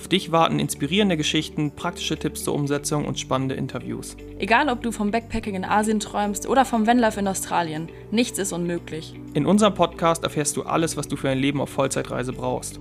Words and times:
Auf 0.00 0.08
dich 0.08 0.32
warten 0.32 0.58
inspirierende 0.58 1.18
Geschichten, 1.18 1.72
praktische 1.72 2.16
Tipps 2.18 2.44
zur 2.44 2.54
Umsetzung 2.54 3.04
und 3.04 3.20
spannende 3.20 3.54
Interviews. 3.54 4.16
Egal, 4.38 4.70
ob 4.70 4.82
du 4.82 4.92
vom 4.92 5.10
Backpacking 5.10 5.54
in 5.54 5.64
Asien 5.66 6.00
träumst 6.00 6.48
oder 6.48 6.64
vom 6.64 6.86
Vanlife 6.86 7.20
in 7.20 7.28
Australien, 7.28 7.90
nichts 8.10 8.38
ist 8.38 8.54
unmöglich. 8.54 9.14
In 9.34 9.44
unserem 9.44 9.74
Podcast 9.74 10.24
erfährst 10.24 10.56
du 10.56 10.62
alles, 10.62 10.96
was 10.96 11.06
du 11.06 11.16
für 11.16 11.28
ein 11.28 11.38
Leben 11.38 11.60
auf 11.60 11.68
Vollzeitreise 11.68 12.32
brauchst. 12.32 12.80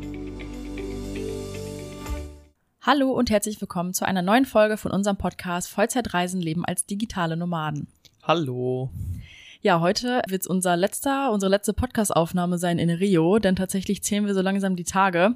Hallo 2.81 3.11
und 3.11 3.29
herzlich 3.29 3.59
willkommen 3.59 3.93
zu 3.93 4.05
einer 4.05 4.21
neuen 4.21 4.45
Folge 4.45 4.77
von 4.77 4.91
unserem 4.91 5.17
Podcast 5.17 5.67
Vollzeitreisen 5.67 6.39
leben 6.39 6.63
als 6.63 6.85
digitale 6.85 7.35
Nomaden. 7.35 7.89
Hallo. 8.23 8.91
Ja, 9.61 9.81
heute 9.81 10.21
wird 10.29 10.43
es 10.43 10.47
unser 10.47 10.77
letzter, 10.77 11.33
unsere 11.33 11.49
letzte 11.49 11.73
Podcast-Aufnahme 11.73 12.57
sein 12.57 12.79
in 12.79 12.89
Rio, 12.89 13.39
denn 13.39 13.57
tatsächlich 13.57 14.03
zählen 14.03 14.25
wir 14.25 14.33
so 14.33 14.41
langsam 14.41 14.77
die 14.77 14.85
Tage. 14.85 15.35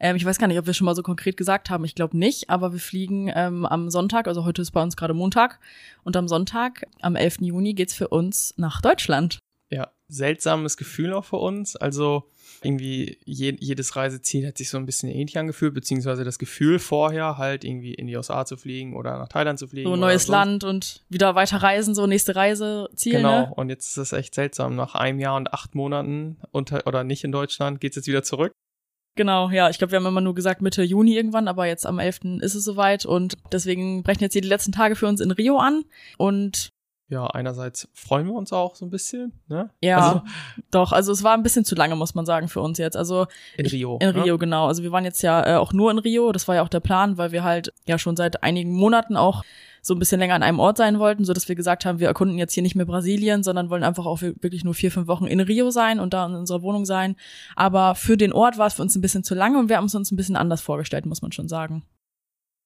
Ähm, 0.00 0.16
ich 0.16 0.24
weiß 0.24 0.38
gar 0.38 0.46
nicht, 0.48 0.58
ob 0.58 0.66
wir 0.66 0.74
schon 0.74 0.86
mal 0.86 0.96
so 0.96 1.02
konkret 1.02 1.36
gesagt 1.36 1.70
haben. 1.70 1.84
Ich 1.84 1.94
glaube 1.94 2.16
nicht, 2.16 2.50
aber 2.50 2.72
wir 2.72 2.80
fliegen 2.80 3.30
ähm, 3.34 3.66
am 3.66 3.90
Sonntag, 3.90 4.26
also 4.26 4.44
heute 4.44 4.62
ist 4.62 4.72
bei 4.72 4.82
uns 4.82 4.96
gerade 4.96 5.14
Montag, 5.14 5.60
und 6.02 6.16
am 6.16 6.26
Sonntag, 6.26 6.86
am 7.02 7.14
11. 7.14 7.38
Juni, 7.42 7.74
geht's 7.74 7.94
für 7.94 8.08
uns 8.08 8.54
nach 8.56 8.80
Deutschland. 8.80 9.38
Ja, 9.68 9.90
seltsames 10.08 10.76
Gefühl 10.76 11.12
auch 11.12 11.24
für 11.24 11.36
uns. 11.36 11.76
Also 11.76 12.24
irgendwie 12.62 13.18
je, 13.24 13.56
jedes 13.60 13.94
Reiseziel 13.94 14.46
hat 14.46 14.58
sich 14.58 14.68
so 14.68 14.78
ein 14.78 14.86
bisschen 14.86 15.08
ähnlich 15.08 15.38
angefühlt, 15.38 15.74
beziehungsweise 15.74 16.24
das 16.24 16.38
Gefühl 16.38 16.78
vorher 16.78 17.38
halt 17.38 17.64
irgendwie 17.64 17.94
in 17.94 18.06
die 18.06 18.16
USA 18.16 18.44
zu 18.44 18.56
fliegen 18.56 18.96
oder 18.96 19.18
nach 19.18 19.28
Thailand 19.28 19.58
zu 19.58 19.68
fliegen. 19.68 19.88
So 19.88 19.94
ein 19.94 20.00
neues 20.00 20.26
Land 20.26 20.64
und 20.64 21.04
wieder 21.08 21.34
weiter 21.36 21.58
reisen, 21.58 21.94
so 21.94 22.06
nächste 22.06 22.34
Reiseziel. 22.34 23.18
Genau, 23.18 23.40
ne? 23.42 23.54
und 23.54 23.68
jetzt 23.68 23.90
ist 23.90 23.96
es 23.96 24.12
echt 24.12 24.34
seltsam. 24.34 24.74
Nach 24.74 24.94
einem 24.94 25.20
Jahr 25.20 25.36
und 25.36 25.54
acht 25.54 25.74
Monaten 25.74 26.38
unter, 26.50 26.86
oder 26.86 27.04
nicht 27.04 27.22
in 27.22 27.32
Deutschland 27.32 27.80
geht's 27.80 27.96
jetzt 27.96 28.08
wieder 28.08 28.22
zurück. 28.22 28.52
Genau, 29.16 29.50
ja, 29.50 29.68
ich 29.68 29.78
glaube, 29.78 29.92
wir 29.92 29.98
haben 29.98 30.06
immer 30.06 30.20
nur 30.20 30.34
gesagt 30.34 30.62
Mitte 30.62 30.82
Juni 30.82 31.16
irgendwann, 31.16 31.48
aber 31.48 31.66
jetzt 31.66 31.86
am 31.86 31.98
11. 31.98 32.40
ist 32.40 32.54
es 32.54 32.64
soweit 32.64 33.04
und 33.04 33.36
deswegen 33.52 34.02
brechen 34.02 34.22
jetzt 34.22 34.32
hier 34.32 34.42
die 34.42 34.48
letzten 34.48 34.72
Tage 34.72 34.96
für 34.96 35.06
uns 35.06 35.20
in 35.20 35.30
Rio 35.30 35.58
an 35.58 35.84
und 36.16 36.72
ja, 37.10 37.26
einerseits 37.26 37.88
freuen 37.92 38.26
wir 38.28 38.34
uns 38.34 38.52
auch 38.52 38.76
so 38.76 38.86
ein 38.86 38.90
bisschen, 38.90 39.32
ne? 39.48 39.70
Ja, 39.80 39.98
also, 39.98 40.22
doch. 40.70 40.92
Also 40.92 41.10
es 41.10 41.24
war 41.24 41.34
ein 41.34 41.42
bisschen 41.42 41.64
zu 41.64 41.74
lange, 41.74 41.96
muss 41.96 42.14
man 42.14 42.24
sagen, 42.24 42.46
für 42.46 42.60
uns 42.60 42.78
jetzt. 42.78 42.96
Also 42.96 43.26
in 43.56 43.66
Rio. 43.66 43.98
In 44.00 44.14
ne? 44.14 44.24
Rio, 44.24 44.38
genau. 44.38 44.68
Also 44.68 44.84
wir 44.84 44.92
waren 44.92 45.04
jetzt 45.04 45.20
ja 45.22 45.44
äh, 45.44 45.56
auch 45.56 45.72
nur 45.72 45.90
in 45.90 45.98
Rio. 45.98 46.30
Das 46.30 46.46
war 46.46 46.54
ja 46.54 46.62
auch 46.62 46.68
der 46.68 46.78
Plan, 46.78 47.18
weil 47.18 47.32
wir 47.32 47.42
halt 47.42 47.72
ja 47.84 47.98
schon 47.98 48.14
seit 48.14 48.44
einigen 48.44 48.72
Monaten 48.72 49.16
auch 49.16 49.42
so 49.82 49.94
ein 49.94 49.98
bisschen 49.98 50.18
länger 50.18 50.34
an 50.34 50.42
einem 50.42 50.58
Ort 50.58 50.76
sein 50.76 50.98
wollten, 50.98 51.24
so 51.24 51.32
dass 51.32 51.48
wir 51.48 51.56
gesagt 51.56 51.84
haben, 51.84 52.00
wir 52.00 52.08
erkunden 52.08 52.38
jetzt 52.38 52.52
hier 52.52 52.62
nicht 52.62 52.74
mehr 52.74 52.86
Brasilien, 52.86 53.42
sondern 53.42 53.70
wollen 53.70 53.84
einfach 53.84 54.06
auch 54.06 54.20
wirklich 54.22 54.64
nur 54.64 54.74
vier, 54.74 54.90
fünf 54.90 55.06
Wochen 55.06 55.26
in 55.26 55.40
Rio 55.40 55.70
sein 55.70 56.00
und 56.00 56.14
da 56.14 56.26
in 56.26 56.34
unserer 56.34 56.62
Wohnung 56.62 56.84
sein. 56.84 57.16
Aber 57.56 57.94
für 57.94 58.16
den 58.16 58.32
Ort 58.32 58.58
war 58.58 58.66
es 58.66 58.74
für 58.74 58.82
uns 58.82 58.94
ein 58.96 59.00
bisschen 59.00 59.24
zu 59.24 59.34
lange 59.34 59.58
und 59.58 59.68
wir 59.68 59.76
haben 59.76 59.86
es 59.86 59.94
uns 59.94 60.10
ein 60.10 60.16
bisschen 60.16 60.36
anders 60.36 60.60
vorgestellt, 60.60 61.06
muss 61.06 61.22
man 61.22 61.32
schon 61.32 61.48
sagen. 61.48 61.84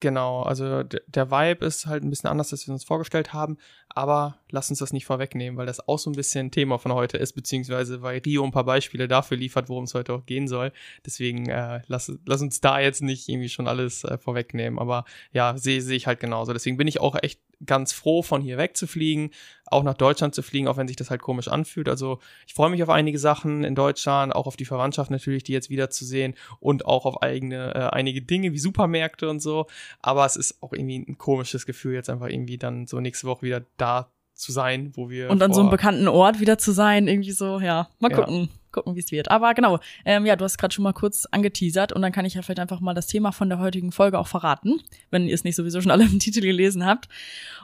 Genau, 0.00 0.42
also 0.42 0.82
der 0.82 1.30
Vibe 1.30 1.64
ist 1.64 1.86
halt 1.86 2.02
ein 2.02 2.10
bisschen 2.10 2.28
anders, 2.28 2.52
als 2.52 2.66
wir 2.66 2.74
uns 2.74 2.84
vorgestellt 2.84 3.32
haben, 3.32 3.56
aber 3.88 4.38
lass 4.54 4.70
uns 4.70 4.78
das 4.78 4.92
nicht 4.92 5.04
vorwegnehmen, 5.04 5.58
weil 5.58 5.66
das 5.66 5.86
auch 5.86 5.98
so 5.98 6.08
ein 6.08 6.14
bisschen 6.14 6.50
Thema 6.52 6.78
von 6.78 6.92
heute 6.92 7.18
ist, 7.18 7.32
beziehungsweise 7.32 8.02
weil 8.02 8.22
Rio 8.24 8.44
ein 8.44 8.52
paar 8.52 8.64
Beispiele 8.64 9.08
dafür 9.08 9.36
liefert, 9.36 9.68
worum 9.68 9.84
es 9.84 9.94
heute 9.94 10.14
auch 10.14 10.24
gehen 10.24 10.46
soll. 10.46 10.72
Deswegen 11.04 11.48
äh, 11.48 11.82
lass, 11.88 12.12
lass 12.24 12.40
uns 12.40 12.60
da 12.60 12.78
jetzt 12.78 13.02
nicht 13.02 13.28
irgendwie 13.28 13.48
schon 13.48 13.66
alles 13.66 14.04
äh, 14.04 14.16
vorwegnehmen, 14.16 14.78
aber 14.78 15.04
ja, 15.32 15.58
sehe 15.58 15.82
seh 15.82 15.96
ich 15.96 16.06
halt 16.06 16.20
genauso. 16.20 16.52
Deswegen 16.52 16.76
bin 16.76 16.86
ich 16.86 17.00
auch 17.00 17.16
echt 17.20 17.40
ganz 17.66 17.92
froh, 17.92 18.22
von 18.22 18.42
hier 18.42 18.56
wegzufliegen, 18.56 19.30
auch 19.66 19.82
nach 19.82 19.94
Deutschland 19.94 20.34
zu 20.34 20.42
fliegen, 20.42 20.68
auch 20.68 20.76
wenn 20.76 20.86
sich 20.86 20.96
das 20.96 21.10
halt 21.10 21.22
komisch 21.22 21.48
anfühlt. 21.48 21.88
Also 21.88 22.20
ich 22.46 22.54
freue 22.54 22.70
mich 22.70 22.82
auf 22.82 22.90
einige 22.90 23.18
Sachen 23.18 23.64
in 23.64 23.74
Deutschland, 23.74 24.34
auch 24.34 24.46
auf 24.46 24.56
die 24.56 24.64
Verwandtschaft 24.64 25.10
natürlich, 25.10 25.42
die 25.42 25.52
jetzt 25.52 25.70
wiederzusehen 25.70 26.34
und 26.60 26.86
auch 26.86 27.06
auf 27.06 27.22
eigene, 27.22 27.74
äh, 27.74 27.78
einige 27.94 28.22
Dinge 28.22 28.52
wie 28.52 28.58
Supermärkte 28.58 29.28
und 29.28 29.40
so. 29.40 29.66
Aber 30.00 30.24
es 30.24 30.36
ist 30.36 30.62
auch 30.62 30.72
irgendwie 30.72 30.98
ein 30.98 31.18
komisches 31.18 31.66
Gefühl, 31.66 31.94
jetzt 31.94 32.10
einfach 32.10 32.28
irgendwie 32.28 32.58
dann 32.58 32.86
so 32.86 33.00
nächste 33.00 33.26
Woche 33.26 33.42
wieder 33.42 33.64
da 33.76 34.10
zu 34.34 34.52
sein, 34.52 34.92
wo 34.94 35.10
wir. 35.10 35.30
Und 35.30 35.42
an 35.42 35.52
so 35.52 35.60
einem 35.60 35.70
bekannten 35.70 36.08
Ort 36.08 36.40
wieder 36.40 36.58
zu 36.58 36.72
sein, 36.72 37.08
irgendwie 37.08 37.32
so, 37.32 37.60
ja. 37.60 37.88
Mal 37.98 38.10
gucken. 38.10 38.42
Ja 38.42 38.48
gucken, 38.74 38.94
wie 38.94 39.00
es 39.00 39.10
wird. 39.10 39.30
Aber 39.30 39.54
genau, 39.54 39.78
ähm, 40.04 40.26
ja, 40.26 40.36
du 40.36 40.44
hast 40.44 40.58
gerade 40.58 40.74
schon 40.74 40.82
mal 40.82 40.92
kurz 40.92 41.26
angeteasert 41.30 41.92
und 41.92 42.02
dann 42.02 42.12
kann 42.12 42.26
ich 42.26 42.34
ja 42.34 42.42
vielleicht 42.42 42.60
einfach 42.60 42.80
mal 42.80 42.92
das 42.92 43.06
Thema 43.06 43.32
von 43.32 43.48
der 43.48 43.58
heutigen 43.58 43.92
Folge 43.92 44.18
auch 44.18 44.26
verraten, 44.26 44.82
wenn 45.10 45.26
ihr 45.26 45.34
es 45.34 45.44
nicht 45.44 45.56
sowieso 45.56 45.80
schon 45.80 45.90
alle 45.92 46.04
im 46.04 46.18
Titel 46.18 46.42
gelesen 46.42 46.84
habt. 46.84 47.08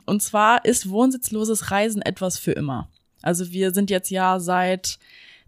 Und 0.06 0.22
zwar 0.22 0.64
ist 0.64 0.88
wohnsitzloses 0.88 1.70
Reisen 1.70 2.00
etwas 2.00 2.38
für 2.38 2.52
immer. 2.52 2.88
Also 3.20 3.50
wir 3.50 3.72
sind 3.72 3.90
jetzt 3.90 4.10
ja 4.10 4.40
seit 4.40 4.98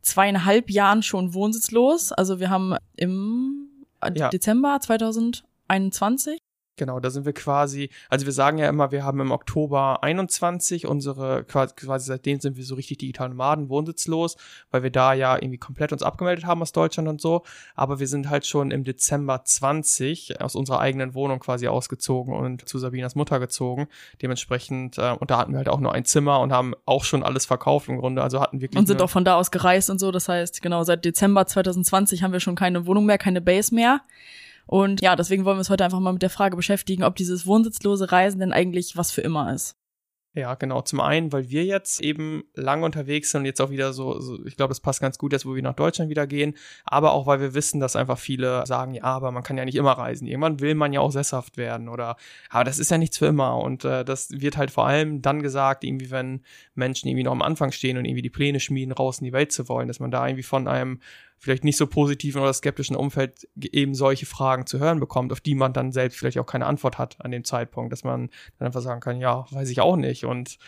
zweieinhalb 0.02 0.68
Jahren 0.68 1.02
schon 1.02 1.32
wohnsitzlos. 1.32 2.12
Also 2.12 2.40
wir 2.40 2.50
haben 2.50 2.74
im 2.96 3.68
ja. 4.14 4.28
Dezember 4.28 4.78
2021 4.80 6.41
Genau, 6.82 6.98
da 6.98 7.10
sind 7.10 7.24
wir 7.24 7.32
quasi, 7.32 7.90
also 8.08 8.26
wir 8.26 8.32
sagen 8.32 8.58
ja 8.58 8.68
immer, 8.68 8.90
wir 8.90 9.04
haben 9.04 9.20
im 9.20 9.30
Oktober 9.30 10.02
21 10.02 10.84
unsere, 10.84 11.44
quasi 11.44 12.06
seitdem 12.06 12.40
sind 12.40 12.56
wir 12.56 12.64
so 12.64 12.74
richtig 12.74 12.98
digital 12.98 13.28
Nomaden, 13.28 13.68
wohnsitzlos, 13.68 14.36
weil 14.72 14.82
wir 14.82 14.90
da 14.90 15.12
ja 15.12 15.36
irgendwie 15.36 15.58
komplett 15.58 15.92
uns 15.92 16.02
abgemeldet 16.02 16.44
haben 16.44 16.60
aus 16.60 16.72
Deutschland 16.72 17.08
und 17.08 17.20
so. 17.20 17.44
Aber 17.76 18.00
wir 18.00 18.08
sind 18.08 18.28
halt 18.28 18.46
schon 18.46 18.72
im 18.72 18.82
Dezember 18.82 19.44
20 19.44 20.40
aus 20.40 20.56
unserer 20.56 20.80
eigenen 20.80 21.14
Wohnung 21.14 21.38
quasi 21.38 21.68
ausgezogen 21.68 22.34
und 22.34 22.68
zu 22.68 22.80
Sabinas 22.80 23.14
Mutter 23.14 23.38
gezogen. 23.38 23.86
Dementsprechend, 24.20 24.98
äh, 24.98 25.12
und 25.12 25.30
da 25.30 25.38
hatten 25.38 25.52
wir 25.52 25.58
halt 25.58 25.68
auch 25.68 25.78
nur 25.78 25.92
ein 25.92 26.04
Zimmer 26.04 26.40
und 26.40 26.52
haben 26.52 26.74
auch 26.84 27.04
schon 27.04 27.22
alles 27.22 27.46
verkauft 27.46 27.88
im 27.90 27.98
Grunde, 27.98 28.24
also 28.24 28.40
hatten 28.40 28.60
wirklich. 28.60 28.76
Und 28.76 28.88
sind 28.88 29.00
auch 29.02 29.10
von 29.10 29.24
da 29.24 29.36
aus 29.36 29.52
gereist 29.52 29.88
und 29.88 30.00
so. 30.00 30.10
Das 30.10 30.28
heißt, 30.28 30.60
genau, 30.62 30.82
seit 30.82 31.04
Dezember 31.04 31.46
2020 31.46 32.24
haben 32.24 32.32
wir 32.32 32.40
schon 32.40 32.56
keine 32.56 32.86
Wohnung 32.86 33.06
mehr, 33.06 33.18
keine 33.18 33.40
Base 33.40 33.72
mehr. 33.72 34.00
Und 34.72 35.02
ja, 35.02 35.16
deswegen 35.16 35.44
wollen 35.44 35.56
wir 35.56 35.60
uns 35.60 35.68
heute 35.68 35.84
einfach 35.84 36.00
mal 36.00 36.14
mit 36.14 36.22
der 36.22 36.30
Frage 36.30 36.56
beschäftigen, 36.56 37.04
ob 37.04 37.14
dieses 37.14 37.44
wohnsitzlose 37.44 38.10
Reisen 38.10 38.40
denn 38.40 38.54
eigentlich 38.54 38.96
was 38.96 39.10
für 39.10 39.20
immer 39.20 39.52
ist. 39.52 39.76
Ja, 40.34 40.54
genau. 40.54 40.80
Zum 40.80 41.00
einen, 41.00 41.30
weil 41.30 41.50
wir 41.50 41.66
jetzt 41.66 42.00
eben 42.00 42.44
lang 42.54 42.82
unterwegs 42.82 43.30
sind 43.30 43.40
und 43.40 43.44
jetzt 43.44 43.60
auch 43.60 43.68
wieder 43.68 43.92
so, 43.92 44.18
so 44.18 44.42
ich 44.46 44.56
glaube, 44.56 44.70
das 44.70 44.80
passt 44.80 45.02
ganz 45.02 45.18
gut 45.18 45.34
jetzt, 45.34 45.44
wo 45.44 45.54
wir 45.54 45.62
nach 45.62 45.74
Deutschland 45.74 46.08
wieder 46.08 46.26
gehen, 46.26 46.54
aber 46.84 47.12
auch, 47.12 47.26
weil 47.26 47.38
wir 47.38 47.52
wissen, 47.52 47.80
dass 47.80 47.96
einfach 47.96 48.18
viele 48.18 48.64
sagen, 48.64 48.94
ja, 48.94 49.02
aber 49.02 49.30
man 49.30 49.42
kann 49.42 49.58
ja 49.58 49.66
nicht 49.66 49.74
immer 49.74 49.92
reisen. 49.92 50.26
Irgendwann 50.26 50.60
will 50.60 50.74
man 50.74 50.94
ja 50.94 51.00
auch 51.00 51.12
sesshaft 51.12 51.58
werden 51.58 51.90
oder, 51.90 52.16
aber 52.48 52.64
das 52.64 52.78
ist 52.78 52.90
ja 52.90 52.96
nichts 52.96 53.18
für 53.18 53.26
immer 53.26 53.58
und 53.58 53.84
äh, 53.84 54.06
das 54.06 54.30
wird 54.30 54.56
halt 54.56 54.70
vor 54.70 54.86
allem 54.86 55.20
dann 55.20 55.42
gesagt, 55.42 55.84
irgendwie, 55.84 56.10
wenn 56.10 56.40
Menschen 56.74 57.08
irgendwie 57.08 57.24
noch 57.24 57.32
am 57.32 57.42
Anfang 57.42 57.72
stehen 57.72 57.98
und 57.98 58.06
irgendwie 58.06 58.22
die 58.22 58.30
Pläne 58.30 58.58
schmieden, 58.58 58.92
raus 58.92 59.18
in 59.18 59.26
die 59.26 59.34
Welt 59.34 59.52
zu 59.52 59.68
wollen, 59.68 59.86
dass 59.86 60.00
man 60.00 60.10
da 60.10 60.26
irgendwie 60.26 60.44
von 60.44 60.66
einem 60.66 61.00
vielleicht 61.42 61.64
nicht 61.64 61.76
so 61.76 61.88
positiven 61.88 62.40
oder 62.40 62.52
skeptischen 62.52 62.94
Umfeld 62.94 63.48
eben 63.60 63.96
solche 63.96 64.26
Fragen 64.26 64.64
zu 64.64 64.78
hören 64.78 65.00
bekommt, 65.00 65.32
auf 65.32 65.40
die 65.40 65.56
man 65.56 65.72
dann 65.72 65.90
selbst 65.90 66.16
vielleicht 66.16 66.38
auch 66.38 66.46
keine 66.46 66.66
Antwort 66.66 66.98
hat 66.98 67.16
an 67.18 67.32
dem 67.32 67.42
Zeitpunkt, 67.42 67.92
dass 67.92 68.04
man 68.04 68.30
dann 68.58 68.66
einfach 68.66 68.80
sagen 68.80 69.00
kann, 69.00 69.20
ja, 69.20 69.44
weiß 69.50 69.68
ich 69.68 69.80
auch 69.80 69.96
nicht. 69.96 70.24
Und 70.24 70.58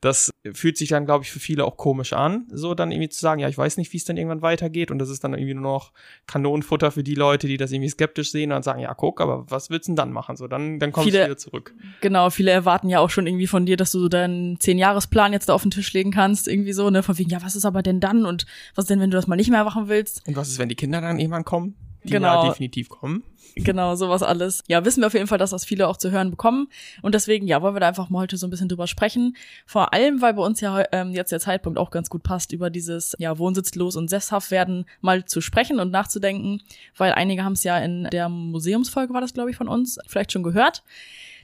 das 0.00 0.31
fühlt 0.54 0.76
sich 0.76 0.88
dann, 0.88 1.04
glaube 1.04 1.24
ich, 1.24 1.30
für 1.30 1.38
viele 1.38 1.64
auch 1.64 1.76
komisch 1.76 2.12
an, 2.12 2.48
so 2.50 2.74
dann 2.74 2.90
irgendwie 2.90 3.08
zu 3.08 3.20
sagen, 3.20 3.40
ja, 3.40 3.48
ich 3.48 3.56
weiß 3.56 3.76
nicht, 3.76 3.92
wie 3.92 3.96
es 3.96 4.04
dann 4.04 4.16
irgendwann 4.16 4.42
weitergeht. 4.42 4.90
Und 4.90 4.98
das 4.98 5.08
ist 5.08 5.22
dann 5.22 5.34
irgendwie 5.34 5.54
nur 5.54 5.62
noch 5.62 5.92
Kanonenfutter 6.26 6.90
für 6.90 7.04
die 7.04 7.14
Leute, 7.14 7.46
die 7.46 7.56
das 7.56 7.70
irgendwie 7.70 7.88
skeptisch 7.88 8.32
sehen 8.32 8.50
und 8.50 8.64
sagen, 8.64 8.80
ja, 8.80 8.92
guck, 8.94 9.20
aber 9.20 9.48
was 9.48 9.70
willst 9.70 9.86
du 9.86 9.92
denn 9.92 9.96
dann 9.96 10.12
machen? 10.12 10.36
So, 10.36 10.48
dann, 10.48 10.80
dann 10.80 10.90
kommst 10.90 11.08
viele, 11.08 11.20
du 11.20 11.24
wieder 11.26 11.38
zurück. 11.38 11.74
Genau, 12.00 12.30
viele 12.30 12.50
erwarten 12.50 12.88
ja 12.88 12.98
auch 12.98 13.10
schon 13.10 13.26
irgendwie 13.26 13.46
von 13.46 13.66
dir, 13.66 13.76
dass 13.76 13.92
du 13.92 14.08
deinen 14.08 14.58
Zehn-Jahres-Plan 14.58 15.32
jetzt 15.32 15.48
da 15.48 15.54
auf 15.54 15.62
den 15.62 15.70
Tisch 15.70 15.92
legen 15.92 16.10
kannst, 16.10 16.48
irgendwie 16.48 16.72
so, 16.72 16.90
ne, 16.90 17.04
von 17.04 17.16
wegen, 17.18 17.30
ja, 17.30 17.40
was 17.42 17.54
ist 17.54 17.64
aber 17.64 17.82
denn 17.82 18.00
dann? 18.00 18.26
Und 18.26 18.46
was 18.74 18.86
denn, 18.86 18.98
wenn 18.98 19.10
du 19.10 19.16
das 19.16 19.28
mal 19.28 19.36
nicht 19.36 19.50
mehr 19.50 19.62
machen 19.62 19.88
willst? 19.88 20.26
Und 20.26 20.34
was 20.34 20.48
ist, 20.48 20.58
wenn 20.58 20.68
die 20.68 20.74
Kinder 20.74 21.00
dann 21.00 21.20
irgendwann 21.20 21.44
kommen? 21.44 21.76
Die 22.04 22.10
genau. 22.10 22.48
definitiv 22.48 22.88
kommen. 22.88 23.22
Genau, 23.54 23.94
sowas 23.94 24.22
alles. 24.22 24.62
Ja, 24.66 24.84
wissen 24.84 25.02
wir 25.02 25.08
auf 25.08 25.14
jeden 25.14 25.26
Fall, 25.26 25.38
dass 25.38 25.50
das 25.50 25.64
viele 25.64 25.88
auch 25.88 25.96
zu 25.96 26.10
hören 26.10 26.30
bekommen. 26.30 26.68
Und 27.02 27.14
deswegen, 27.14 27.46
ja, 27.46 27.60
wollen 27.60 27.74
wir 27.74 27.80
da 27.80 27.88
einfach 27.88 28.08
mal 28.08 28.20
heute 28.20 28.36
so 28.36 28.46
ein 28.46 28.50
bisschen 28.50 28.68
drüber 28.68 28.86
sprechen. 28.86 29.36
Vor 29.66 29.92
allem, 29.92 30.22
weil 30.22 30.34
bei 30.34 30.42
uns 30.42 30.60
ja 30.60 30.84
ähm, 30.92 31.12
jetzt 31.12 31.32
der 31.32 31.40
Zeitpunkt 31.40 31.78
auch 31.78 31.90
ganz 31.90 32.08
gut 32.08 32.22
passt, 32.22 32.52
über 32.52 32.70
dieses 32.70 33.14
ja 33.18 33.38
wohnsitzlos 33.38 33.96
und 33.96 34.08
sesshaft 34.08 34.50
werden 34.50 34.86
mal 35.00 35.24
zu 35.24 35.40
sprechen 35.40 35.80
und 35.80 35.90
nachzudenken, 35.90 36.62
weil 36.96 37.12
einige 37.12 37.44
haben 37.44 37.52
es 37.52 37.64
ja 37.64 37.78
in 37.78 38.04
der 38.12 38.28
Museumsfolge 38.28 39.12
war 39.12 39.20
das, 39.20 39.34
glaube 39.34 39.50
ich, 39.50 39.56
von 39.56 39.68
uns, 39.68 39.98
vielleicht 40.06 40.32
schon 40.32 40.42
gehört 40.42 40.82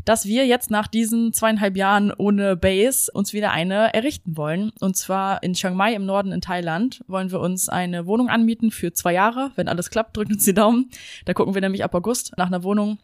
dass 0.05 0.25
wir 0.25 0.47
jetzt 0.47 0.71
nach 0.71 0.87
diesen 0.87 1.33
zweieinhalb 1.33 1.77
Jahren 1.77 2.13
ohne 2.17 2.57
Base 2.57 3.11
uns 3.13 3.33
wieder 3.33 3.51
eine 3.51 3.93
errichten 3.93 4.37
wollen. 4.37 4.73
Und 4.81 4.97
zwar 4.97 5.43
in 5.43 5.55
Chiang 5.55 5.77
Mai 5.77 5.95
im 5.95 6.07
Norden 6.07 6.33
in 6.33 6.41
Thailand 6.41 7.03
wollen 7.09 7.31
wir 7.31 7.41
uns 7.41 7.69
eine 7.69 8.07
Wohnung 8.07 8.29
anmieten 8.29 8.71
für 8.71 8.93
zwei 8.93 9.13
Jahre. 9.13 9.53
Wenn 9.57 9.69
alles 9.69 9.91
klappt, 9.91 10.17
drückt 10.17 10.33
uns 10.33 10.45
die 10.45 10.55
Daumen. 10.55 10.91
Da 11.25 11.35
gucken 11.35 11.55
wir 11.55 11.61
nämlich 11.61 11.85
August 11.95 12.33
nach 12.37 12.47
einer 12.47 12.63
Wohnung 12.63 12.99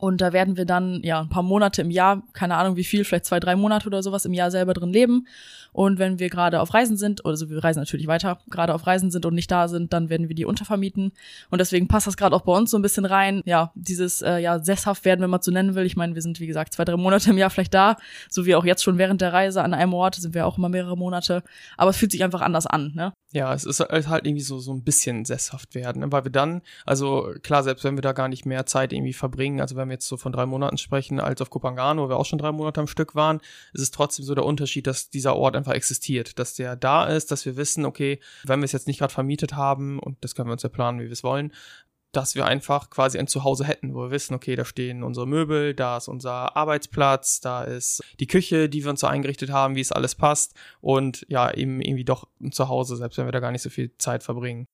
Und 0.00 0.22
da 0.22 0.32
werden 0.32 0.56
wir 0.56 0.64
dann 0.64 1.02
ja 1.02 1.20
ein 1.20 1.28
paar 1.28 1.42
Monate 1.42 1.82
im 1.82 1.90
Jahr, 1.90 2.22
keine 2.32 2.56
Ahnung 2.56 2.76
wie 2.76 2.84
viel, 2.84 3.04
vielleicht 3.04 3.26
zwei, 3.26 3.38
drei 3.38 3.54
Monate 3.54 3.86
oder 3.86 4.02
sowas 4.02 4.24
im 4.24 4.32
Jahr 4.32 4.50
selber 4.50 4.72
drin 4.72 4.94
leben. 4.94 5.26
Und 5.72 5.98
wenn 5.98 6.18
wir 6.18 6.30
gerade 6.30 6.60
auf 6.60 6.72
Reisen 6.72 6.96
sind, 6.96 7.26
also 7.26 7.50
wir 7.50 7.62
reisen 7.62 7.80
natürlich 7.80 8.06
weiter, 8.06 8.38
gerade 8.48 8.74
auf 8.74 8.86
Reisen 8.86 9.10
sind 9.10 9.26
und 9.26 9.34
nicht 9.34 9.50
da 9.50 9.68
sind, 9.68 9.92
dann 9.92 10.08
werden 10.08 10.28
wir 10.28 10.34
die 10.34 10.46
untervermieten. 10.46 11.12
Und 11.50 11.58
deswegen 11.58 11.86
passt 11.86 12.06
das 12.06 12.16
gerade 12.16 12.34
auch 12.34 12.40
bei 12.40 12.52
uns 12.52 12.70
so 12.70 12.78
ein 12.78 12.82
bisschen 12.82 13.04
rein. 13.04 13.42
Ja, 13.44 13.72
dieses 13.74 14.22
äh, 14.22 14.38
ja 14.38 14.58
sesshaft 14.58 15.04
werden, 15.04 15.20
wenn 15.20 15.30
man 15.30 15.42
so 15.42 15.50
nennen 15.50 15.74
will. 15.74 15.84
Ich 15.84 15.96
meine, 15.96 16.14
wir 16.14 16.22
sind 16.22 16.40
wie 16.40 16.46
gesagt 16.46 16.72
zwei, 16.72 16.86
drei 16.86 16.96
Monate 16.96 17.30
im 17.30 17.38
Jahr 17.38 17.50
vielleicht 17.50 17.74
da, 17.74 17.96
so 18.30 18.46
wie 18.46 18.54
auch 18.54 18.64
jetzt 18.64 18.82
schon 18.82 18.96
während 18.96 19.20
der 19.20 19.34
Reise 19.34 19.62
an 19.62 19.74
einem 19.74 19.92
Ort 19.92 20.14
sind 20.14 20.34
wir 20.34 20.46
auch 20.46 20.56
immer 20.56 20.70
mehrere 20.70 20.96
Monate. 20.96 21.42
Aber 21.76 21.90
es 21.90 21.98
fühlt 21.98 22.12
sich 22.12 22.24
einfach 22.24 22.40
anders 22.40 22.66
an, 22.66 22.92
ne? 22.94 23.12
Ja, 23.32 23.54
es 23.54 23.64
ist 23.64 23.78
halt 23.78 24.26
irgendwie 24.26 24.42
so, 24.42 24.58
so 24.58 24.72
ein 24.72 24.82
bisschen 24.82 25.24
sesshaft 25.24 25.76
werden, 25.76 26.00
ne? 26.00 26.10
weil 26.10 26.24
wir 26.24 26.32
dann, 26.32 26.62
also 26.84 27.32
klar, 27.42 27.62
selbst 27.62 27.84
wenn 27.84 27.96
wir 27.96 28.02
da 28.02 28.10
gar 28.10 28.26
nicht 28.26 28.44
mehr 28.44 28.66
Zeit 28.66 28.92
irgendwie 28.92 29.12
verbringen, 29.12 29.60
also 29.60 29.76
wenn 29.76 29.88
wir 29.90 29.94
jetzt 29.94 30.06
so 30.06 30.16
von 30.16 30.32
drei 30.32 30.46
Monaten 30.46 30.78
sprechen, 30.78 31.20
als 31.20 31.42
auf 31.42 31.50
Kopangano, 31.50 32.04
wo 32.04 32.08
wir 32.08 32.16
auch 32.16 32.24
schon 32.24 32.38
drei 32.38 32.52
Monate 32.52 32.80
am 32.80 32.86
Stück 32.86 33.14
waren, 33.14 33.40
ist 33.72 33.82
es 33.82 33.90
trotzdem 33.90 34.24
so 34.24 34.34
der 34.34 34.44
Unterschied, 34.44 34.86
dass 34.86 35.10
dieser 35.10 35.36
Ort 35.36 35.56
einfach 35.56 35.74
existiert, 35.74 36.38
dass 36.38 36.54
der 36.54 36.76
da 36.76 37.06
ist, 37.06 37.30
dass 37.30 37.44
wir 37.44 37.56
wissen, 37.56 37.84
okay, 37.84 38.20
wenn 38.44 38.60
wir 38.60 38.64
es 38.64 38.72
jetzt 38.72 38.86
nicht 38.86 38.98
gerade 38.98 39.12
vermietet 39.12 39.54
haben, 39.54 39.98
und 39.98 40.16
das 40.22 40.34
können 40.34 40.48
wir 40.48 40.52
uns 40.52 40.62
ja 40.62 40.68
planen, 40.68 41.00
wie 41.00 41.04
wir 41.04 41.12
es 41.12 41.24
wollen, 41.24 41.52
dass 42.12 42.34
wir 42.34 42.44
einfach 42.44 42.90
quasi 42.90 43.18
ein 43.18 43.28
Zuhause 43.28 43.64
hätten, 43.64 43.94
wo 43.94 44.02
wir 44.02 44.10
wissen, 44.10 44.34
okay, 44.34 44.56
da 44.56 44.64
stehen 44.64 45.02
unsere 45.02 45.26
Möbel, 45.26 45.74
da 45.74 45.96
ist 45.96 46.08
unser 46.08 46.56
Arbeitsplatz, 46.56 47.40
da 47.40 47.62
ist 47.62 48.02
die 48.18 48.26
Küche, 48.26 48.68
die 48.68 48.82
wir 48.82 48.90
uns 48.90 49.00
so 49.00 49.06
eingerichtet 49.06 49.50
haben, 49.50 49.76
wie 49.76 49.80
es 49.80 49.92
alles 49.92 50.14
passt 50.14 50.54
und 50.80 51.24
ja, 51.28 51.52
eben 51.52 51.80
irgendwie 51.80 52.04
doch 52.04 52.26
ein 52.40 52.52
Zuhause, 52.52 52.96
selbst 52.96 53.18
wenn 53.18 53.26
wir 53.26 53.32
da 53.32 53.40
gar 53.40 53.52
nicht 53.52 53.62
so 53.62 53.70
viel 53.70 53.96
Zeit 53.98 54.22
verbringen. 54.22 54.66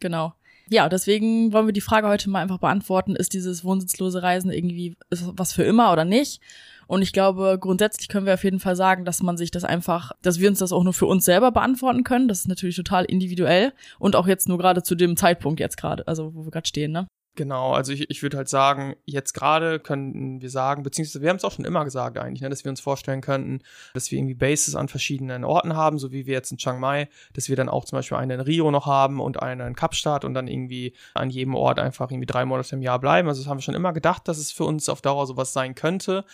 Genau. 0.00 0.34
Ja, 0.68 0.88
deswegen 0.88 1.52
wollen 1.52 1.66
wir 1.66 1.72
die 1.72 1.80
Frage 1.80 2.08
heute 2.08 2.28
mal 2.28 2.42
einfach 2.42 2.58
beantworten, 2.58 3.14
ist 3.14 3.34
dieses 3.34 3.64
wohnsitzlose 3.64 4.22
Reisen 4.22 4.50
irgendwie 4.50 4.96
was 5.10 5.52
für 5.52 5.62
immer 5.62 5.92
oder 5.92 6.04
nicht? 6.04 6.40
Und 6.88 7.02
ich 7.02 7.12
glaube, 7.12 7.58
grundsätzlich 7.60 8.08
können 8.08 8.26
wir 8.26 8.34
auf 8.34 8.44
jeden 8.44 8.60
Fall 8.60 8.76
sagen, 8.76 9.04
dass 9.04 9.22
man 9.22 9.36
sich 9.36 9.50
das 9.50 9.64
einfach, 9.64 10.12
dass 10.22 10.38
wir 10.40 10.48
uns 10.48 10.60
das 10.60 10.72
auch 10.72 10.84
nur 10.84 10.92
für 10.92 11.06
uns 11.06 11.24
selber 11.24 11.52
beantworten 11.52 12.04
können. 12.04 12.28
Das 12.28 12.40
ist 12.40 12.48
natürlich 12.48 12.76
total 12.76 13.04
individuell 13.04 13.72
und 13.98 14.16
auch 14.16 14.26
jetzt 14.26 14.48
nur 14.48 14.58
gerade 14.58 14.82
zu 14.82 14.94
dem 14.94 15.16
Zeitpunkt 15.16 15.60
jetzt 15.60 15.76
gerade, 15.76 16.06
also 16.06 16.34
wo 16.34 16.44
wir 16.44 16.50
gerade 16.50 16.68
stehen, 16.68 16.92
ne? 16.92 17.06
Genau, 17.36 17.72
also 17.72 17.92
ich, 17.92 18.08
ich 18.08 18.22
würde 18.22 18.38
halt 18.38 18.48
sagen, 18.48 18.96
jetzt 19.04 19.34
gerade 19.34 19.78
könnten 19.78 20.40
wir 20.40 20.48
sagen, 20.48 20.82
beziehungsweise 20.82 21.20
wir 21.20 21.28
haben 21.28 21.36
es 21.36 21.44
auch 21.44 21.52
schon 21.52 21.66
immer 21.66 21.84
gesagt 21.84 22.16
eigentlich, 22.16 22.40
ne, 22.40 22.48
dass 22.48 22.64
wir 22.64 22.70
uns 22.70 22.80
vorstellen 22.80 23.20
könnten, 23.20 23.60
dass 23.92 24.10
wir 24.10 24.18
irgendwie 24.18 24.34
Bases 24.34 24.74
an 24.74 24.88
verschiedenen 24.88 25.44
Orten 25.44 25.76
haben, 25.76 25.98
so 25.98 26.12
wie 26.12 26.24
wir 26.24 26.32
jetzt 26.32 26.50
in 26.50 26.56
Chiang 26.56 26.80
Mai, 26.80 27.10
dass 27.34 27.50
wir 27.50 27.56
dann 27.56 27.68
auch 27.68 27.84
zum 27.84 27.98
Beispiel 27.98 28.16
eine 28.16 28.34
in 28.34 28.40
Rio 28.40 28.70
noch 28.70 28.86
haben 28.86 29.20
und 29.20 29.42
eine 29.42 29.66
in 29.66 29.74
Kapstadt 29.74 30.24
und 30.24 30.32
dann 30.32 30.48
irgendwie 30.48 30.94
an 31.12 31.28
jedem 31.28 31.54
Ort 31.54 31.78
einfach 31.78 32.10
irgendwie 32.10 32.26
drei 32.26 32.46
Monate 32.46 32.74
im 32.74 32.80
Jahr 32.80 32.98
bleiben. 32.98 33.28
Also 33.28 33.42
das 33.42 33.50
haben 33.50 33.58
wir 33.58 33.62
schon 33.62 33.74
immer 33.74 33.92
gedacht, 33.92 34.26
dass 34.28 34.38
es 34.38 34.50
für 34.50 34.64
uns 34.64 34.88
auf 34.88 35.02
Dauer 35.02 35.26
sowas 35.26 35.52
sein 35.52 35.74
könnte. 35.74 36.24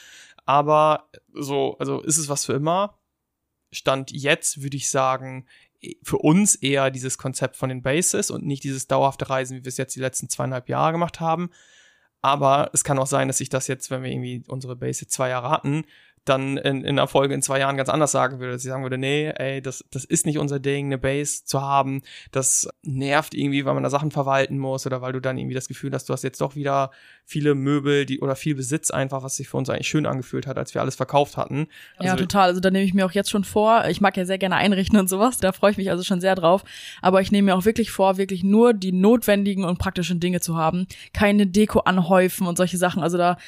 Aber 0.46 1.08
so, 1.34 1.76
also 1.81 2.00
ist 2.00 2.19
es 2.19 2.28
was 2.28 2.44
für 2.44 2.52
immer? 2.52 2.96
Stand 3.72 4.12
jetzt 4.12 4.62
würde 4.62 4.76
ich 4.76 4.88
sagen, 4.88 5.46
für 6.02 6.19
uns 6.19 6.55
eher 6.55 6.90
dieses 6.90 7.19
Konzept 7.19 7.56
von 7.56 7.69
den 7.69 7.82
Bases 7.82 8.31
und 8.31 8.44
nicht 8.46 8.64
dieses 8.64 8.87
dauerhafte 8.87 9.29
Reisen, 9.29 9.56
wie 9.56 9.64
wir 9.64 9.69
es 9.69 9.76
jetzt 9.76 9.96
die 9.96 10.00
letzten 10.00 10.29
zweieinhalb 10.29 10.69
Jahre 10.69 10.93
gemacht 10.93 11.20
haben. 11.20 11.50
Aber 12.20 12.70
es 12.73 12.84
kann 12.84 12.99
auch 12.99 13.06
sein, 13.06 13.26
dass 13.26 13.38
sich 13.38 13.49
das 13.49 13.67
jetzt, 13.67 13.90
wenn 13.90 14.02
wir 14.05 14.11
irgendwie 14.11 14.44
unsere 14.46 14.76
Base 14.76 15.08
zwei 15.08 15.31
Jahre 15.31 15.50
hatten, 15.50 15.84
dann 16.25 16.57
in, 16.57 16.85
in 16.85 16.97
der 16.97 17.09
Folge 17.09 17.35
in 17.35 17.43
zwei 17.43 17.59
Jahren 17.59 17.77
ganz 17.77 17.89
anders 17.89 18.13
sagen 18.13 18.39
würde. 18.39 18.53
Dass 18.53 18.65
ich 18.65 18.71
sagen 18.71 18.85
würde, 18.85 18.99
nee, 18.99 19.29
ey, 19.29 19.61
das, 19.61 19.85
das 19.91 20.05
ist 20.05 20.25
nicht 20.27 20.39
unser 20.39 20.61
Ding, 20.61 20.87
eine 20.87 20.99
Base 20.99 21.45
zu 21.45 21.61
haben. 21.61 22.03
Das 22.31 22.69
nervt 22.83 23.35
irgendwie, 23.35 23.65
weil 23.65 23.75
man 23.75 23.83
da 23.83 23.91
Sachen 23.91 24.11
verwalten 24.11 24.59
muss 24.59 24.87
oder 24.87 25.03
weil 25.03 25.13
du 25.13 25.21
dann 25.21 25.39
irgendwie 25.39 25.55
das 25.55 25.69
Gefühl 25.69 25.93
hast, 25.93 26.09
du 26.09 26.13
hast 26.13 26.23
jetzt 26.23 26.41
doch 26.41 26.55
wieder 26.55 26.91
viele 27.25 27.55
Möbel 27.55 28.07
die, 28.07 28.21
oder 28.21 28.37
viel 28.37 28.55
Besitz 28.55 28.91
einfach, 28.91 29.23
was 29.23 29.37
sich 29.37 29.49
für 29.49 29.57
uns 29.57 29.69
eigentlich 29.69 29.89
schön 29.89 30.07
angefühlt 30.07 30.47
hat, 30.47 30.59
als 30.59 30.75
wir 30.75 30.81
alles 30.81 30.95
verkauft 30.95 31.37
hatten. 31.37 31.67
Also, 31.97 32.11
ja, 32.11 32.17
total. 32.17 32.49
Also 32.49 32.61
da 32.61 32.71
nehme 32.71 32.85
ich 32.85 32.95
mir 32.95 33.05
auch 33.05 33.13
jetzt 33.13 33.31
schon 33.31 33.45
vor. 33.45 33.85
Ich 33.89 34.01
mag 34.01 34.17
ja 34.17 34.25
sehr 34.25 34.39
gerne 34.39 34.57
einrichten 34.57 34.99
und 34.99 35.09
sowas. 35.09 35.39
Da 35.39 35.53
freue 35.53 35.73
ich 35.73 35.77
mich 35.77 35.91
also 35.91 36.05
schon 36.05 36.21
sehr 36.21 36.35
drauf. 36.35 36.65
Aber 37.01 37.21
ich 37.21 37.33
nehme 37.33 37.47
mir 37.47 37.57
auch 37.57 37.65
wirklich 37.65 37.91
vor, 37.91 38.17
wirklich 38.17 38.45
nur 38.45 38.75
die 38.75 38.93
notwendigen 38.93 39.65
und 39.65 39.79
praktischen 39.79 40.21
Dinge 40.21 40.41
zu 40.41 40.57
haben. 40.57 40.87
Keine 41.13 41.47
Deko 41.47 41.81
anhäufen 41.81 42.47
und 42.47 42.57
solche 42.57 42.77
Sachen. 42.77 43.03
Also 43.03 43.19
da 43.19 43.39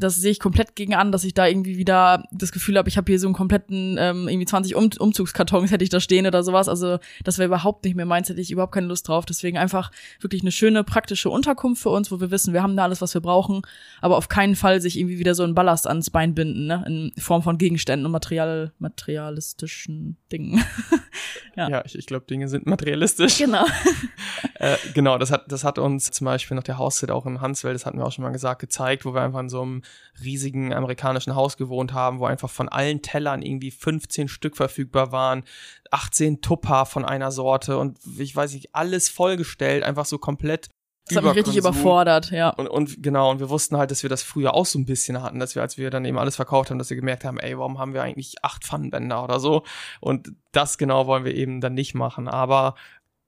das 0.00 0.16
sehe 0.16 0.30
ich 0.30 0.40
komplett 0.40 0.74
gegen 0.74 0.94
an, 0.94 1.12
dass 1.12 1.24
ich 1.24 1.34
da 1.34 1.46
irgendwie 1.46 1.76
wieder 1.76 2.24
das 2.32 2.52
Gefühl 2.52 2.76
habe, 2.76 2.88
ich 2.88 2.96
habe 2.96 3.10
hier 3.10 3.18
so 3.18 3.26
einen 3.26 3.34
kompletten, 3.34 3.96
ähm, 3.98 4.28
irgendwie 4.28 4.46
20 4.46 4.74
um 4.74 4.90
Umzugskartons 4.98 5.70
hätte 5.70 5.84
ich 5.84 5.90
da 5.90 6.00
stehen 6.00 6.26
oder 6.26 6.42
sowas. 6.42 6.68
Also 6.68 6.98
das 7.24 7.38
wäre 7.38 7.46
überhaupt 7.46 7.84
nicht 7.84 7.94
mehr 7.94 8.06
meins, 8.06 8.28
hätte 8.28 8.40
ich 8.40 8.50
überhaupt 8.50 8.74
keine 8.74 8.86
Lust 8.86 9.06
drauf. 9.08 9.26
Deswegen 9.26 9.58
einfach 9.58 9.90
wirklich 10.20 10.42
eine 10.42 10.52
schöne, 10.52 10.84
praktische 10.84 11.30
Unterkunft 11.30 11.82
für 11.82 11.90
uns, 11.90 12.10
wo 12.10 12.20
wir 12.20 12.30
wissen, 12.30 12.52
wir 12.52 12.62
haben 12.62 12.76
da 12.76 12.84
alles, 12.84 13.00
was 13.00 13.14
wir 13.14 13.20
brauchen, 13.20 13.62
aber 14.00 14.16
auf 14.16 14.28
keinen 14.28 14.56
Fall 14.56 14.80
sich 14.80 14.98
irgendwie 14.98 15.18
wieder 15.18 15.34
so 15.34 15.44
ein 15.44 15.54
Ballast 15.54 15.86
ans 15.86 16.10
Bein 16.10 16.34
binden, 16.34 16.66
ne? 16.66 16.84
In 16.86 17.12
Form 17.20 17.42
von 17.42 17.58
Gegenständen 17.58 18.06
und 18.06 18.12
Material, 18.12 18.72
materialistischen 18.78 20.16
Dingen. 20.32 20.62
ja, 21.56 21.68
ja 21.68 21.82
ich, 21.84 21.96
ich 21.96 22.06
glaube, 22.06 22.26
Dinge 22.26 22.48
sind 22.48 22.66
materialistisch. 22.66 23.38
Genau. 23.38 23.64
äh, 24.54 24.76
genau, 24.94 25.18
das 25.18 25.30
hat, 25.30 25.50
das 25.52 25.64
hat 25.64 25.78
uns 25.78 26.10
zum 26.10 26.24
Beispiel 26.24 26.56
noch 26.56 26.64
der 26.64 26.78
Haushalt 26.78 27.10
auch 27.10 27.26
im 27.26 27.40
Hanswelt, 27.40 27.74
das 27.74 27.86
hatten 27.86 27.98
wir 27.98 28.06
auch 28.06 28.12
schon 28.12 28.24
mal 28.24 28.30
gesagt, 28.30 28.60
gezeigt, 28.60 29.04
wo 29.04 29.14
wir 29.14 29.22
einfach 29.22 29.40
in 29.40 29.48
so 29.48 29.62
einem 29.62 29.82
riesigen 30.22 30.72
amerikanischen 30.74 31.34
Haus 31.34 31.56
gewohnt 31.56 31.92
haben, 31.92 32.18
wo 32.18 32.26
einfach 32.26 32.50
von 32.50 32.68
allen 32.68 33.02
Tellern 33.02 33.42
irgendwie 33.42 33.70
15 33.70 34.28
Stück 34.28 34.56
verfügbar 34.56 35.12
waren, 35.12 35.44
18 35.90 36.40
Tupper 36.40 36.86
von 36.86 37.04
einer 37.04 37.32
Sorte 37.32 37.78
und 37.78 37.98
ich 38.18 38.34
weiß 38.34 38.54
nicht, 38.54 38.74
alles 38.74 39.08
vollgestellt, 39.08 39.84
einfach 39.84 40.06
so 40.06 40.18
komplett 40.18 40.70
das 41.08 41.16
hat 41.16 41.24
mich 41.24 41.34
richtig 41.34 41.56
überfordert, 41.56 42.30
ja. 42.30 42.50
Und, 42.50 42.68
und 42.68 43.02
genau, 43.02 43.30
und 43.30 43.40
wir 43.40 43.50
wussten 43.50 43.76
halt, 43.76 43.90
dass 43.90 44.02
wir 44.02 44.10
das 44.10 44.22
früher 44.22 44.54
auch 44.54 44.66
so 44.66 44.78
ein 44.78 44.84
bisschen 44.84 45.22
hatten, 45.22 45.40
dass 45.40 45.54
wir, 45.54 45.62
als 45.62 45.76
wir 45.76 45.90
dann 45.90 46.04
eben 46.04 46.18
alles 46.18 46.36
verkauft 46.36 46.70
haben, 46.70 46.78
dass 46.78 46.90
wir 46.90 46.96
gemerkt 46.96 47.24
haben, 47.24 47.38
ey, 47.38 47.58
warum 47.58 47.78
haben 47.78 47.94
wir 47.94 48.02
eigentlich 48.02 48.44
acht 48.44 48.64
Pfannenbänder 48.64 49.24
oder 49.24 49.40
so? 49.40 49.64
Und 50.00 50.32
das 50.52 50.78
genau 50.78 51.06
wollen 51.06 51.24
wir 51.24 51.34
eben 51.34 51.60
dann 51.60 51.74
nicht 51.74 51.94
machen. 51.94 52.28
Aber 52.28 52.76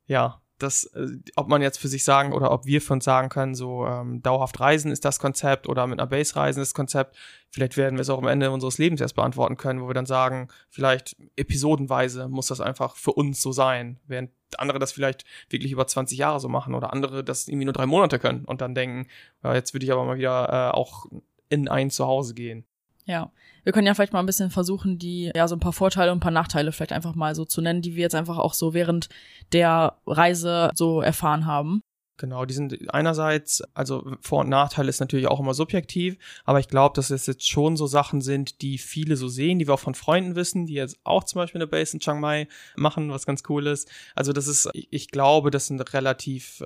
ja, 0.07 0.42
dass, 0.63 0.85
äh, 0.85 1.09
ob 1.37 1.49
man 1.49 1.63
jetzt 1.63 1.79
für 1.79 1.89
sich 1.89 2.05
sagen 2.05 2.33
oder 2.33 2.51
ob 2.51 2.67
wir 2.67 2.81
für 2.81 2.95
uns 2.95 3.05
sagen 3.05 3.29
können, 3.29 3.55
so 3.55 3.87
ähm, 3.87 4.23
dauerhaft 4.23 4.61
reisen 4.61 4.91
ist 4.93 5.05
das 5.05 5.19
Konzept 5.19 5.69
oder 5.69 5.87
mit 5.87 5.99
einer 5.99 6.07
Base 6.07 6.37
reisen 6.37 6.61
ist 6.63 6.71
das 6.71 6.75
Konzept. 6.75 7.17
Vielleicht 7.51 7.77
werden 7.77 7.97
wir 7.97 8.03
es 8.03 8.11
auch 8.11 8.19
am 8.19 8.27
Ende 8.27 8.51
unseres 8.51 8.79
Lebens 8.79 9.01
erst 9.01 9.17
beantworten 9.17 9.57
können, 9.57 9.81
wo 9.81 9.89
wir 9.89 9.95
dann 9.95 10.07
sagen, 10.07 10.49
vielleicht 10.71 11.17
episodenweise 11.37 12.29
muss 12.29 12.47
das 12.47 12.61
einfach 12.61 12.97
für 12.97 13.13
uns 13.13 13.43
so 13.43 13.53
sein, 13.53 13.99
während 14.07 14.31
andere 14.59 14.79
das 14.79 14.93
vielleicht 14.93 15.25
wirklich 15.49 15.73
über 15.73 15.87
20 15.87 16.19
Jahre 16.19 16.41
so 16.41 16.49
machen 16.49 16.75
oder 16.75 16.93
andere 16.93 17.25
das 17.25 17.49
irgendwie 17.49 17.65
nur 17.65 17.75
drei 17.75 17.87
Monate 17.87 18.19
können 18.19 18.45
und 18.45 18.61
dann 18.61 18.75
denken, 18.75 19.09
ja, 19.43 19.55
jetzt 19.55 19.75
würde 19.75 19.85
ich 19.85 19.93
aber 19.93 20.05
mal 20.05 20.19
wieder 20.19 20.73
äh, 20.73 20.77
auch 20.77 21.07
in 21.49 21.69
ein 21.69 21.91
Zuhause 21.91 22.35
gehen. 22.35 22.65
Ja, 23.05 23.33
wir 23.65 23.73
können 23.73 23.87
ja 23.87 23.95
vielleicht 23.95 24.13
mal 24.13 24.21
ein 24.21 24.27
bisschen 24.27 24.51
versuchen, 24.51 24.99
die, 24.99 25.33
ja, 25.35 25.49
so 25.49 25.57
ein 25.57 25.61
paar 25.61 25.73
Vorteile 25.73 26.13
und 26.13 26.19
ein 26.19 26.21
paar 26.21 26.31
Nachteile 26.31 26.73
vielleicht 26.73 26.93
einfach 26.93 27.15
mal 27.15 27.35
so 27.35 27.45
zu 27.45 27.61
nennen, 27.61 27.83
die 27.83 27.97
wir 27.97 28.03
jetzt 28.03 28.15
einfach 28.15 28.39
auch 28.39 28.55
so 28.55 28.75
während 28.75 29.09
der 29.53 29.97
Reise 30.07 30.71
so 30.75 31.01
erfahren 31.01 31.47
haben. 31.47 31.83
Genau, 32.19 32.45
die 32.45 32.55
sind 32.55 32.95
einerseits, 32.95 33.63
also 33.75 34.15
Vor- 34.21 34.43
und 34.43 34.49
Nachteil 34.49 34.89
ist 34.89 35.01
natürlich 35.01 35.27
auch 35.27 35.41
immer 35.41 35.55
subjektiv, 35.55 36.17
aber 36.45 36.61
ich 36.61 36.69
glaube, 36.69 36.95
dass 36.95 37.11
es 37.11 37.27
jetzt 37.27 37.49
schon 37.49 37.77
so 37.77 37.87
Sachen 37.87 38.21
sind, 38.21 38.63
die 38.63 38.79
viele 38.79 39.17
so 39.17 39.27
sehen, 39.27 39.59
die 39.59 39.67
wir 39.67 39.75
auch 39.75 39.81
von 39.81 39.97
Freunden 39.97 40.37
wissen, 40.37 40.67
die 40.67 40.75
jetzt 40.75 40.99
auch 41.03 41.25
zum 41.25 41.41
Beispiel 41.41 41.61
eine 41.61 41.67
Base 41.67 41.95
in 41.95 42.01
Chiang 42.01 42.21
Mai 42.21 42.47
machen, 42.77 43.11
was 43.11 43.27
ganz 43.27 43.43
cool 43.49 43.67
ist. 43.67 43.91
Also 44.15 44.33
das 44.33 44.47
ist, 44.47 44.71
ich 44.73 45.09
glaube, 45.09 45.51
das 45.51 45.67
sind 45.67 45.81
relativ 45.95 46.63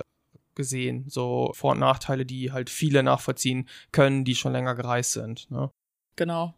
gesehen 0.53 1.05
so 1.07 1.51
Vor- 1.53 1.71
und 1.71 1.79
Nachteile, 1.79 2.25
die 2.25 2.51
halt 2.51 2.69
viele 2.69 3.01
nachvollziehen 3.01 3.69
können, 3.91 4.25
die 4.25 4.35
schon 4.35 4.51
länger 4.51 4.75
gereist 4.75 5.13
sind. 5.13 5.49
Ne? 5.49 5.71
Genau. 6.17 6.53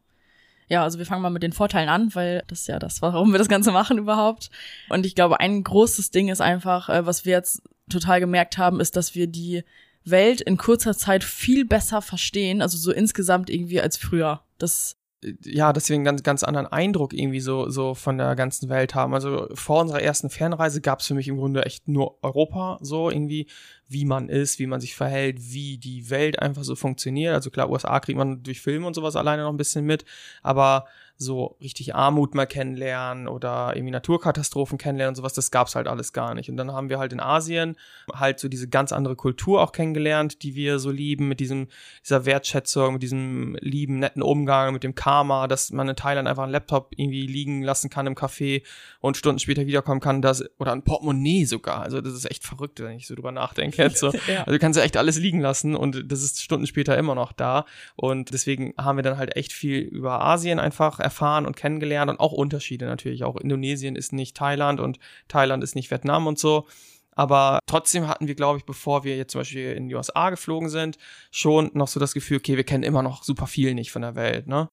Ja, 0.67 0.83
also 0.83 0.99
wir 0.99 1.05
fangen 1.05 1.21
mal 1.21 1.29
mit 1.29 1.43
den 1.43 1.53
Vorteilen 1.53 1.89
an, 1.89 2.13
weil 2.13 2.43
das 2.47 2.61
ist 2.61 2.67
ja 2.67 2.77
das, 2.79 3.01
warum 3.01 3.31
wir 3.31 3.39
das 3.39 3.49
Ganze 3.49 3.71
machen 3.71 3.97
überhaupt. 3.97 4.49
Und 4.89 5.05
ich 5.05 5.15
glaube, 5.15 5.39
ein 5.39 5.63
großes 5.63 6.11
Ding 6.11 6.29
ist 6.29 6.41
einfach, 6.41 6.89
äh, 6.89 7.05
was 7.05 7.25
wir 7.25 7.33
jetzt 7.33 7.61
total 7.89 8.19
gemerkt 8.19 8.57
haben, 8.57 8.79
ist, 8.79 8.95
dass 8.95 9.15
wir 9.15 9.27
die 9.27 9.63
Welt 10.05 10.41
in 10.41 10.57
kurzer 10.57 10.95
Zeit 10.95 11.23
viel 11.23 11.65
besser 11.65 12.01
verstehen, 12.01 12.61
also 12.61 12.77
so 12.77 12.91
insgesamt 12.91 13.49
irgendwie 13.49 13.81
als 13.81 13.97
früher. 13.97 14.41
Das 14.57 14.95
ja, 15.43 15.73
deswegen 15.73 16.05
ganz, 16.05 16.23
ganz 16.23 16.43
anderen 16.43 16.67
Eindruck 16.67 17.13
irgendwie 17.13 17.41
so, 17.41 17.69
so 17.69 17.93
von 17.93 18.17
der 18.17 18.35
ganzen 18.35 18.69
Welt 18.69 18.95
haben. 18.95 19.13
Also 19.13 19.47
vor 19.53 19.81
unserer 19.81 20.01
ersten 20.01 20.29
Fernreise 20.29 20.79
gab 20.81 20.99
es 20.99 21.07
für 21.07 21.13
mich 21.13 21.27
im 21.27 21.37
Grunde 21.37 21.65
echt 21.65 21.87
nur 21.87 22.23
Europa 22.23 22.79
so 22.81 23.09
irgendwie, 23.09 23.47
wie 23.87 24.05
man 24.05 24.29
ist, 24.29 24.59
wie 24.59 24.67
man 24.67 24.79
sich 24.79 24.95
verhält, 24.95 25.37
wie 25.39 25.77
die 25.77 26.09
Welt 26.09 26.39
einfach 26.39 26.63
so 26.63 26.75
funktioniert. 26.75 27.33
Also 27.33 27.49
klar, 27.49 27.69
USA 27.69 27.99
kriegt 27.99 28.17
man 28.17 28.43
durch 28.43 28.61
Filme 28.61 28.87
und 28.87 28.93
sowas 28.93 29.17
alleine 29.17 29.43
noch 29.43 29.51
ein 29.51 29.57
bisschen 29.57 29.85
mit, 29.85 30.05
aber 30.41 30.85
so 31.21 31.57
richtig 31.61 31.95
Armut 31.95 32.33
mal 32.33 32.47
kennenlernen 32.47 33.27
oder 33.27 33.73
irgendwie 33.75 33.91
Naturkatastrophen 33.91 34.77
kennenlernen 34.77 35.11
und 35.11 35.15
sowas, 35.17 35.33
das 35.33 35.51
gab's 35.51 35.75
halt 35.75 35.85
alles 35.85 36.13
gar 36.13 36.33
nicht. 36.33 36.49
Und 36.49 36.55
dann 36.55 36.71
haben 36.71 36.89
wir 36.89 36.97
halt 36.97 37.11
in 37.11 37.19
Asien 37.19 37.75
halt 38.13 38.39
so 38.39 38.47
diese 38.47 38.69
ganz 38.69 38.93
andere 38.93 39.17
Kultur 39.17 39.61
auch 39.61 39.73
kennengelernt, 39.73 40.43
die 40.43 40.55
wir 40.55 40.79
so 40.79 40.89
lieben, 40.89 41.27
mit 41.27 41.41
diesem, 41.41 41.67
dieser 42.05 42.25
Wertschätzung, 42.25 42.93
mit 42.93 43.03
diesem 43.03 43.57
lieben, 43.59 43.99
netten 43.99 44.21
Umgang, 44.21 44.71
mit 44.71 44.83
dem 44.83 44.95
Karma, 44.95 45.47
dass 45.47 45.71
man 45.71 45.89
in 45.89 45.97
Thailand 45.97 46.25
einfach 46.25 46.43
einen 46.43 46.53
Laptop 46.53 46.93
irgendwie 46.95 47.27
liegen 47.27 47.63
lassen 47.63 47.89
kann 47.89 48.07
im 48.07 48.15
Café 48.15 48.63
und 49.01 49.17
Stunden 49.17 49.39
später 49.39 49.67
wiederkommen 49.67 49.99
kann, 49.99 50.21
das, 50.21 50.45
oder 50.57 50.71
ein 50.71 50.83
Portemonnaie 50.83 51.43
sogar. 51.43 51.81
Also 51.81 51.99
das 51.99 52.13
ist 52.13 52.31
echt 52.31 52.45
verrückt, 52.45 52.79
wenn 52.79 52.95
ich 52.95 53.07
so 53.07 53.15
drüber 53.15 53.33
nachdenke 53.33 53.83
jetzt 53.83 53.99
so. 53.99 54.11
ja. 54.27 54.39
Also 54.39 54.51
du 54.51 54.59
kannst 54.59 54.77
ja 54.77 54.85
echt 54.85 54.95
alles 54.95 55.19
liegen 55.19 55.41
lassen 55.41 55.75
und 55.75 56.09
das 56.09 56.23
ist 56.23 56.41
Stunden 56.41 56.65
später 56.65 56.97
immer 56.97 57.13
noch 57.13 57.33
da. 57.33 57.65
Und 57.97 58.33
deswegen 58.33 58.73
haben 58.77 58.95
wir 58.95 59.03
dann 59.03 59.17
halt 59.17 59.35
echt 59.35 59.51
viel 59.51 59.79
über 59.81 60.21
Asien 60.21 60.59
einfach 60.59 61.08
erfahren 61.09 61.45
und 61.45 61.55
kennengelernt 61.55 62.11
und 62.11 62.19
auch 62.19 62.31
Unterschiede 62.31 62.85
natürlich. 62.85 63.23
Auch 63.23 63.35
Indonesien 63.35 63.95
ist 63.95 64.13
nicht 64.13 64.37
Thailand 64.37 64.79
und 64.79 64.99
Thailand 65.27 65.63
ist 65.63 65.75
nicht 65.75 65.89
Vietnam 65.89 66.27
und 66.27 66.37
so. 66.37 66.67
Aber 67.11 67.59
trotzdem 67.65 68.07
hatten 68.07 68.27
wir, 68.27 68.35
glaube 68.35 68.59
ich, 68.59 68.65
bevor 68.65 69.03
wir 69.03 69.17
jetzt 69.17 69.31
zum 69.31 69.41
Beispiel 69.41 69.73
in 69.73 69.89
die 69.89 69.95
USA 69.95 70.29
geflogen 70.29 70.69
sind, 70.69 70.97
schon 71.31 71.71
noch 71.73 71.87
so 71.87 71.99
das 71.99 72.13
Gefühl, 72.13 72.37
okay, 72.37 72.55
wir 72.55 72.63
kennen 72.63 72.83
immer 72.83 73.01
noch 73.01 73.23
super 73.23 73.47
viel 73.47 73.73
nicht 73.73 73.91
von 73.91 74.03
der 74.03 74.15
Welt, 74.15 74.47
ne? 74.47 74.69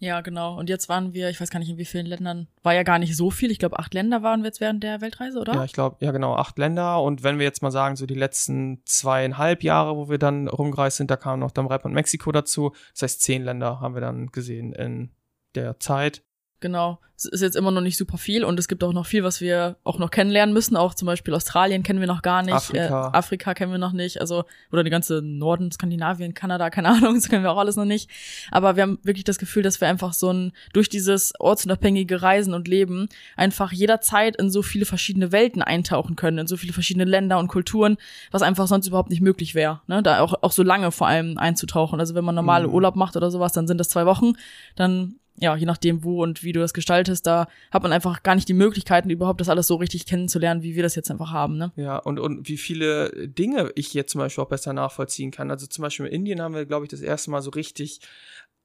Ja, 0.00 0.20
genau. 0.20 0.58
Und 0.58 0.68
jetzt 0.68 0.88
waren 0.88 1.14
wir, 1.14 1.30
ich 1.30 1.40
weiß 1.40 1.50
gar 1.50 1.60
nicht 1.60 1.70
in 1.70 1.78
wie 1.78 1.84
vielen 1.84 2.06
Ländern, 2.06 2.48
war 2.62 2.74
ja 2.74 2.82
gar 2.82 2.98
nicht 2.98 3.16
so 3.16 3.30
viel. 3.30 3.50
Ich 3.50 3.58
glaube, 3.58 3.78
acht 3.78 3.94
Länder 3.94 4.22
waren 4.22 4.42
wir 4.42 4.46
jetzt 4.46 4.60
während 4.60 4.82
der 4.82 5.00
Weltreise, 5.00 5.38
oder? 5.38 5.54
Ja, 5.54 5.64
ich 5.64 5.72
glaube, 5.72 5.96
ja 6.00 6.10
genau, 6.10 6.34
acht 6.34 6.58
Länder. 6.58 7.00
Und 7.00 7.22
wenn 7.22 7.38
wir 7.38 7.44
jetzt 7.44 7.62
mal 7.62 7.70
sagen, 7.70 7.94
so 7.96 8.06
die 8.06 8.14
letzten 8.14 8.82
zweieinhalb 8.84 9.62
Jahre, 9.62 9.96
wo 9.96 10.10
wir 10.10 10.18
dann 10.18 10.48
rumgereist 10.48 10.96
sind, 10.96 11.10
da 11.10 11.16
kam 11.16 11.38
noch 11.38 11.52
Rap 11.56 11.84
und 11.84 11.94
Mexiko 11.94 12.32
dazu. 12.32 12.74
Das 12.92 13.02
heißt, 13.02 13.22
zehn 13.22 13.44
Länder 13.44 13.80
haben 13.80 13.94
wir 13.94 14.00
dann 14.00 14.26
gesehen 14.26 14.72
in 14.72 15.14
der 15.54 15.78
Zeit. 15.80 16.22
Genau. 16.64 16.98
Es 17.16 17.26
ist 17.26 17.42
jetzt 17.42 17.56
immer 17.56 17.70
noch 17.70 17.82
nicht 17.82 17.98
super 17.98 18.16
viel 18.16 18.42
und 18.42 18.58
es 18.58 18.68
gibt 18.68 18.82
auch 18.82 18.94
noch 18.94 19.04
viel, 19.04 19.22
was 19.22 19.40
wir 19.42 19.76
auch 19.84 19.98
noch 19.98 20.10
kennenlernen 20.10 20.52
müssen. 20.54 20.76
Auch 20.76 20.94
zum 20.94 21.06
Beispiel 21.06 21.34
Australien 21.34 21.82
kennen 21.82 22.00
wir 22.00 22.06
noch 22.06 22.22
gar 22.22 22.42
nicht. 22.42 22.54
Afrika. 22.54 23.08
Äh, 23.12 23.16
Afrika 23.16 23.54
kennen 23.54 23.70
wir 23.70 23.78
noch 23.78 23.92
nicht. 23.92 24.20
Also, 24.20 24.44
oder 24.72 24.82
die 24.82 24.90
ganze 24.90 25.20
Norden, 25.22 25.70
Skandinavien, 25.70 26.32
Kanada, 26.32 26.70
keine 26.70 26.88
Ahnung, 26.88 27.14
das 27.16 27.28
kennen 27.28 27.44
wir 27.44 27.52
auch 27.52 27.58
alles 27.58 27.76
noch 27.76 27.84
nicht. 27.84 28.10
Aber 28.50 28.76
wir 28.76 28.82
haben 28.82 28.98
wirklich 29.02 29.24
das 29.24 29.38
Gefühl, 29.38 29.62
dass 29.62 29.80
wir 29.82 29.88
einfach 29.88 30.14
so 30.14 30.32
ein, 30.32 30.52
durch 30.72 30.88
dieses 30.88 31.34
ortsunabhängige 31.38 32.22
Reisen 32.22 32.54
und 32.54 32.66
Leben 32.66 33.08
einfach 33.36 33.70
jederzeit 33.70 34.34
in 34.36 34.50
so 34.50 34.62
viele 34.62 34.86
verschiedene 34.86 35.32
Welten 35.32 35.60
eintauchen 35.60 36.16
können, 36.16 36.38
in 36.38 36.46
so 36.46 36.56
viele 36.56 36.72
verschiedene 36.72 37.04
Länder 37.04 37.38
und 37.38 37.48
Kulturen, 37.48 37.98
was 38.30 38.40
einfach 38.40 38.66
sonst 38.66 38.88
überhaupt 38.88 39.10
nicht 39.10 39.20
möglich 39.20 39.54
wäre. 39.54 39.82
Ne? 39.86 40.02
Da 40.02 40.20
auch, 40.20 40.34
auch 40.42 40.52
so 40.52 40.62
lange 40.62 40.90
vor 40.90 41.06
allem 41.06 41.36
einzutauchen. 41.36 42.00
Also 42.00 42.14
wenn 42.14 42.24
man 42.24 42.34
normale 42.34 42.68
mhm. 42.68 42.74
Urlaub 42.74 42.96
macht 42.96 43.16
oder 43.16 43.30
sowas, 43.30 43.52
dann 43.52 43.68
sind 43.68 43.78
das 43.78 43.90
zwei 43.90 44.06
Wochen. 44.06 44.32
Dann 44.76 45.20
ja, 45.36 45.56
je 45.56 45.66
nachdem, 45.66 46.04
wo 46.04 46.22
und 46.22 46.44
wie 46.44 46.52
du 46.52 46.60
das 46.60 46.74
gestaltest, 46.74 47.26
da 47.26 47.48
hat 47.72 47.82
man 47.82 47.92
einfach 47.92 48.22
gar 48.22 48.36
nicht 48.36 48.48
die 48.48 48.54
Möglichkeiten, 48.54 49.10
überhaupt 49.10 49.40
das 49.40 49.48
alles 49.48 49.66
so 49.66 49.74
richtig 49.76 50.06
kennenzulernen, 50.06 50.62
wie 50.62 50.76
wir 50.76 50.82
das 50.84 50.94
jetzt 50.94 51.10
einfach 51.10 51.32
haben. 51.32 51.56
Ne? 51.56 51.72
Ja, 51.76 51.96
und, 51.98 52.20
und 52.20 52.48
wie 52.48 52.56
viele 52.56 53.28
Dinge 53.28 53.72
ich 53.74 53.94
jetzt 53.94 54.12
zum 54.12 54.20
Beispiel 54.20 54.44
auch 54.44 54.48
besser 54.48 54.72
nachvollziehen 54.72 55.32
kann. 55.32 55.50
Also 55.50 55.66
zum 55.66 55.82
Beispiel 55.82 56.06
in 56.06 56.12
Indien 56.12 56.40
haben 56.40 56.54
wir, 56.54 56.66
glaube 56.66 56.84
ich, 56.84 56.90
das 56.90 57.00
erste 57.00 57.30
Mal 57.30 57.42
so 57.42 57.50
richtig 57.50 58.00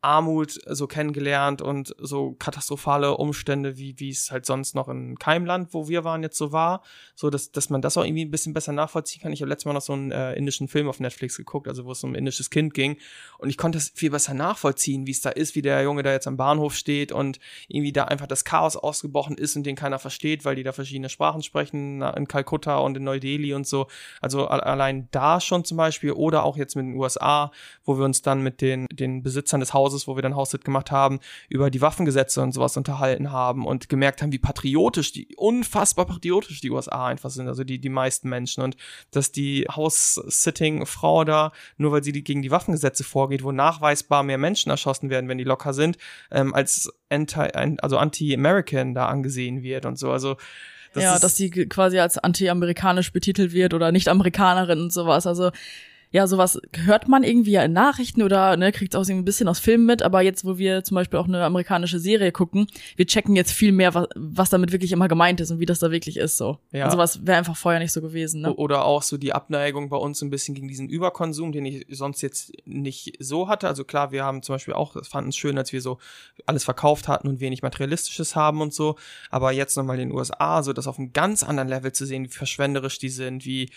Armut 0.01 0.59
so 0.65 0.87
kennengelernt 0.87 1.61
und 1.61 1.93
so 1.99 2.33
katastrophale 2.39 3.17
Umstände, 3.17 3.77
wie 3.77 3.99
wie 3.99 4.09
es 4.09 4.31
halt 4.31 4.45
sonst 4.45 4.75
noch 4.75 4.87
in 4.87 5.17
keinem 5.19 5.45
Land, 5.45 5.73
wo 5.73 5.87
wir 5.87 6.03
waren, 6.03 6.23
jetzt 6.23 6.37
so 6.37 6.51
war. 6.51 6.81
So, 7.15 7.29
dass, 7.29 7.51
dass 7.51 7.69
man 7.69 7.81
das 7.81 7.97
auch 7.97 8.05
irgendwie 8.05 8.25
ein 8.25 8.31
bisschen 8.31 8.53
besser 8.53 8.71
nachvollziehen 8.71 9.21
kann. 9.21 9.33
Ich 9.33 9.41
habe 9.41 9.49
letztes 9.49 9.65
Mal 9.65 9.73
noch 9.73 9.81
so 9.81 9.93
einen 9.93 10.11
äh, 10.11 10.33
indischen 10.33 10.67
Film 10.67 10.87
auf 10.87 10.99
Netflix 10.99 11.37
geguckt, 11.37 11.67
also 11.67 11.85
wo 11.85 11.91
es 11.91 12.03
um 12.03 12.11
ein 12.11 12.15
indisches 12.15 12.49
Kind 12.49 12.73
ging. 12.73 12.97
Und 13.37 13.49
ich 13.49 13.57
konnte 13.57 13.77
das 13.77 13.89
viel 13.89 14.11
besser 14.11 14.33
nachvollziehen, 14.33 15.05
wie 15.05 15.11
es 15.11 15.21
da 15.21 15.29
ist, 15.29 15.55
wie 15.55 15.61
der 15.61 15.81
Junge 15.83 16.03
da 16.03 16.11
jetzt 16.11 16.27
am 16.27 16.37
Bahnhof 16.37 16.75
steht 16.75 17.11
und 17.11 17.39
irgendwie 17.67 17.91
da 17.91 18.05
einfach 18.05 18.27
das 18.27 18.45
Chaos 18.45 18.75
ausgebrochen 18.75 19.37
ist 19.37 19.55
und 19.55 19.63
den 19.63 19.75
keiner 19.75 19.99
versteht, 19.99 20.45
weil 20.45 20.55
die 20.55 20.63
da 20.63 20.71
verschiedene 20.71 21.09
Sprachen 21.09 21.41
sprechen, 21.41 22.01
in 22.01 22.27
Kalkutta 22.27 22.77
und 22.77 22.97
in 22.97 23.03
Neu-Delhi 23.03 23.53
und 23.53 23.67
so. 23.67 23.87
Also 24.21 24.47
allein 24.47 25.09
da 25.11 25.39
schon 25.41 25.65
zum 25.65 25.77
Beispiel 25.77 26.11
oder 26.11 26.43
auch 26.43 26.57
jetzt 26.57 26.75
mit 26.75 26.85
den 26.85 26.95
USA, 26.95 27.51
wo 27.83 27.97
wir 27.97 28.05
uns 28.05 28.21
dann 28.21 28.41
mit 28.41 28.61
den, 28.61 28.85
den 28.91 29.23
Besitzern 29.23 29.59
des 29.59 29.73
Hauses 29.73 29.88
Hauses, 29.89 30.07
wo 30.07 30.15
wir 30.15 30.21
dann 30.21 30.35
Haussit 30.35 30.63
gemacht 30.63 30.91
haben, 30.91 31.19
über 31.49 31.71
die 31.71 31.81
Waffengesetze 31.81 32.41
und 32.41 32.51
sowas 32.51 32.77
unterhalten 32.77 33.31
haben 33.31 33.65
und 33.65 33.89
gemerkt 33.89 34.21
haben, 34.21 34.31
wie 34.31 34.37
patriotisch 34.37 35.11
die, 35.11 35.35
unfassbar 35.35 36.05
patriotisch 36.05 36.61
die 36.61 36.69
USA 36.69 37.07
einfach 37.07 37.31
sind, 37.31 37.47
also 37.47 37.63
die, 37.63 37.79
die 37.79 37.89
meisten 37.89 38.29
Menschen 38.29 38.63
und 38.63 38.77
dass 39.11 39.31
die 39.31 39.65
House-Sitting-Frau 39.69 41.23
da, 41.23 41.51
nur 41.77 41.91
weil 41.91 42.03
sie 42.03 42.11
die, 42.11 42.23
gegen 42.23 42.41
die 42.41 42.51
Waffengesetze 42.51 43.03
vorgeht, 43.03 43.43
wo 43.43 43.51
nachweisbar 43.51 44.21
mehr 44.23 44.37
Menschen 44.37 44.69
erschossen 44.69 45.09
werden, 45.09 45.27
wenn 45.27 45.39
die 45.39 45.43
locker 45.43 45.73
sind, 45.73 45.97
ähm, 46.31 46.53
als 46.53 46.91
anti, 47.09 47.39
also 47.81 47.97
anti-American 47.97 48.93
da 48.93 49.07
angesehen 49.07 49.63
wird 49.63 49.85
und 49.85 49.97
so, 49.97 50.11
also 50.11 50.37
das 50.93 51.03
ja, 51.03 51.19
dass 51.19 51.37
sie 51.37 51.51
quasi 51.51 51.99
als 51.99 52.17
anti-amerikanisch 52.17 53.11
betitelt 53.13 53.53
wird 53.53 53.75
oder 53.75 53.91
nicht 53.91 54.07
Amerikanerin 54.07 54.81
und 54.81 54.91
sowas. 54.91 55.27
Also 55.27 55.51
ja, 56.11 56.25
sowas 56.25 56.59
hört 56.85 57.07
man 57.07 57.23
irgendwie 57.23 57.51
ja 57.51 57.63
in 57.63 57.73
Nachrichten 57.73 58.23
oder 58.23 58.57
ne, 58.57 58.71
kriegt 58.71 58.95
auch 58.95 59.01
irgendwie 59.01 59.21
ein 59.21 59.25
bisschen 59.25 59.47
aus 59.47 59.59
Filmen 59.59 59.85
mit, 59.85 60.01
aber 60.01 60.21
jetzt, 60.21 60.43
wo 60.43 60.57
wir 60.57 60.83
zum 60.83 60.95
Beispiel 60.95 61.19
auch 61.19 61.27
eine 61.27 61.43
amerikanische 61.43 61.99
Serie 61.99 62.31
gucken, 62.31 62.67
wir 62.95 63.05
checken 63.05 63.35
jetzt 63.35 63.51
viel 63.51 63.71
mehr, 63.71 63.93
was, 63.93 64.07
was 64.15 64.49
damit 64.49 64.71
wirklich 64.71 64.91
immer 64.91 65.07
gemeint 65.07 65.39
ist 65.39 65.51
und 65.51 65.59
wie 65.59 65.67
das 65.67 65.77
da 65.77 65.91
wirklich 65.91 66.17
ist. 66.17 66.37
So. 66.37 66.57
Ja. 66.71 66.85
Und 66.85 66.91
sowas 66.91 67.27
wäre 67.27 67.37
einfach 67.37 67.55
vorher 67.55 67.79
nicht 67.79 67.91
so 67.91 68.01
gewesen. 68.01 68.41
Ne? 68.41 68.55
Oder 68.55 68.85
auch 68.85 69.03
so 69.03 69.17
die 69.17 69.33
Abneigung 69.33 69.89
bei 69.89 69.97
uns 69.97 70.21
ein 70.23 70.31
bisschen 70.31 70.55
gegen 70.55 70.67
diesen 70.67 70.89
Überkonsum, 70.89 71.51
den 71.51 71.65
ich 71.65 71.85
sonst 71.89 72.21
jetzt 72.21 72.53
nicht 72.65 73.17
so 73.19 73.47
hatte. 73.47 73.67
Also 73.67 73.83
klar, 73.83 74.11
wir 74.11 74.23
haben 74.23 74.41
zum 74.41 74.55
Beispiel 74.55 74.73
auch, 74.73 74.95
fanden 75.05 75.29
es 75.29 75.37
schön, 75.37 75.59
als 75.59 75.73
wir 75.73 75.81
so 75.81 75.99
alles 76.47 76.63
verkauft 76.63 77.07
hatten 77.07 77.27
und 77.27 77.39
wenig 77.39 77.61
Materialistisches 77.61 78.35
haben 78.35 78.61
und 78.61 78.73
so. 78.73 78.95
Aber 79.29 79.51
jetzt 79.51 79.77
nochmal 79.77 79.99
in 79.99 80.09
den 80.09 80.17
USA, 80.17 80.63
so 80.63 80.73
das 80.73 80.87
auf 80.87 80.97
einem 80.97 81.13
ganz 81.13 81.43
anderen 81.43 81.69
Level 81.69 81.91
zu 81.91 82.07
sehen, 82.07 82.25
wie 82.25 82.29
verschwenderisch 82.29 82.97
die 82.97 83.09
sind, 83.09 83.45
wie 83.45 83.69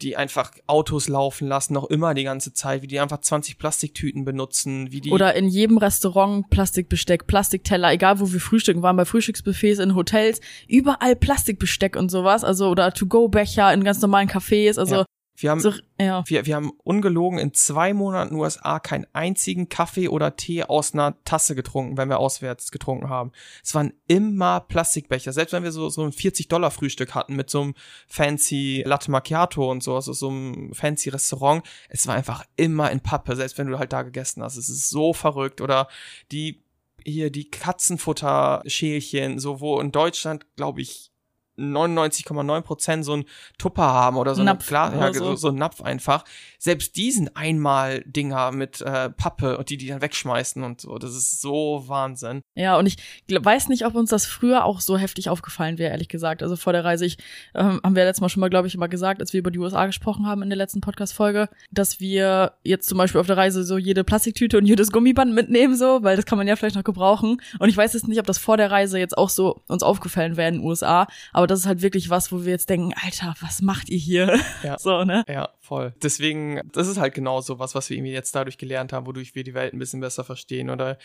die 0.00 0.16
einfach 0.16 0.52
Autos 0.66 1.08
laufen 1.08 1.46
lassen 1.46 1.73
noch 1.74 1.90
immer 1.90 2.14
die 2.14 2.24
ganze 2.24 2.54
Zeit, 2.54 2.80
wie 2.80 2.86
die 2.86 2.98
einfach 2.98 3.20
20 3.20 3.58
Plastiktüten 3.58 4.24
benutzen, 4.24 4.90
wie 4.90 5.02
die. 5.02 5.10
Oder 5.10 5.34
in 5.34 5.48
jedem 5.48 5.76
Restaurant 5.76 6.48
Plastikbesteck, 6.48 7.26
Plastikteller, 7.26 7.92
egal 7.92 8.20
wo 8.20 8.32
wir 8.32 8.40
frühstücken 8.40 8.80
waren, 8.80 8.96
bei 8.96 9.04
Frühstücksbuffets 9.04 9.78
in 9.78 9.94
Hotels, 9.94 10.40
überall 10.66 11.16
Plastikbesteck 11.16 11.96
und 11.96 12.10
sowas, 12.10 12.44
also 12.44 12.70
oder 12.70 12.92
To-Go-Becher 12.92 13.72
in 13.74 13.84
ganz 13.84 14.00
normalen 14.00 14.28
Cafés, 14.28 14.78
also 14.78 14.96
ja. 14.96 15.04
Wir 15.44 15.50
haben, 15.50 15.60
so, 15.60 15.74
ja. 16.00 16.24
wir, 16.26 16.46
wir 16.46 16.56
haben 16.56 16.72
ungelogen 16.84 17.38
in 17.38 17.52
zwei 17.52 17.92
Monaten 17.92 18.34
USA 18.34 18.78
keinen 18.78 19.06
einzigen 19.12 19.68
Kaffee 19.68 20.08
oder 20.08 20.36
Tee 20.36 20.62
aus 20.64 20.94
einer 20.94 21.22
Tasse 21.26 21.54
getrunken, 21.54 21.98
wenn 21.98 22.08
wir 22.08 22.18
auswärts 22.18 22.70
getrunken 22.70 23.10
haben. 23.10 23.30
Es 23.62 23.74
waren 23.74 23.92
immer 24.06 24.60
Plastikbecher. 24.60 25.34
Selbst 25.34 25.52
wenn 25.52 25.62
wir 25.62 25.70
so, 25.70 25.90
so 25.90 26.02
ein 26.02 26.12
40-Dollar-Frühstück 26.12 27.14
hatten 27.14 27.36
mit 27.36 27.50
so 27.50 27.60
einem 27.60 27.74
fancy 28.08 28.84
Latte 28.86 29.10
Macchiato 29.10 29.70
und 29.70 29.82
so, 29.82 29.94
also 29.94 30.14
so 30.14 30.30
einem 30.30 30.72
fancy 30.72 31.10
Restaurant, 31.10 31.62
es 31.90 32.06
war 32.06 32.14
einfach 32.14 32.46
immer 32.56 32.90
in 32.90 33.00
Pappe, 33.00 33.36
selbst 33.36 33.58
wenn 33.58 33.66
du 33.66 33.78
halt 33.78 33.92
da 33.92 34.00
gegessen 34.00 34.42
hast. 34.42 34.56
Es 34.56 34.70
ist 34.70 34.88
so 34.88 35.12
verrückt. 35.12 35.60
Oder 35.60 35.88
die 36.32 36.64
hier 37.04 37.30
die 37.30 37.50
Katzenfutter-Schälchen, 37.50 39.38
so 39.38 39.60
wo 39.60 39.78
in 39.78 39.92
Deutschland, 39.92 40.46
glaube 40.56 40.80
ich, 40.80 41.12
99,9 41.58 42.60
Prozent 42.62 43.04
so 43.04 43.16
ein 43.16 43.24
Tupper 43.58 43.82
haben 43.82 44.16
oder 44.16 44.34
so 44.34 44.42
Napf 44.42 44.66
klar, 44.66 44.94
ja, 44.94 45.12
so. 45.12 45.36
so 45.36 45.48
ein 45.48 45.56
Napf 45.56 45.82
einfach. 45.82 46.24
Selbst 46.58 46.96
diesen 46.96 47.34
einmal 47.36 48.02
Dinger 48.06 48.52
mit 48.52 48.80
äh, 48.80 49.10
Pappe 49.10 49.58
und 49.58 49.70
die 49.70 49.76
die 49.76 49.88
dann 49.88 50.02
wegschmeißen 50.02 50.62
und 50.62 50.80
so, 50.80 50.98
das 50.98 51.14
ist 51.14 51.40
so 51.40 51.84
Wahnsinn. 51.86 52.42
Ja, 52.54 52.78
und 52.78 52.86
ich 52.86 52.96
weiß 53.28 53.68
nicht, 53.68 53.86
ob 53.86 53.94
uns 53.94 54.10
das 54.10 54.26
früher 54.26 54.64
auch 54.64 54.80
so 54.80 54.96
heftig 54.98 55.28
aufgefallen 55.28 55.78
wäre, 55.78 55.92
ehrlich 55.92 56.08
gesagt. 56.08 56.42
Also 56.42 56.56
vor 56.56 56.72
der 56.72 56.84
Reise, 56.84 57.04
ich 57.04 57.18
ähm, 57.54 57.80
haben 57.82 57.96
wir 57.96 58.04
letztes 58.04 58.20
Mal 58.20 58.28
schon 58.28 58.40
mal, 58.40 58.50
glaube 58.50 58.68
ich, 58.68 58.74
immer 58.74 58.88
gesagt, 58.88 59.20
als 59.20 59.32
wir 59.32 59.40
über 59.40 59.50
die 59.50 59.58
USA 59.58 59.86
gesprochen 59.86 60.26
haben 60.26 60.42
in 60.42 60.50
der 60.50 60.56
letzten 60.56 60.80
Podcast-Folge, 60.80 61.48
dass 61.70 62.00
wir 62.00 62.52
jetzt 62.62 62.88
zum 62.88 62.98
Beispiel 62.98 63.20
auf 63.20 63.26
der 63.26 63.36
Reise 63.36 63.64
so 63.64 63.78
jede 63.78 64.04
Plastiktüte 64.04 64.58
und 64.58 64.66
jedes 64.66 64.90
Gummiband 64.92 65.34
mitnehmen, 65.34 65.76
so, 65.76 66.02
weil 66.02 66.16
das 66.16 66.26
kann 66.26 66.38
man 66.38 66.48
ja 66.48 66.56
vielleicht 66.56 66.76
noch 66.76 66.84
gebrauchen. 66.84 67.40
Und 67.58 67.68
ich 67.68 67.76
weiß 67.76 67.92
jetzt 67.94 68.08
nicht, 68.08 68.18
ob 68.18 68.26
das 68.26 68.38
vor 68.38 68.56
der 68.56 68.70
Reise 68.70 68.98
jetzt 68.98 69.16
auch 69.16 69.28
so 69.28 69.62
uns 69.68 69.82
aufgefallen 69.82 70.36
wäre 70.36 70.48
in 70.48 70.54
den 70.56 70.64
USA, 70.64 71.06
aber 71.32 71.43
aber 71.44 71.48
das 71.48 71.60
ist 71.60 71.66
halt 71.66 71.82
wirklich 71.82 72.08
was, 72.08 72.32
wo 72.32 72.46
wir 72.46 72.52
jetzt 72.52 72.70
denken, 72.70 72.94
Alter, 73.04 73.34
was 73.40 73.60
macht 73.60 73.90
ihr 73.90 73.98
hier? 73.98 74.40
Ja. 74.62 74.78
so, 74.80 75.04
ne? 75.04 75.26
Ja, 75.28 75.50
voll. 75.60 75.92
Deswegen, 76.02 76.62
das 76.72 76.88
ist 76.88 76.96
halt 76.96 77.12
genau 77.12 77.42
so 77.42 77.58
was, 77.58 77.74
was 77.74 77.90
wir 77.90 77.98
irgendwie 77.98 78.14
jetzt 78.14 78.34
dadurch 78.34 78.56
gelernt 78.56 78.94
haben, 78.94 79.04
wodurch 79.04 79.34
wir 79.34 79.44
die 79.44 79.52
Welt 79.52 79.74
ein 79.74 79.78
bisschen 79.78 80.00
besser 80.00 80.24
verstehen. 80.24 80.70
Oder 80.70 80.96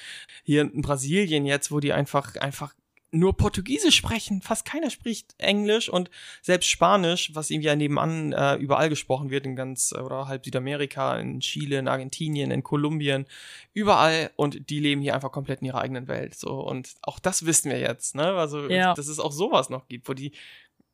hier 0.43 0.61
in 0.61 0.81
Brasilien 0.81 1.45
jetzt, 1.45 1.71
wo 1.71 1.81
die 1.81 1.91
einfach, 1.91 2.37
einfach 2.37 2.73
nur 3.11 3.35
Portugiesisch 3.35 3.95
sprechen. 3.95 4.41
Fast 4.41 4.65
keiner 4.65 4.89
spricht 4.89 5.35
Englisch 5.37 5.89
und 5.89 6.09
selbst 6.41 6.69
Spanisch, 6.69 7.31
was 7.33 7.49
irgendwie 7.49 7.67
ja 7.67 7.75
nebenan 7.75 8.33
äh, 8.33 8.55
überall 8.55 8.89
gesprochen 8.89 9.29
wird, 9.29 9.45
in 9.45 9.55
ganz 9.55 9.91
äh, 9.91 9.99
oder 9.99 10.27
halb 10.27 10.45
Südamerika, 10.45 11.17
in 11.17 11.39
Chile, 11.39 11.79
in 11.79 11.87
Argentinien, 11.87 12.51
in 12.51 12.63
Kolumbien, 12.63 13.25
überall 13.73 14.31
und 14.35 14.69
die 14.69 14.79
leben 14.79 15.01
hier 15.01 15.15
einfach 15.15 15.31
komplett 15.31 15.61
in 15.61 15.67
ihrer 15.67 15.81
eigenen 15.81 16.07
Welt. 16.07 16.35
So 16.35 16.59
und 16.61 16.95
auch 17.01 17.19
das 17.19 17.45
wissen 17.45 17.71
wir 17.71 17.79
jetzt, 17.79 18.15
ne? 18.15 18.33
Also 18.35 18.67
ja. 18.69 18.93
dass 18.93 19.07
es 19.07 19.19
auch 19.19 19.31
sowas 19.31 19.69
noch 19.69 19.87
gibt, 19.87 20.07
wo 20.07 20.13
die 20.13 20.31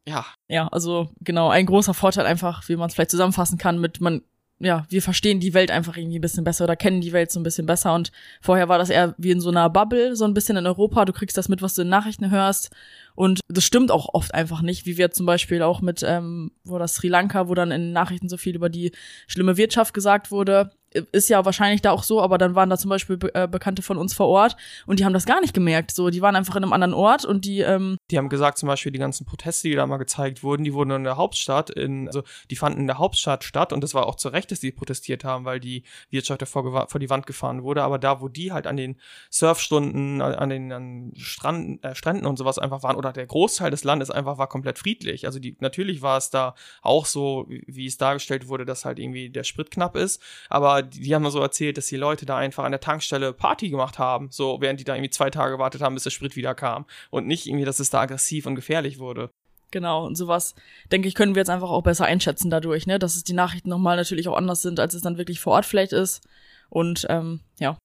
ja. 0.08 0.26
Ja, 0.48 0.68
also 0.68 1.10
genau, 1.22 1.50
ein 1.50 1.66
großer 1.66 1.94
Vorteil 1.94 2.28
einfach, 2.28 2.68
wie 2.70 2.76
man 2.76 2.88
es 2.88 2.94
vielleicht 2.94 3.12
zusammenfassen 3.12 3.58
kann, 3.58 3.80
mit 3.80 4.02
man 4.02 4.22
ja, 4.60 4.86
wir 4.90 5.02
verstehen 5.02 5.42
die 5.42 5.54
Welt 5.54 5.70
einfach 5.70 5.98
irgendwie 5.98 6.18
ein 6.18 6.22
bisschen 6.22 6.46
besser 6.46 6.64
oder 6.64 6.78
kennen 6.78 7.02
die 7.02 7.12
Welt 7.12 7.30
so 7.30 7.40
ein 7.40 7.44
bisschen 7.44 7.66
besser. 7.66 7.94
Und 7.94 8.12
vorher 8.42 8.70
war 8.70 8.78
das 8.78 8.90
eher 8.90 9.14
wie 9.18 9.32
in 9.32 9.42
so 9.42 9.50
einer 9.50 9.70
Bubble, 9.70 10.16
so 10.16 10.24
ein 10.24 10.34
bisschen 10.34 10.56
in 10.56 10.66
Europa. 10.66 11.04
Du 11.04 11.12
kriegst 11.12 11.38
das 11.38 11.50
mit, 11.50 11.62
was 11.62 11.74
du 11.76 11.82
in 11.82 11.90
Nachrichten 11.90 12.32
hörst. 12.32 12.70
Und 13.16 13.42
das 13.50 13.66
stimmt 13.66 13.92
auch 13.92 14.14
oft 14.14 14.34
einfach 14.34 14.62
nicht, 14.62 14.86
wie 14.86 14.98
wir 14.98 15.12
zum 15.12 15.26
Beispiel 15.26 15.62
auch 15.62 15.82
mit, 15.82 16.04
ähm, 16.04 16.52
wo 16.64 16.78
das 16.78 16.96
Sri 16.96 17.10
Lanka, 17.10 17.50
wo 17.50 17.54
dann 17.54 17.72
in 17.72 17.92
Nachrichten 17.92 18.30
so 18.30 18.38
viel 18.38 18.56
über 18.56 18.70
die 18.70 18.92
schlimme 19.28 19.58
Wirtschaft 19.58 19.94
gesagt 19.94 20.32
wurde 20.32 20.72
ist 21.12 21.30
ja 21.30 21.46
wahrscheinlich 21.46 21.82
da 21.82 21.92
auch 21.92 22.04
so, 22.04 22.22
aber 22.22 22.38
dann 22.38 22.56
waren 22.56 22.70
da 22.70 22.78
zum 22.78 22.90
Beispiel 22.90 23.18
Be 23.18 23.34
äh, 23.34 23.48
Bekannte 23.48 23.82
von 23.82 23.98
uns 23.98 24.14
vor 24.14 24.28
Ort 24.28 24.56
und 24.86 25.00
die 25.00 25.06
haben 25.06 25.14
das 25.14 25.26
gar 25.26 25.42
nicht 25.42 25.54
gemerkt. 25.54 25.92
So, 25.92 26.10
die 26.10 26.22
waren 26.22 26.36
einfach 26.36 26.56
in 26.56 26.64
einem 26.64 26.74
anderen 26.74 26.94
Ort 26.94 27.26
und 27.26 27.46
die. 27.46 27.60
Ähm 27.60 27.98
die 28.12 28.18
haben 28.18 28.30
gesagt, 28.30 28.58
zum 28.58 28.68
Beispiel 28.68 28.92
die 28.92 29.00
ganzen 29.00 29.26
Proteste, 29.26 29.68
die 29.68 29.76
da 29.76 29.86
mal 29.86 29.98
gezeigt 29.98 30.44
wurden, 30.44 30.64
die 30.64 30.74
wurden 30.74 30.92
in 30.92 31.04
der 31.04 31.18
Hauptstadt, 31.18 31.70
in, 31.70 32.08
also 32.08 32.24
die 32.50 32.56
fanden 32.56 32.82
in 32.82 32.88
der 32.88 32.98
Hauptstadt 32.98 33.44
statt 33.44 33.74
und 33.74 33.82
das 33.84 33.94
war 33.94 34.06
auch 34.08 34.16
zu 34.16 34.30
Recht, 34.30 34.52
dass 34.52 34.60
die 34.60 34.72
protestiert 34.72 35.24
haben, 35.24 35.46
weil 35.46 35.60
die 35.60 35.84
Wirtschaft 36.10 36.42
davor 36.42 36.88
vor 36.88 37.00
die 37.00 37.10
Wand 37.10 37.28
gefahren 37.28 37.64
wurde. 37.64 37.84
Aber 37.84 38.00
da, 38.00 38.22
wo 38.22 38.28
die 38.28 38.52
halt 38.52 38.68
an 38.68 38.78
den 38.78 38.98
Surfstunden, 39.30 40.22
an 40.22 40.50
den 40.50 40.72
an 40.72 41.12
Strand, 41.16 41.84
äh, 41.84 41.96
Stränden 41.96 42.26
und 42.26 42.38
sowas 42.38 42.60
einfach 42.60 42.84
waren, 42.84 42.96
oder 42.96 43.12
der 43.14 43.26
Großteil 43.26 43.72
des 43.72 43.84
Landes 43.84 44.12
einfach 44.12 44.38
war 44.38 44.48
komplett 44.48 44.80
friedlich. 44.80 45.26
Also 45.26 45.40
die, 45.40 45.58
natürlich 45.60 46.02
war 46.02 46.18
es 46.18 46.30
da 46.30 46.56
auch 46.82 47.06
so, 47.06 47.46
wie, 47.48 47.64
wie 47.68 47.86
es 47.86 47.98
dargestellt 47.98 48.48
wurde, 48.48 48.66
dass 48.66 48.86
halt 48.86 49.00
irgendwie 49.00 49.30
der 49.30 49.44
Sprit 49.44 49.72
knapp 49.72 49.96
ist, 49.96 50.22
aber 50.50 50.85
die, 50.86 51.02
die 51.02 51.16
haben 51.16 51.24
mal 51.24 51.32
so 51.32 51.42
erzählt, 51.42 51.78
dass 51.78 51.88
die 51.88 51.98
Leute 51.98 52.26
da 52.26 52.38
einfach 52.38 52.64
an 52.64 52.72
der 52.72 52.80
Tankstelle 52.80 53.34
Party 53.34 53.70
gemacht 53.70 54.00
haben, 54.00 54.30
so 54.32 54.62
während 54.62 54.80
die 54.80 54.84
da 54.84 54.96
irgendwie 54.96 55.10
zwei 55.10 55.30
Tage 55.30 55.54
gewartet 55.54 55.82
haben, 55.82 55.94
bis 55.94 56.04
der 56.04 56.12
Sprit 56.12 56.36
wieder 56.36 56.56
kam. 56.56 56.86
Und 57.10 57.28
nicht 57.28 57.46
irgendwie, 57.48 57.66
dass 57.66 57.80
es 57.80 57.90
da 57.90 58.02
aggressiv 58.02 58.46
und 58.46 58.56
gefährlich 58.56 59.00
wurde. 59.00 59.30
Genau, 59.72 60.06
und 60.06 60.16
sowas, 60.16 60.56
denke 60.92 61.08
ich, 61.08 61.16
können 61.16 61.36
wir 61.36 61.42
jetzt 61.42 61.50
einfach 61.50 61.70
auch 61.70 61.84
besser 61.84 62.06
einschätzen 62.06 62.50
dadurch, 62.50 62.88
ne? 62.88 63.00
Dass 63.00 63.16
es 63.16 63.24
die 63.24 63.34
Nachrichten 63.34 63.70
nochmal 63.70 63.98
natürlich 63.98 64.30
auch 64.30 64.38
anders 64.38 64.62
sind, 64.62 64.80
als 64.80 64.94
es 64.94 65.02
dann 65.02 65.18
wirklich 65.18 65.40
vor 65.40 65.54
Ort 65.54 65.66
vielleicht 65.66 65.92
ist. 65.92 66.26
Und 66.70 67.06
ähm, 67.10 67.42
ja. 67.60 67.78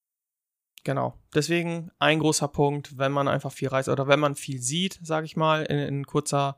Genau. 0.84 1.14
Deswegen 1.34 1.90
ein 1.98 2.20
großer 2.20 2.48
Punkt, 2.48 2.96
wenn 2.98 3.12
man 3.12 3.28
einfach 3.28 3.52
viel 3.52 3.68
reist 3.68 3.88
oder 3.88 4.08
wenn 4.08 4.20
man 4.20 4.34
viel 4.34 4.60
sieht, 4.60 4.98
sage 5.02 5.26
ich 5.26 5.36
mal, 5.36 5.64
in, 5.64 5.78
in 5.78 6.06
kurzer 6.06 6.56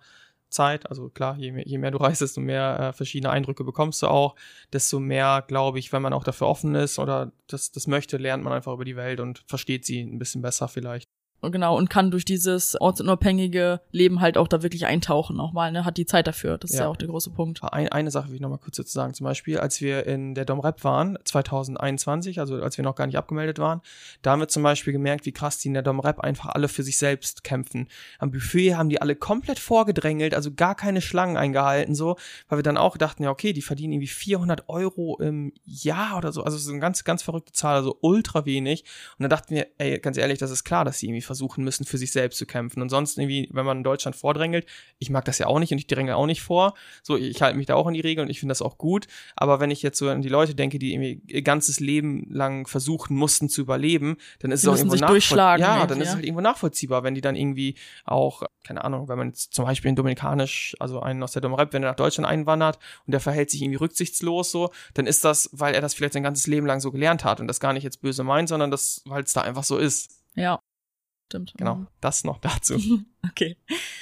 Zeit. 0.52 0.88
Also 0.88 1.08
klar, 1.08 1.36
je 1.36 1.52
mehr, 1.52 1.66
je 1.66 1.78
mehr 1.78 1.90
du 1.90 1.98
reist, 1.98 2.20
desto 2.20 2.40
mehr 2.40 2.78
äh, 2.78 2.92
verschiedene 2.92 3.30
Eindrücke 3.30 3.64
bekommst 3.64 4.02
du 4.02 4.08
auch, 4.08 4.36
desto 4.72 5.00
mehr, 5.00 5.44
glaube 5.46 5.78
ich, 5.78 5.92
wenn 5.92 6.02
man 6.02 6.12
auch 6.12 6.24
dafür 6.24 6.46
offen 6.46 6.74
ist 6.74 6.98
oder 6.98 7.32
das, 7.46 7.72
das 7.72 7.86
möchte, 7.86 8.16
lernt 8.16 8.44
man 8.44 8.52
einfach 8.52 8.72
über 8.72 8.84
die 8.84 8.96
Welt 8.96 9.20
und 9.20 9.44
versteht 9.46 9.84
sie 9.84 10.00
ein 10.00 10.18
bisschen 10.18 10.42
besser 10.42 10.68
vielleicht 10.68 11.08
genau, 11.50 11.76
und 11.76 11.90
kann 11.90 12.10
durch 12.10 12.24
dieses 12.24 12.80
ortsunabhängige 12.80 13.80
Leben 13.90 14.20
halt 14.20 14.38
auch 14.38 14.48
da 14.48 14.62
wirklich 14.62 14.86
eintauchen 14.86 15.36
nochmal, 15.36 15.72
ne, 15.72 15.84
hat 15.84 15.96
die 15.96 16.06
Zeit 16.06 16.26
dafür. 16.26 16.58
Das 16.58 16.70
ist 16.70 16.76
ja, 16.76 16.84
ja 16.84 16.88
auch 16.88 16.96
der 16.96 17.08
große 17.08 17.30
Punkt. 17.30 17.60
Ein, 17.64 17.88
eine 17.88 18.10
Sache 18.10 18.28
will 18.28 18.36
ich 18.36 18.40
nochmal 18.40 18.58
kurz 18.58 18.76
dazu 18.76 18.92
sagen. 18.92 19.14
Zum 19.14 19.24
Beispiel, 19.24 19.58
als 19.58 19.80
wir 19.80 20.06
in 20.06 20.34
der 20.34 20.44
Domrep 20.44 20.84
waren, 20.84 21.18
2021, 21.24 22.38
also 22.38 22.62
als 22.62 22.76
wir 22.76 22.84
noch 22.84 22.94
gar 22.94 23.06
nicht 23.06 23.18
abgemeldet 23.18 23.58
waren, 23.58 23.80
da 24.22 24.32
haben 24.32 24.40
wir 24.40 24.48
zum 24.48 24.62
Beispiel 24.62 24.92
gemerkt, 24.92 25.26
wie 25.26 25.32
krass 25.32 25.58
die 25.58 25.68
in 25.68 25.74
der 25.74 25.82
Domrep 25.82 26.20
einfach 26.20 26.50
alle 26.50 26.68
für 26.68 26.82
sich 26.82 26.96
selbst 26.96 27.42
kämpfen. 27.42 27.88
Am 28.18 28.30
Buffet 28.30 28.76
haben 28.76 28.88
die 28.88 29.00
alle 29.00 29.16
komplett 29.16 29.58
vorgedrängelt, 29.58 30.34
also 30.34 30.52
gar 30.54 30.74
keine 30.74 31.00
Schlangen 31.00 31.36
eingehalten, 31.36 31.94
so, 31.94 32.16
weil 32.48 32.58
wir 32.58 32.62
dann 32.62 32.76
auch 32.76 32.96
dachten, 32.96 33.24
ja, 33.24 33.30
okay, 33.30 33.52
die 33.52 33.62
verdienen 33.62 33.94
irgendwie 33.94 34.06
400 34.06 34.68
Euro 34.68 35.18
im 35.20 35.52
Jahr 35.64 36.18
oder 36.18 36.32
so, 36.32 36.44
also 36.44 36.56
so 36.56 36.70
eine 36.70 36.80
ganz, 36.80 37.04
ganz 37.04 37.22
verrückte 37.22 37.52
Zahl, 37.52 37.76
also 37.76 37.98
ultra 38.00 38.44
wenig. 38.44 38.84
Und 39.18 39.24
dann 39.24 39.30
dachten 39.30 39.54
wir, 39.54 39.66
ey, 39.78 39.98
ganz 39.98 40.16
ehrlich, 40.16 40.38
das 40.38 40.50
ist 40.50 40.64
klar, 40.64 40.84
dass 40.84 40.98
sie 40.98 41.06
irgendwie 41.06 41.22
versuchen 41.32 41.64
müssen, 41.64 41.86
für 41.86 41.96
sich 41.96 42.12
selbst 42.12 42.36
zu 42.36 42.44
kämpfen. 42.44 42.82
Und 42.82 42.90
sonst 42.90 43.16
irgendwie, 43.16 43.48
wenn 43.52 43.64
man 43.64 43.78
in 43.78 43.84
Deutschland 43.84 44.14
vordrängelt, 44.14 44.66
ich 44.98 45.08
mag 45.08 45.24
das 45.24 45.38
ja 45.38 45.46
auch 45.46 45.58
nicht 45.58 45.72
und 45.72 45.78
ich 45.78 45.86
dränge 45.86 46.14
auch 46.14 46.26
nicht 46.26 46.42
vor. 46.42 46.74
So, 47.02 47.16
ich 47.16 47.40
halte 47.40 47.56
mich 47.56 47.66
da 47.66 47.74
auch 47.74 47.86
in 47.86 47.94
die 47.94 48.00
Regeln 48.00 48.26
und 48.26 48.30
ich 48.30 48.40
finde 48.40 48.50
das 48.50 48.60
auch 48.60 48.76
gut. 48.76 49.06
Aber 49.34 49.60
wenn 49.60 49.70
ich 49.70 49.82
jetzt 49.82 49.98
so 49.98 50.10
an 50.10 50.20
die 50.20 50.28
Leute 50.28 50.54
denke, 50.54 50.78
die 50.78 50.92
irgendwie 50.92 51.22
ihr 51.26 51.40
ganzes 51.40 51.80
Leben 51.80 52.26
lang 52.28 52.66
versuchen 52.66 53.16
mussten 53.16 53.48
zu 53.48 53.62
überleben, 53.62 54.18
dann 54.40 54.52
ist 54.52 54.62
die 54.62 54.68
es 54.68 54.72
auch 54.74 54.76
irgendwo 54.76 54.96
nachvollziehbar. 54.96 55.58
Ja, 55.58 55.86
dann 55.86 55.98
ja. 55.98 56.02
ist 56.02 56.08
es 56.10 56.14
halt 56.16 56.24
irgendwo 56.24 56.42
nachvollziehbar, 56.42 57.02
wenn 57.02 57.14
die 57.14 57.22
dann 57.22 57.34
irgendwie 57.34 57.76
auch, 58.04 58.42
keine 58.62 58.84
Ahnung, 58.84 59.08
wenn 59.08 59.16
man 59.16 59.28
jetzt 59.28 59.54
zum 59.54 59.64
Beispiel 59.64 59.88
in 59.88 59.96
Dominikanisch, 59.96 60.76
also 60.78 61.00
einen 61.00 61.22
aus 61.22 61.32
der 61.32 61.40
Domrep, 61.40 61.72
wenn 61.72 61.82
er 61.82 61.90
nach 61.90 61.96
Deutschland 61.96 62.28
einwandert 62.28 62.78
und 63.06 63.12
der 63.12 63.20
verhält 63.20 63.50
sich 63.50 63.62
irgendwie 63.62 63.78
rücksichtslos 63.78 64.50
so, 64.50 64.70
dann 64.92 65.06
ist 65.06 65.24
das, 65.24 65.48
weil 65.52 65.74
er 65.74 65.80
das 65.80 65.94
vielleicht 65.94 66.12
sein 66.12 66.22
ganzes 66.22 66.46
Leben 66.46 66.66
lang 66.66 66.80
so 66.80 66.92
gelernt 66.92 67.24
hat 67.24 67.40
und 67.40 67.48
das 67.48 67.58
gar 67.58 67.72
nicht 67.72 67.84
jetzt 67.84 68.02
böse 68.02 68.22
meint, 68.22 68.50
sondern 68.50 68.70
das, 68.70 69.02
weil 69.06 69.22
es 69.22 69.32
da 69.32 69.40
einfach 69.40 69.64
so 69.64 69.78
ist. 69.78 70.10
Ja, 70.34 70.60
stimmt. 71.32 71.54
Genau, 71.56 71.76
mhm. 71.76 71.86
das 72.00 72.24
noch 72.24 72.38
dazu. 72.38 72.78
okay. 73.24 73.56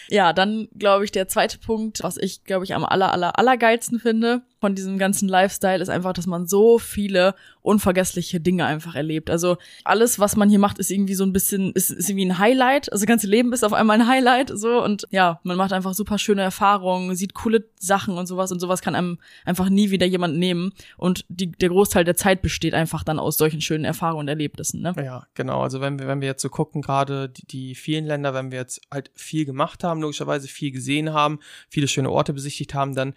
Ja, 0.08 0.32
dann 0.32 0.68
glaube 0.76 1.04
ich, 1.04 1.12
der 1.12 1.28
zweite 1.28 1.58
Punkt, 1.58 2.02
was 2.02 2.16
ich, 2.16 2.44
glaube 2.44 2.64
ich, 2.64 2.74
am 2.74 2.84
aller, 2.84 3.12
aller, 3.12 3.38
allergeilsten 3.38 4.00
finde 4.00 4.42
von 4.60 4.74
diesem 4.74 4.98
ganzen 4.98 5.28
Lifestyle, 5.28 5.80
ist 5.80 5.88
einfach, 5.88 6.12
dass 6.12 6.26
man 6.26 6.46
so 6.46 6.78
viele 6.78 7.34
unvergessliche 7.62 8.40
Dinge 8.40 8.66
einfach 8.66 8.94
erlebt. 8.94 9.30
Also 9.30 9.56
alles, 9.84 10.18
was 10.18 10.36
man 10.36 10.48
hier 10.48 10.58
macht, 10.58 10.78
ist 10.78 10.90
irgendwie 10.90 11.14
so 11.14 11.24
ein 11.24 11.32
bisschen, 11.32 11.72
ist, 11.72 11.90
ist 11.90 12.08
irgendwie 12.08 12.26
ein 12.26 12.38
Highlight. 12.38 12.92
Also 12.92 13.02
das 13.04 13.08
ganze 13.08 13.26
Leben 13.26 13.52
ist 13.52 13.64
auf 13.64 13.72
einmal 13.72 14.00
ein 14.00 14.06
Highlight, 14.06 14.50
so. 14.54 14.82
Und 14.82 15.06
ja, 15.10 15.40
man 15.44 15.56
macht 15.56 15.72
einfach 15.72 15.94
super 15.94 16.18
schöne 16.18 16.42
Erfahrungen, 16.42 17.14
sieht 17.16 17.34
coole 17.34 17.64
Sachen 17.78 18.18
und 18.18 18.26
sowas. 18.26 18.50
Und 18.52 18.60
sowas 18.60 18.82
kann 18.82 18.94
einem 18.94 19.18
einfach 19.44 19.68
nie 19.68 19.90
wieder 19.90 20.06
jemand 20.06 20.38
nehmen. 20.38 20.72
Und 20.96 21.24
die, 21.28 21.50
der 21.50 21.68
Großteil 21.68 22.04
der 22.04 22.16
Zeit 22.16 22.42
besteht 22.42 22.74
einfach 22.74 23.04
dann 23.04 23.18
aus 23.18 23.38
solchen 23.38 23.60
schönen 23.60 23.84
Erfahrungen 23.84 24.20
und 24.20 24.28
Erlebnissen, 24.28 24.82
ne? 24.82 24.94
Ja, 24.96 25.26
genau. 25.34 25.62
Also 25.62 25.80
wenn 25.80 25.98
wir, 25.98 26.06
wenn 26.06 26.20
wir 26.20 26.28
jetzt 26.28 26.42
so 26.42 26.48
gucken, 26.48 26.82
gerade 26.82 27.28
die, 27.28 27.46
die 27.46 27.74
vielen 27.74 28.06
Länder, 28.06 28.34
wenn 28.34 28.50
wir 28.50 28.58
jetzt 28.58 28.80
halt 28.90 29.09
viel 29.14 29.44
gemacht 29.44 29.84
haben, 29.84 30.00
logischerweise 30.00 30.48
viel 30.48 30.70
gesehen 30.72 31.12
haben, 31.12 31.40
viele 31.68 31.88
schöne 31.88 32.10
Orte 32.10 32.32
besichtigt 32.32 32.74
haben, 32.74 32.94
dann 32.94 33.14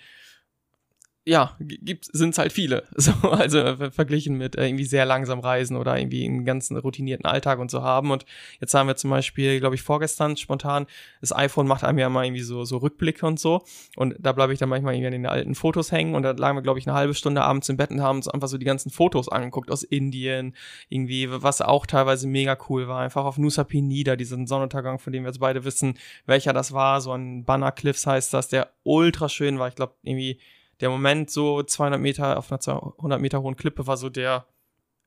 ja, 1.26 1.56
gibt 1.60 2.06
sind's 2.12 2.38
halt 2.38 2.52
viele. 2.52 2.84
So, 3.04 3.12
also 3.30 3.76
verglichen 3.92 4.38
mit 4.38 4.56
äh, 4.56 4.66
irgendwie 4.66 4.86
sehr 4.86 5.06
langsam 5.06 5.40
reisen 5.40 5.76
oder 5.76 5.98
irgendwie 5.98 6.26
einen 6.26 6.46
ganzen 6.46 6.78
routinierten 6.78 7.26
Alltag 7.26 7.60
und 7.60 7.70
so 7.70 7.82
haben. 7.82 8.12
Und 8.12 8.26
jetzt 8.62 8.74
haben 8.74 8.88
wir 8.88 8.96
zum 8.96 9.10
Beispiel, 9.10 9.60
glaube 9.60 9.76
ich, 9.76 9.82
vorgestern 9.82 10.38
spontan, 10.38 10.86
das 11.20 11.36
iPhone 11.36 11.68
macht 11.68 11.84
einem 11.84 11.98
ja 11.98 12.08
mal 12.08 12.24
irgendwie 12.26 12.44
so, 12.44 12.64
so 12.64 12.78
Rückblicke 12.78 13.26
und 13.26 13.40
so. 13.40 13.64
Und 13.98 14.16
da 14.20 14.32
bleibe 14.32 14.54
ich 14.54 14.60
dann 14.60 14.70
manchmal 14.70 14.94
irgendwie 14.94 15.08
in 15.08 15.24
den 15.24 15.26
alten 15.26 15.56
Fotos 15.56 15.92
hängen 15.92 16.16
und 16.16 16.24
da 16.24 16.32
lagen 16.32 16.58
wir, 16.58 16.62
glaube 16.62 16.80
ich, 16.80 16.88
eine 16.88 16.96
halbe 16.96 17.14
Stunde 17.14 17.42
abends 17.42 17.68
im 17.68 17.76
Bett 17.76 17.92
und 17.92 18.02
haben 18.02 18.18
uns 18.18 18.30
einfach 18.30 18.48
so 18.48 18.58
die 18.58 18.66
ganzen 18.66 18.90
Fotos 18.90 19.28
angeguckt 19.28 19.70
aus 19.70 19.84
Indien, 19.84 20.56
irgendwie, 20.88 21.28
was 21.30 21.62
auch 21.62 21.86
teilweise 21.86 22.28
mega 22.28 22.58
cool 22.70 22.88
war. 22.88 23.02
Einfach 23.02 23.26
auf 23.26 23.38
Nusa 23.38 23.66
Penida, 23.66 24.16
diesen 24.16 24.48
Sonnenuntergang, 24.48 25.00
von 25.00 25.12
dem 25.12 25.24
wir 25.24 25.30
jetzt 25.30 25.40
beide 25.40 25.66
wissen, 25.66 25.96
welcher 26.26 26.54
das 26.54 26.72
war. 26.72 27.02
So 27.02 27.12
ein 27.12 27.44
Banner 27.44 27.72
Cliffs 27.74 28.08
heißt 28.08 28.34
das, 28.34 28.48
der 28.48 28.70
ultra 28.84 29.28
schön 29.28 29.60
war. 29.60 29.68
Ich 29.68 29.76
glaube, 29.76 29.94
irgendwie 30.04 30.40
der 30.84 30.90
Moment 30.90 31.32
so 31.32 31.64
200 31.64 32.02
Meter 32.02 32.38
auf 32.38 32.52
einer 32.52 32.60
200 32.60 33.22
Meter 33.22 33.42
hohen 33.42 33.56
Klippe 33.56 33.88
war 33.88 33.96
so 33.96 34.10
der 34.10 34.46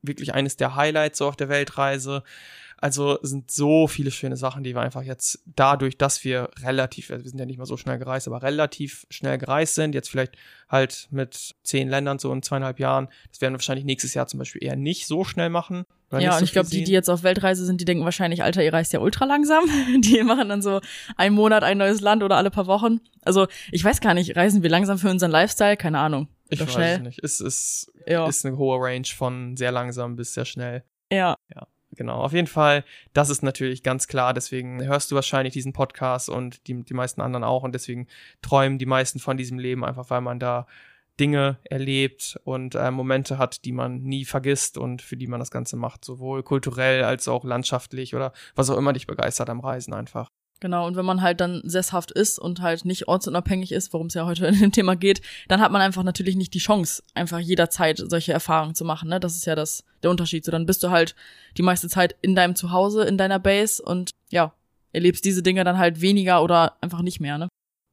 wirklich 0.00 0.32
eines 0.32 0.56
der 0.56 0.74
Highlights 0.74 1.18
so 1.18 1.28
auf 1.28 1.36
der 1.36 1.50
Weltreise. 1.50 2.22
Also 2.78 3.18
sind 3.20 3.50
so 3.50 3.86
viele 3.86 4.10
schöne 4.10 4.38
Sachen, 4.38 4.64
die 4.64 4.74
wir 4.74 4.80
einfach 4.80 5.02
jetzt 5.02 5.42
dadurch, 5.44 5.98
dass 5.98 6.24
wir 6.24 6.48
relativ, 6.62 7.10
wir 7.10 7.20
sind 7.20 7.38
ja 7.38 7.44
nicht 7.44 7.58
mal 7.58 7.66
so 7.66 7.76
schnell 7.76 7.98
gereist, 7.98 8.26
aber 8.26 8.42
relativ 8.42 9.06
schnell 9.10 9.36
gereist 9.36 9.74
sind, 9.74 9.94
jetzt 9.94 10.08
vielleicht 10.08 10.36
halt 10.70 11.08
mit 11.10 11.54
zehn 11.62 11.90
Ländern 11.90 12.18
so 12.18 12.32
in 12.32 12.42
zweieinhalb 12.42 12.80
Jahren, 12.80 13.08
das 13.30 13.42
werden 13.42 13.52
wir 13.52 13.58
wahrscheinlich 13.58 13.84
nächstes 13.84 14.14
Jahr 14.14 14.28
zum 14.28 14.38
Beispiel 14.38 14.64
eher 14.64 14.76
nicht 14.76 15.06
so 15.06 15.24
schnell 15.24 15.50
machen. 15.50 15.84
Ja, 16.12 16.32
so 16.32 16.38
und 16.38 16.44
ich 16.44 16.52
glaube, 16.52 16.68
die, 16.68 16.84
die 16.84 16.92
jetzt 16.92 17.10
auf 17.10 17.22
Weltreise 17.22 17.64
sind, 17.64 17.80
die 17.80 17.84
denken 17.84 18.04
wahrscheinlich, 18.04 18.42
Alter, 18.42 18.62
ihr 18.62 18.72
reist 18.72 18.92
ja 18.92 19.00
ultra 19.00 19.24
langsam. 19.24 19.64
Die 20.00 20.22
machen 20.22 20.48
dann 20.48 20.62
so 20.62 20.80
einen 21.16 21.34
Monat 21.34 21.64
ein 21.64 21.78
neues 21.78 22.00
Land 22.00 22.22
oder 22.22 22.36
alle 22.36 22.50
paar 22.50 22.68
Wochen. 22.68 23.00
Also 23.22 23.48
ich 23.72 23.82
weiß 23.82 24.00
gar 24.00 24.14
nicht, 24.14 24.36
reisen 24.36 24.62
wir 24.62 24.70
langsam 24.70 24.98
für 24.98 25.10
unseren 25.10 25.32
Lifestyle? 25.32 25.76
Keine 25.76 25.98
Ahnung. 25.98 26.28
Ich 26.48 26.60
weiß 26.60 26.72
schnell. 26.72 26.96
es 26.96 27.02
nicht. 27.02 27.24
Es 27.24 27.40
ist, 27.40 27.92
ja. 28.06 28.26
ist 28.28 28.46
eine 28.46 28.56
hohe 28.56 28.78
Range 28.80 29.06
von 29.06 29.56
sehr 29.56 29.72
langsam 29.72 30.14
bis 30.14 30.32
sehr 30.32 30.44
schnell. 30.44 30.84
Ja. 31.10 31.34
Ja 31.52 31.66
genau. 31.96 32.20
Auf 32.20 32.32
jeden 32.32 32.46
Fall, 32.46 32.84
das 33.12 33.30
ist 33.30 33.42
natürlich 33.42 33.82
ganz 33.82 34.06
klar. 34.06 34.34
Deswegen 34.34 34.84
hörst 34.84 35.10
du 35.10 35.14
wahrscheinlich 35.14 35.52
diesen 35.52 35.72
Podcast 35.72 36.28
und 36.28 36.66
die, 36.68 36.84
die 36.84 36.94
meisten 36.94 37.20
anderen 37.20 37.44
auch. 37.44 37.62
Und 37.62 37.74
deswegen 37.74 38.06
träumen 38.42 38.78
die 38.78 38.86
meisten 38.86 39.18
von 39.18 39.36
diesem 39.36 39.58
Leben 39.58 39.84
einfach, 39.84 40.10
weil 40.10 40.20
man 40.20 40.38
da 40.38 40.66
Dinge 41.18 41.58
erlebt 41.64 42.38
und 42.44 42.74
äh, 42.74 42.90
Momente 42.90 43.38
hat, 43.38 43.64
die 43.64 43.72
man 43.72 44.02
nie 44.02 44.24
vergisst 44.24 44.78
und 44.78 45.02
für 45.02 45.16
die 45.16 45.26
man 45.26 45.40
das 45.40 45.50
Ganze 45.50 45.76
macht, 45.76 46.04
sowohl 46.04 46.42
kulturell 46.42 47.04
als 47.04 47.28
auch 47.28 47.44
landschaftlich 47.44 48.14
oder 48.14 48.32
was 48.54 48.70
auch 48.70 48.76
immer 48.76 48.92
dich 48.92 49.06
begeistert 49.06 49.50
am 49.50 49.60
Reisen 49.60 49.94
einfach. 49.94 50.28
Genau, 50.60 50.86
und 50.86 50.96
wenn 50.96 51.04
man 51.04 51.20
halt 51.20 51.40
dann 51.40 51.60
sesshaft 51.64 52.10
ist 52.10 52.38
und 52.38 52.62
halt 52.62 52.86
nicht 52.86 53.08
ortsunabhängig 53.08 53.72
ist, 53.72 53.92
worum 53.92 54.06
es 54.06 54.14
ja 54.14 54.24
heute 54.24 54.46
in 54.46 54.58
dem 54.58 54.72
Thema 54.72 54.96
geht, 54.96 55.20
dann 55.48 55.60
hat 55.60 55.72
man 55.72 55.82
einfach 55.82 56.02
natürlich 56.02 56.36
nicht 56.36 56.54
die 56.54 56.58
Chance, 56.58 57.02
einfach 57.14 57.38
jederzeit 57.38 57.98
solche 57.98 58.32
Erfahrungen 58.32 58.74
zu 58.74 58.84
machen. 58.84 59.08
Ne? 59.08 59.20
Das 59.20 59.36
ist 59.36 59.46
ja 59.46 59.54
das 59.54 59.84
der 60.02 60.10
Unterschied. 60.10 60.44
So, 60.44 60.52
dann 60.52 60.66
bist 60.66 60.82
du 60.82 60.90
halt 60.90 61.14
die 61.58 61.62
meiste 61.62 61.88
Zeit 61.88 62.16
in 62.22 62.34
deinem 62.34 62.56
Zuhause, 62.56 63.04
in 63.04 63.18
deiner 63.18 63.38
Base 63.38 63.82
und 63.82 64.10
ja, 64.30 64.54
erlebst 64.92 65.24
diese 65.24 65.42
Dinge 65.42 65.62
dann 65.64 65.78
halt 65.78 66.00
weniger 66.00 66.42
oder 66.42 66.76
einfach 66.80 67.02
nicht 67.02 67.20
mehr, 67.20 67.36
ne? 67.36 67.48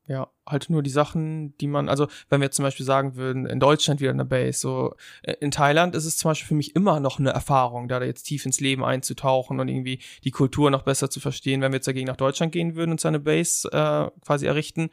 Ja, 0.05 0.27
halt 0.45 0.69
nur 0.69 0.83
die 0.83 0.89
Sachen, 0.89 1.57
die 1.59 1.67
man, 1.67 1.87
also 1.87 2.07
wenn 2.27 2.41
wir 2.41 2.51
zum 2.51 2.63
Beispiel 2.63 2.85
sagen 2.85 3.15
würden, 3.15 3.45
in 3.45 3.61
Deutschland 3.61 4.01
wieder 4.01 4.11
eine 4.11 4.25
Base, 4.25 4.59
so 4.59 4.95
äh, 5.21 5.35
in 5.39 5.49
Thailand 5.49 5.95
ist 5.95 6.03
es 6.03 6.17
zum 6.17 6.29
Beispiel 6.29 6.49
für 6.49 6.55
mich 6.55 6.75
immer 6.75 6.99
noch 6.99 7.19
eine 7.19 7.29
Erfahrung, 7.29 7.87
da 7.87 8.03
jetzt 8.03 8.23
tief 8.23 8.45
ins 8.45 8.59
Leben 8.59 8.83
einzutauchen 8.83 9.61
und 9.61 9.69
irgendwie 9.69 9.99
die 10.25 10.31
Kultur 10.31 10.71
noch 10.71 10.81
besser 10.81 11.09
zu 11.09 11.21
verstehen. 11.21 11.61
Wenn 11.61 11.71
wir 11.71 11.77
jetzt 11.77 11.87
dagegen 11.87 12.07
nach 12.07 12.17
Deutschland 12.17 12.51
gehen 12.51 12.75
würden 12.75 12.91
und 12.91 12.99
seine 12.99 13.19
Base 13.19 13.69
äh, 13.71 14.11
quasi 14.25 14.45
errichten, 14.45 14.89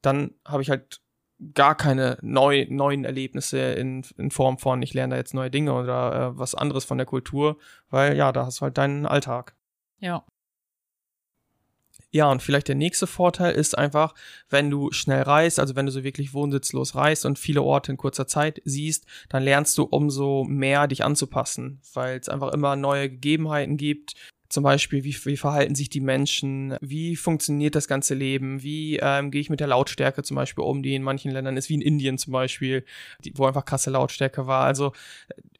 dann 0.00 0.32
habe 0.46 0.62
ich 0.62 0.70
halt 0.70 1.02
gar 1.52 1.74
keine 1.74 2.16
neu, 2.22 2.66
neuen 2.70 3.04
Erlebnisse 3.04 3.58
in, 3.58 4.02
in 4.16 4.30
Form 4.30 4.56
von, 4.58 4.80
ich 4.80 4.94
lerne 4.94 5.14
da 5.14 5.18
jetzt 5.18 5.34
neue 5.34 5.50
Dinge 5.50 5.74
oder 5.74 6.32
äh, 6.32 6.38
was 6.38 6.54
anderes 6.54 6.84
von 6.84 6.96
der 6.96 7.06
Kultur, 7.06 7.58
weil 7.90 8.16
ja, 8.16 8.32
da 8.32 8.46
hast 8.46 8.60
du 8.60 8.62
halt 8.62 8.78
deinen 8.78 9.04
Alltag. 9.04 9.54
Ja. 9.98 10.24
Ja, 12.14 12.30
und 12.30 12.42
vielleicht 12.42 12.68
der 12.68 12.76
nächste 12.76 13.08
Vorteil 13.08 13.56
ist 13.56 13.76
einfach, 13.76 14.14
wenn 14.48 14.70
du 14.70 14.92
schnell 14.92 15.22
reist, 15.22 15.58
also 15.58 15.74
wenn 15.74 15.86
du 15.86 15.90
so 15.90 16.04
wirklich 16.04 16.32
wohnsitzlos 16.32 16.94
reist 16.94 17.26
und 17.26 17.40
viele 17.40 17.60
Orte 17.62 17.90
in 17.90 17.98
kurzer 17.98 18.28
Zeit 18.28 18.62
siehst, 18.64 19.04
dann 19.28 19.42
lernst 19.42 19.76
du 19.78 19.82
umso 19.82 20.44
mehr 20.44 20.86
dich 20.86 21.02
anzupassen, 21.04 21.80
weil 21.92 22.20
es 22.20 22.28
einfach 22.28 22.52
immer 22.52 22.76
neue 22.76 23.10
Gegebenheiten 23.10 23.76
gibt. 23.76 24.14
Zum 24.48 24.62
Beispiel, 24.62 25.02
wie, 25.02 25.16
wie 25.24 25.36
verhalten 25.36 25.74
sich 25.74 25.88
die 25.88 26.00
Menschen, 26.00 26.76
wie 26.80 27.16
funktioniert 27.16 27.74
das 27.74 27.88
ganze 27.88 28.14
Leben, 28.14 28.62
wie 28.62 29.00
ähm, 29.02 29.32
gehe 29.32 29.40
ich 29.40 29.50
mit 29.50 29.58
der 29.58 29.66
Lautstärke 29.66 30.22
zum 30.22 30.36
Beispiel 30.36 30.62
um, 30.62 30.84
die 30.84 30.94
in 30.94 31.02
manchen 31.02 31.32
Ländern 31.32 31.56
ist, 31.56 31.68
wie 31.68 31.74
in 31.74 31.80
Indien 31.80 32.16
zum 32.16 32.32
Beispiel, 32.32 32.84
die, 33.24 33.36
wo 33.36 33.46
einfach 33.46 33.64
krasse 33.64 33.90
Lautstärke 33.90 34.46
war. 34.46 34.64
Also 34.64 34.92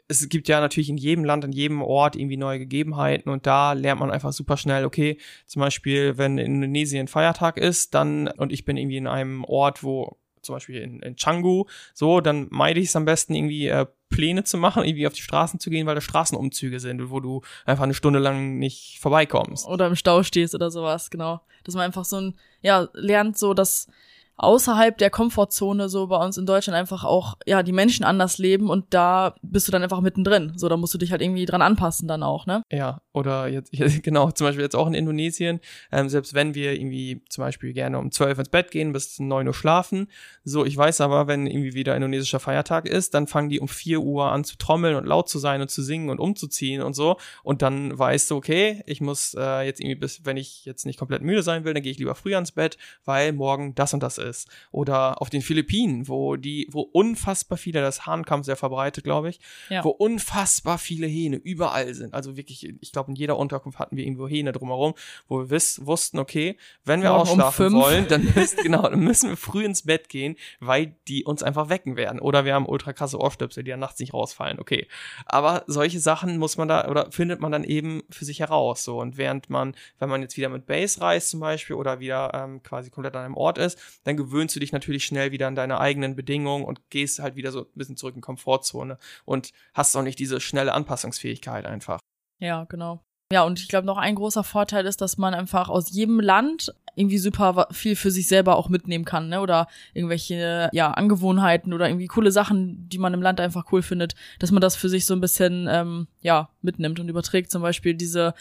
es 0.08 0.28
gibt 0.28 0.48
ja 0.48 0.60
natürlich 0.60 0.90
in 0.90 0.96
jedem 0.96 1.24
Land, 1.24 1.44
an 1.44 1.52
jedem 1.52 1.82
Ort 1.82 2.16
irgendwie 2.16 2.36
neue 2.36 2.58
Gegebenheiten 2.58 3.30
und 3.30 3.46
da 3.46 3.72
lernt 3.72 4.00
man 4.00 4.10
einfach 4.10 4.32
super 4.32 4.56
schnell, 4.56 4.84
okay, 4.84 5.18
zum 5.46 5.60
Beispiel, 5.60 6.18
wenn 6.18 6.38
in 6.38 6.56
Indonesien 6.56 7.08
Feiertag 7.08 7.56
ist, 7.56 7.94
dann 7.94 8.28
und 8.28 8.52
ich 8.52 8.64
bin 8.64 8.76
irgendwie 8.76 8.98
in 8.98 9.06
einem 9.06 9.44
Ort, 9.44 9.82
wo 9.82 10.18
zum 10.44 10.54
Beispiel 10.54 10.76
in, 10.76 11.00
in 11.00 11.16
Canggu, 11.16 11.64
so, 11.94 12.20
dann 12.20 12.46
meide 12.50 12.78
ich 12.78 12.88
es 12.88 12.96
am 12.96 13.04
besten 13.06 13.34
irgendwie 13.34 13.68
äh, 13.68 13.86
Pläne 14.10 14.44
zu 14.44 14.58
machen, 14.58 14.84
irgendwie 14.84 15.06
auf 15.06 15.14
die 15.14 15.22
Straßen 15.22 15.58
zu 15.58 15.70
gehen, 15.70 15.86
weil 15.86 15.94
da 15.94 16.00
Straßenumzüge 16.00 16.80
sind, 16.80 17.10
wo 17.10 17.20
du 17.20 17.42
einfach 17.64 17.84
eine 17.84 17.94
Stunde 17.94 18.18
lang 18.18 18.58
nicht 18.58 18.98
vorbeikommst. 19.00 19.66
Oder 19.66 19.86
im 19.86 19.96
Stau 19.96 20.22
stehst 20.22 20.54
oder 20.54 20.70
sowas, 20.70 21.10
genau. 21.10 21.40
Dass 21.64 21.74
man 21.74 21.84
einfach 21.84 22.04
so 22.04 22.20
ein, 22.20 22.34
ja, 22.60 22.88
lernt 22.92 23.38
so, 23.38 23.54
dass 23.54 23.88
außerhalb 24.37 24.99
der 24.99 25.11
Komfortzone 25.11 25.88
so 25.88 26.09
bei 26.09 26.16
uns 26.16 26.37
in 26.37 26.47
Deutschland 26.47 26.77
einfach 26.77 27.05
auch, 27.05 27.35
ja, 27.47 27.62
die 27.62 27.73
Menschen 27.73 28.05
anders 28.05 28.38
leben 28.38 28.68
und 28.68 28.92
da 28.92 29.35
bist 29.42 29.68
du 29.68 29.73
dann 29.73 29.83
einfach 29.83 30.01
mittendrin. 30.01 30.53
So, 30.57 30.68
da 30.68 30.77
musst 30.77 30.92
du 30.92 30.99
dich 30.99 31.12
halt 31.12 31.23
irgendwie 31.23 31.47
dran 31.47 31.62
anpassen 31.62 32.09
dann 32.09 32.23
auch, 32.23 32.47
ne? 32.47 32.62
Ja, 32.73 33.01
oder 33.12 33.47
jetzt, 33.49 33.73
genau, 34.03 34.31
zum 34.33 34.47
Beispiel 34.47 34.64
jetzt 34.64 34.75
auch 34.75 34.88
in 34.88 34.94
Indonesien, 34.94 35.61
ähm, 35.92 36.09
selbst 36.09 36.35
wenn 36.35 36.55
wir 36.55 36.73
irgendwie 36.73 37.23
zum 37.29 37.42
Beispiel 37.42 37.73
gerne 37.73 37.99
um 37.99 38.11
zwölf 38.11 38.38
ins 38.38 38.49
Bett 38.49 38.70
gehen, 38.70 38.92
bis 38.92 39.20
neun 39.20 39.47
Uhr 39.47 39.55
schlafen, 39.55 40.09
so, 40.42 40.64
ich 40.64 40.77
weiß 40.77 41.01
aber, 41.01 41.29
wenn 41.29 41.47
irgendwie 41.47 41.75
wieder 41.75 41.94
indonesischer 41.94 42.40
Feiertag 42.40 42.88
ist, 42.88 43.14
dann 43.14 43.27
fangen 43.29 43.49
die 43.49 43.61
um 43.61 43.68
vier 43.68 44.01
Uhr 44.01 44.33
an 44.33 44.44
zu 44.44 44.57
trommeln 44.57 44.97
und 44.97 45.07
laut 45.07 45.29
zu 45.29 45.38
sein 45.38 45.61
und 45.61 45.70
zu 45.70 45.83
singen 45.83 46.11
und 46.11 46.18
umzuziehen 46.18 46.83
und 46.83 46.94
so 46.94 47.16
und 47.44 47.62
dann 47.62 47.97
weißt 47.97 48.31
du, 48.31 48.37
okay, 48.37 48.83
ich 48.87 49.01
muss 49.01 49.35
äh, 49.38 49.62
jetzt 49.62 49.81
irgendwie 49.81 49.94
bis, 49.97 50.25
wenn 50.25 50.37
ich 50.37 50.64
jetzt 50.64 50.87
nicht 50.87 50.99
komplett 50.99 51.23
müde 51.23 51.42
sein 51.42 51.64
will, 51.64 51.75
dann 51.75 51.83
gehe 51.83 51.92
ich 51.92 51.99
lieber 51.99 52.14
früher 52.16 52.38
ins 52.38 52.53
Bett, 52.53 52.79
weil 53.05 53.33
morgen 53.33 53.75
das 53.75 53.94
und 53.94 54.03
das 54.03 54.18
ist. 54.18 54.23
Oder 54.70 55.20
auf 55.20 55.30
den 55.30 55.42
Philippinen, 55.42 56.08
wo 56.08 56.37
die, 56.37 56.68
wo 56.70 56.80
unfassbar 56.80 57.58
viele, 57.58 57.80
das 57.80 58.06
Hahnkampf 58.06 58.46
sehr 58.46 58.56
verbreitet, 58.56 59.04
glaube 59.04 59.30
ich, 59.30 59.40
ja. 59.68 59.84
wo 59.84 59.90
unfassbar 59.90 60.78
viele 60.78 61.06
Hähne 61.06 61.37
überall 61.37 61.94
sind. 61.94 62.14
Also 62.14 62.37
wirklich, 62.37 62.74
ich 62.80 62.92
glaube, 62.92 63.10
in 63.10 63.16
jeder 63.16 63.37
Unterkunft 63.37 63.78
hatten 63.78 63.96
wir 63.96 64.04
irgendwo 64.04 64.28
Hähne 64.28 64.52
drumherum, 64.52 64.94
wo 65.28 65.40
wir 65.40 65.50
wiss, 65.50 65.84
wussten, 65.84 66.18
okay, 66.18 66.56
wenn 66.84 67.02
wir 67.02 67.10
Morgen 67.10 67.22
ausschlafen 67.22 67.66
um 67.66 67.80
wollen, 67.80 68.08
dann, 68.08 68.24
müsst, 68.34 68.58
genau, 68.58 68.82
dann 68.82 69.00
müssen 69.00 69.30
wir 69.30 69.37
früh 69.37 69.64
ins 69.64 69.82
Bett 69.82 70.08
gehen, 70.08 70.37
weil 70.60 70.96
die 71.08 71.24
uns 71.24 71.42
einfach 71.42 71.68
wecken 71.68 71.96
werden. 71.96 72.20
Oder 72.20 72.44
wir 72.44 72.54
haben 72.54 72.66
ultra 72.66 72.92
krasse 72.92 73.18
Ohrstöpsel, 73.18 73.64
die 73.64 73.70
ja 73.70 73.76
nachts 73.76 74.00
nicht 74.00 74.14
rausfallen, 74.14 74.58
okay. 74.58 74.87
Aber 75.26 75.64
solche 75.66 76.00
Sachen 76.00 76.38
muss 76.38 76.56
man 76.56 76.68
da, 76.68 76.88
oder 76.88 77.10
findet 77.10 77.40
man 77.40 77.52
dann 77.52 77.64
eben 77.64 78.02
für 78.10 78.24
sich 78.24 78.40
heraus, 78.40 78.84
so. 78.84 79.00
Und 79.00 79.16
während 79.16 79.50
man, 79.50 79.74
wenn 79.98 80.08
man 80.08 80.22
jetzt 80.22 80.37
wieder 80.37 80.48
mit 80.48 80.66
Base 80.66 81.00
reist 81.00 81.30
zum 81.30 81.40
Beispiel 81.40 81.76
oder 81.76 82.00
wieder 82.00 82.32
ähm, 82.34 82.62
quasi 82.62 82.90
komplett 82.90 83.16
an 83.16 83.24
einem 83.24 83.37
Ort 83.37 83.58
ist, 83.58 83.78
dann 84.14 84.27
gewöhnst 84.27 84.55
du 84.57 84.61
dich 84.61 84.72
natürlich 84.72 85.05
schnell 85.05 85.33
wieder 85.33 85.48
an 85.48 85.55
deine 85.55 85.81
eigenen 85.81 86.16
Bedingungen 86.16 86.64
und 86.64 86.90
gehst 86.90 87.18
halt 87.18 87.37
wieder 87.37 87.53
so 87.53 87.62
ein 87.62 87.66
bisschen 87.74 87.96
zurück 87.96 88.14
in 88.14 88.20
Komfortzone 88.20 88.98
und 89.24 89.50
hast 89.72 89.96
auch 89.96 90.03
nicht 90.03 90.18
diese 90.18 90.40
schnelle 90.40 90.72
Anpassungsfähigkeit 90.72 91.66
einfach. 91.66 91.98
Ja, 92.38 92.64
genau. 92.64 93.05
Ja, 93.33 93.42
und 93.42 93.59
ich 93.59 93.68
glaube, 93.68 93.87
noch 93.87 93.96
ein 93.96 94.14
großer 94.14 94.44
Vorteil 94.44 94.87
ist, 94.87 95.00
dass 95.00 95.18
man 95.18 95.35
einfach 95.35 95.68
aus 95.68 95.90
jedem 95.90 96.20
Land 96.20 96.74
irgendwie 96.94 97.18
super 97.18 97.66
viel 97.72 97.96
für 97.96 98.11
sich 98.11 98.29
selber 98.29 98.57
auch 98.57 98.68
mitnehmen 98.68 99.05
kann, 99.05 99.29
ne? 99.29 99.40
Oder 99.40 99.66
irgendwelche, 99.94 100.68
ja, 100.72 100.92
Angewohnheiten 100.92 101.72
oder 101.72 101.88
irgendwie 101.88 102.07
coole 102.07 102.31
Sachen, 102.31 102.88
die 102.88 102.98
man 102.98 103.14
im 103.14 103.22
Land 103.22 103.40
einfach 103.40 103.72
cool 103.72 103.83
findet, 103.83 104.14
dass 104.38 104.53
man 104.53 104.61
das 104.61 104.77
für 104.77 104.88
sich 104.88 105.07
so 105.07 105.14
ein 105.14 105.20
bisschen, 105.20 105.66
ähm, 105.68 106.07
ja, 106.20 106.50
mitnimmt 106.62 107.00
und 107.00 107.09
überträgt. 107.09 107.50
Zum 107.50 107.62
Beispiel 107.62 107.94
diese 107.94 108.35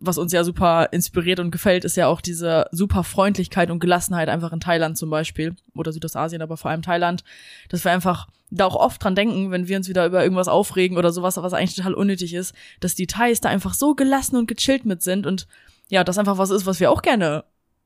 was 0.00 0.18
uns 0.18 0.32
ja 0.32 0.44
super 0.44 0.88
inspiriert 0.92 1.40
und 1.40 1.50
gefällt, 1.50 1.84
ist 1.84 1.96
ja 1.96 2.06
auch 2.06 2.20
diese 2.20 2.66
super 2.72 3.04
Freundlichkeit 3.04 3.70
und 3.70 3.80
Gelassenheit 3.80 4.28
einfach 4.28 4.52
in 4.52 4.60
Thailand 4.60 4.96
zum 4.96 5.10
Beispiel 5.10 5.54
oder 5.74 5.92
Südostasien, 5.92 6.42
aber 6.42 6.56
vor 6.56 6.70
allem 6.70 6.82
Thailand, 6.82 7.24
dass 7.68 7.84
wir 7.84 7.92
einfach 7.92 8.28
da 8.50 8.66
auch 8.66 8.76
oft 8.76 9.02
dran 9.02 9.14
denken, 9.14 9.50
wenn 9.50 9.68
wir 9.68 9.76
uns 9.76 9.88
wieder 9.88 10.06
über 10.06 10.22
irgendwas 10.22 10.48
aufregen 10.48 10.96
oder 10.96 11.12
sowas, 11.12 11.36
was 11.36 11.52
eigentlich 11.52 11.76
total 11.76 11.94
unnötig 11.94 12.34
ist, 12.34 12.54
dass 12.80 12.94
die 12.94 13.06
Thais 13.06 13.40
da 13.40 13.48
einfach 13.48 13.74
so 13.74 13.94
gelassen 13.94 14.36
und 14.36 14.46
gechillt 14.46 14.84
mit 14.84 15.02
sind 15.02 15.26
und 15.26 15.46
ja, 15.90 16.04
das 16.04 16.18
einfach 16.18 16.38
was 16.38 16.50
ist, 16.50 16.66
was 16.66 16.80
wir 16.80 16.90
auch 16.90 17.02
gerne 17.02 17.44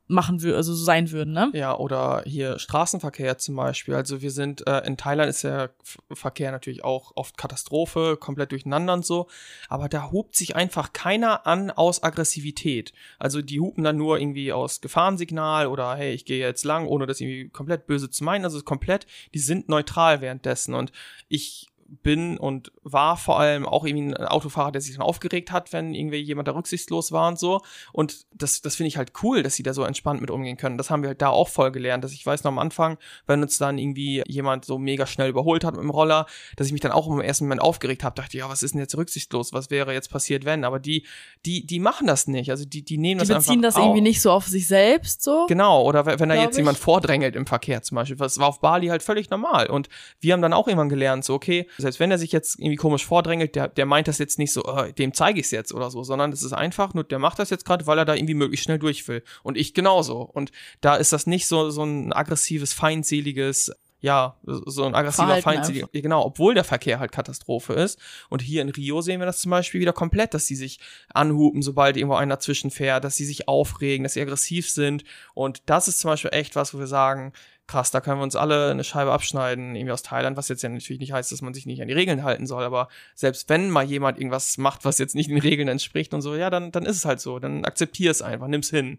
machen 0.09 0.43
würden, 0.43 0.57
also 0.57 0.75
so 0.75 0.83
sein 0.83 1.11
würden, 1.11 1.35
ne? 1.35 1.51
Ja, 1.53 1.77
oder 1.77 2.23
hier 2.27 2.59
Straßenverkehr 2.59 3.39
zum 3.39 3.57
Beispiel. 3.57 3.95
Also 3.95 4.23
wir 4.23 4.31
sind, 4.31 4.67
äh, 4.67 4.81
in 4.87 4.97
Thailand 4.97 5.29
ist 5.29 5.45
der 5.45 5.71
Verkehr 6.13 6.51
natürlich 6.51 6.83
auch 6.83 7.13
oft 7.15 7.37
Katastrophe, 7.37 8.17
komplett 8.19 8.53
durcheinander 8.53 8.95
und 8.95 9.05
so. 9.05 9.29
Aber 9.69 9.89
da 9.89 10.11
hupt 10.11 10.35
sich 10.35 10.57
einfach 10.57 10.95
keiner 10.95 11.47
an 11.47 11.71
aus 11.71 12.03
Aggressivität. 12.03 12.95
Also 13.19 13.43
die 13.43 13.61
hupen 13.61 13.85
dann 13.85 13.97
nur 13.97 14.19
irgendwie 14.19 14.53
aus 14.53 14.81
Gefahrensignal 14.81 15.67
oder 15.67 15.95
hey, 15.95 16.15
ich 16.15 16.25
gehe 16.25 16.41
jetzt 16.41 16.65
lang, 16.65 16.87
ohne 16.87 17.07
das 17.07 17.21
irgendwie 17.21 17.51
komplett 17.51 17.87
böse 17.87 18.11
zu 18.11 18.25
meinen. 18.25 18.45
Also 18.45 18.61
komplett, 18.63 19.07
die 19.35 19.39
sind 19.41 19.69
neutral 19.69 20.23
währenddessen. 20.23 20.75
Und 20.75 20.91
ich 21.29 21.69
bin 21.89 22.37
und 22.37 22.71
war 22.83 23.17
vor 23.17 23.41
allem 23.41 23.65
auch 23.67 23.85
irgendwie 23.85 24.15
ein 24.15 24.27
Autofahrer, 24.27 24.73
der 24.73 24.83
sich 24.83 24.93
dann 24.93 25.03
aufgeregt 25.03 25.51
hat, 25.51 25.73
wenn 25.73 25.95
irgendwie 25.95 26.19
jemand 26.19 26.47
da 26.47 26.53
rücksichtslos 26.53 27.13
war 27.13 27.29
und 27.29 27.39
so. 27.39 27.63
Und 27.93 28.27
das, 28.35 28.61
das 28.61 28.77
finde 28.77 28.89
ich 28.89 28.99
halt 28.99 29.13
cool, 29.23 29.43
dass 29.43 29.55
sie 29.55 29.63
da 29.63 29.73
so 29.73 29.85
entspannt 29.85 30.21
mit 30.21 30.31
umgehen 30.31 30.59
können. 30.59 30.77
Das 30.77 30.91
haben 30.91 31.03
wir 31.03 31.09
halt 31.09 31.23
da 31.23 31.31
auch 31.31 31.49
voll 31.49 31.73
gelernt, 31.73 32.05
dass 32.05 32.13
ich 32.13 32.25
weiß 32.25 32.45
noch 32.45 32.53
am 32.53 32.59
Anfang, 32.59 32.99
wenn 33.27 33.43
uns 33.43 33.57
dann 33.57 33.79
irgendwie 33.79 34.23
jemand 34.27 34.67
so 34.67 34.79
mega 34.79 35.07
schnell 35.07 35.31
überholt 35.31 35.65
hat 35.65 35.75
mit 35.75 35.83
dem 35.83 35.91
Roller, 35.91 36.27
dass 36.57 36.67
ich 36.67 36.73
mich 36.73 36.83
dann 36.83 36.93
auch 36.93 37.09
im 37.09 37.21
ersten 37.21 37.45
Moment 37.45 37.63
aufgeregt 37.63 38.05
habe, 38.05 38.15
dachte, 38.15 38.37
ja, 38.37 38.49
was 38.51 38.63
ist 38.63 38.75
denn 38.75 38.81
jetzt 38.81 38.97
rücksichtslos? 38.97 39.55
Was 39.55 39.71
wäre 39.71 39.95
jetzt 39.95 40.11
passiert, 40.11 40.45
wenn? 40.45 40.65
Aber 40.65 40.79
die, 40.79 41.07
die, 41.47 41.65
die 41.65 41.81
machen 41.81 42.07
das 42.07 42.27
nicht. 42.27 42.51
Also 42.51 42.67
die, 42.67 42.85
die 42.85 42.99
nehmen 42.99 43.21
die 43.21 43.27
das 43.27 43.31
einfach. 43.31 43.45
Die 43.45 43.57
beziehen 43.57 43.63
das 43.63 43.77
irgendwie 43.77 44.03
nicht 44.03 44.21
so 44.21 44.31
auf 44.31 44.47
sich 44.47 44.67
selbst 44.67 45.23
so. 45.23 45.47
Genau. 45.49 45.85
Oder 45.85 46.05
wenn 46.05 46.29
da 46.29 46.35
jetzt 46.35 46.53
ich. 46.53 46.59
jemand 46.59 46.77
vordrängelt 46.77 47.35
im 47.35 47.47
Verkehr 47.47 47.81
zum 47.83 47.97
Beispiel. 47.97 48.17
Das 48.17 48.39
war 48.39 48.49
auf 48.49 48.61
Bali 48.61 48.89
halt 48.89 49.03
völlig 49.03 49.31
normal. 49.31 49.69
Und 49.71 49.89
wir 50.21 50.35
haben 50.35 50.43
dann 50.43 50.53
auch 50.53 50.67
irgendwann 50.67 50.91
gelernt, 50.91 51.25
so, 51.25 51.33
okay, 51.33 51.67
selbst 51.79 52.01
wenn 52.01 52.11
er 52.11 52.19
sich 52.19 52.33
jetzt 52.33 52.59
irgendwie 52.59 52.77
komisch 52.77 53.07
vordrängelt, 53.07 53.55
der, 53.55 53.69
der 53.69 53.87
meint 53.87 54.09
das 54.09 54.19
jetzt 54.19 54.39
nicht 54.39 54.53
so, 54.53 54.65
äh, 54.65 54.93
dem 54.93 55.15
zeige 55.15 55.41
ich 55.41 55.47
es 55.47 55.53
jetzt 55.53 55.73
oder 55.73 55.91
so, 55.91 56.03
sondern 56.03 56.33
es 56.33 56.43
ist 56.43 56.53
einfach 56.53 56.93
nur, 56.93 57.05
der 57.05 57.19
macht 57.19 57.39
das 57.39 57.51
jetzt 57.51 57.65
gerade, 57.65 57.87
weil 57.87 57.99
er 57.99 58.05
da 58.05 58.15
irgendwie 58.15 58.35
möglichst 58.35 58.65
schnell 58.65 58.79
durch 58.79 59.07
will. 59.09 59.23
Und 59.43 59.57
ich 59.57 59.75
genauso. 59.75 60.21
Und 60.21 60.51
da 60.81 60.97
ist 60.97 61.13
das 61.13 61.27
nicht 61.27 61.47
so, 61.47 61.71
so 61.71 61.85
ein 61.85 62.13
aggressives, 62.13 62.73
feindseliges, 62.73 63.73
ja, 64.01 64.37
so 64.45 64.85
ein 64.85 64.95
aggressiver, 64.95 65.37
feindseliger, 65.43 65.89
genau, 65.93 66.25
obwohl 66.25 66.55
der 66.55 66.65
Verkehr 66.65 67.01
halt 67.01 67.11
Katastrophe 67.11 67.73
ist. 67.73 67.99
Und 68.29 68.43
hier 68.43 68.63
in 68.63 68.69
Rio 68.69 69.01
sehen 69.01 69.21
wir 69.21 69.27
das 69.27 69.41
zum 69.41 69.51
Beispiel 69.51 69.81
wieder 69.81 69.93
komplett, 69.93 70.35
dass 70.35 70.47
sie 70.47 70.55
sich 70.55 70.79
anhupen, 71.13 71.63
sobald 71.63 71.97
irgendwo 71.97 72.15
einer 72.15 72.37
dazwischen 72.37 72.71
fährt, 72.71 73.03
dass 73.03 73.17
sie 73.17 73.25
sich 73.25 73.49
aufregen, 73.49 74.05
dass 74.05 74.15
sie 74.15 74.23
aggressiv 74.23 74.71
sind. 74.71 75.03
Und 75.35 75.63
das 75.67 75.89
ist 75.89 75.99
zum 75.99 76.11
Beispiel 76.11 76.31
echt 76.33 76.55
was, 76.55 76.75
wo 76.75 76.79
wir 76.79 76.87
sagen, 76.87 77.33
krass, 77.67 77.91
da 77.91 78.01
können 78.01 78.21
wir 78.21 78.25
uns 78.25 78.37
alle 78.37 78.71
eine 78.71 78.85
Scheibe 78.85 79.13
abschneiden, 79.13 79.75
irgendwie 79.75 79.93
aus 79.93 80.03
Thailand, 80.03 80.37
was 80.37 80.49
jetzt 80.49 80.63
ja 80.63 80.69
natürlich 80.69 81.01
nicht 81.01 81.13
heißt, 81.13 81.31
dass 81.31 81.43
man 81.43 81.53
sich 81.53 81.67
nicht 81.67 81.83
an 81.83 81.89
die 81.89 81.95
Regeln 81.95 82.23
halten 82.23 82.47
soll, 82.47 82.65
aber 82.65 82.89
selbst 83.15 83.49
wenn 83.49 83.69
mal 83.69 83.85
jemand 83.85 84.19
irgendwas 84.19 84.59
macht, 84.59 84.85
was 84.85 84.99
jetzt 84.99 85.15
nicht 85.15 85.29
den 85.29 85.39
Regeln 85.39 85.69
entspricht 85.69 86.15
und 86.15 86.23
so, 86.23 86.35
ja, 86.35 86.51
dann, 86.51 86.73
dann 86.73 86.87
ist 86.87 86.97
es 86.97 87.05
halt 87.05 87.21
so, 87.21 87.39
dann 87.39 87.65
akzeptier 87.65 88.11
es 88.11 88.23
einfach, 88.23 88.49
nimm's 88.49 88.71
hin. 88.71 88.99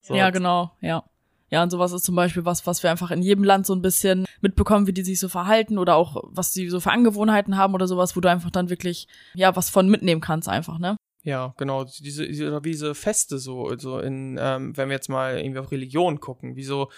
So. 0.00 0.14
Ja, 0.14 0.30
genau, 0.30 0.72
ja. 0.80 1.04
Ja, 1.50 1.62
und 1.62 1.70
sowas 1.70 1.92
ist 1.92 2.04
zum 2.04 2.14
Beispiel 2.14 2.44
was, 2.44 2.66
was 2.66 2.82
wir 2.82 2.90
einfach 2.90 3.10
in 3.10 3.22
jedem 3.22 3.44
Land 3.44 3.66
so 3.66 3.74
ein 3.74 3.82
bisschen 3.82 4.26
mitbekommen, 4.40 4.86
wie 4.86 4.92
die 4.92 5.02
sich 5.02 5.18
so 5.18 5.28
verhalten 5.28 5.78
oder 5.78 5.96
auch 5.96 6.22
was 6.24 6.52
sie 6.52 6.68
so 6.68 6.80
für 6.80 6.90
Angewohnheiten 6.90 7.56
haben 7.56 7.74
oder 7.74 7.86
sowas, 7.86 8.16
wo 8.16 8.20
du 8.20 8.30
einfach 8.30 8.50
dann 8.50 8.70
wirklich, 8.70 9.08
ja, 9.34 9.56
was 9.56 9.70
von 9.70 9.88
mitnehmen 9.88 10.20
kannst 10.20 10.48
einfach, 10.48 10.78
ne? 10.78 10.96
Ja, 11.24 11.54
genau, 11.56 11.84
diese, 11.84 12.26
diese, 12.26 12.60
diese 12.60 12.94
Feste 12.94 13.38
so, 13.38 13.76
so 13.76 13.98
in, 13.98 14.38
ähm, 14.40 14.76
wenn 14.76 14.88
wir 14.88 14.94
jetzt 14.94 15.08
mal 15.08 15.38
irgendwie 15.38 15.58
auf 15.58 15.72
Religion 15.72 16.20
gucken, 16.20 16.56
wie 16.56 16.64
so, 16.64 16.90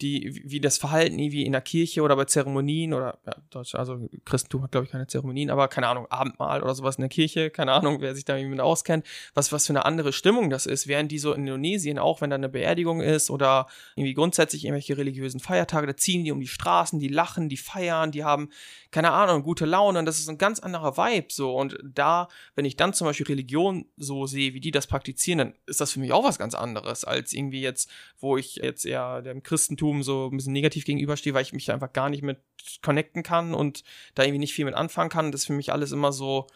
die, 0.00 0.42
wie 0.44 0.60
das 0.60 0.76
Verhalten 0.76 1.18
irgendwie 1.18 1.44
in 1.44 1.52
der 1.52 1.60
Kirche 1.60 2.02
oder 2.02 2.16
bei 2.16 2.24
Zeremonien 2.24 2.94
oder 2.94 3.18
ja, 3.26 3.36
Deutsch, 3.50 3.76
also 3.76 4.08
Christentum 4.24 4.64
hat, 4.64 4.72
glaube 4.72 4.86
ich, 4.86 4.90
keine 4.90 5.06
Zeremonien, 5.06 5.50
aber 5.50 5.68
keine 5.68 5.86
Ahnung, 5.86 6.06
Abendmahl 6.10 6.62
oder 6.62 6.74
sowas 6.74 6.96
in 6.96 7.02
der 7.02 7.08
Kirche, 7.08 7.50
keine 7.50 7.72
Ahnung, 7.72 8.00
wer 8.00 8.14
sich 8.14 8.24
da 8.24 8.36
irgendwie 8.36 8.56
mit 8.56 8.60
auskennt, 8.60 9.06
was, 9.34 9.52
was 9.52 9.66
für 9.66 9.72
eine 9.72 9.84
andere 9.84 10.12
Stimmung 10.12 10.50
das 10.50 10.66
ist, 10.66 10.88
während 10.88 11.12
die 11.12 11.18
so 11.18 11.32
in 11.32 11.42
Indonesien, 11.42 12.00
auch 12.00 12.20
wenn 12.20 12.30
da 12.30 12.36
eine 12.36 12.48
Beerdigung 12.48 13.00
ist 13.00 13.30
oder 13.30 13.68
irgendwie 13.94 14.14
grundsätzlich 14.14 14.64
irgendwelche 14.64 14.96
religiösen 14.96 15.38
Feiertage, 15.38 15.86
da 15.86 15.96
ziehen 15.96 16.24
die 16.24 16.32
um 16.32 16.40
die 16.40 16.48
Straßen, 16.48 16.98
die 16.98 17.08
lachen, 17.08 17.48
die 17.48 17.56
feiern, 17.56 18.10
die 18.10 18.24
haben, 18.24 18.50
keine 18.90 19.12
Ahnung, 19.12 19.44
gute 19.44 19.64
Laune 19.64 20.00
und 20.00 20.06
das 20.06 20.18
ist 20.18 20.28
ein 20.28 20.38
ganz 20.38 20.58
anderer 20.58 20.96
Vibe 20.96 21.28
so. 21.30 21.56
Und 21.56 21.78
da, 21.82 22.28
wenn 22.56 22.64
ich 22.64 22.76
dann 22.76 22.94
zum 22.94 23.06
Beispiel 23.06 23.26
Religion 23.26 23.86
so 23.96 24.26
sehe, 24.26 24.54
wie 24.54 24.60
die 24.60 24.72
das 24.72 24.88
praktizieren, 24.88 25.38
dann 25.38 25.54
ist 25.66 25.80
das 25.80 25.92
für 25.92 26.00
mich 26.00 26.12
auch 26.12 26.24
was 26.24 26.38
ganz 26.38 26.54
anderes 26.54 27.04
als 27.04 27.32
irgendwie 27.32 27.60
jetzt, 27.60 27.88
wo 28.18 28.36
ich 28.36 28.56
jetzt 28.56 28.84
eher 28.84 29.22
dem 29.22 29.42
Christentum 29.44 29.83
Christentum 29.84 30.02
so 30.02 30.30
ein 30.30 30.36
bisschen 30.36 30.52
negativ 30.52 30.84
gegenüberstehe, 30.84 31.34
weil 31.34 31.42
ich 31.42 31.52
mich 31.52 31.70
einfach 31.70 31.92
gar 31.92 32.08
nicht 32.08 32.22
mit 32.22 32.38
connecten 32.82 33.22
kann 33.22 33.54
und 33.54 33.84
da 34.14 34.22
irgendwie 34.22 34.38
nicht 34.38 34.54
viel 34.54 34.64
mit 34.64 34.74
anfangen 34.74 35.10
kann. 35.10 35.32
Das 35.32 35.44
für 35.44 35.52
mich 35.52 35.72
alles 35.72 35.92
immer 35.92 36.12
so 36.12 36.46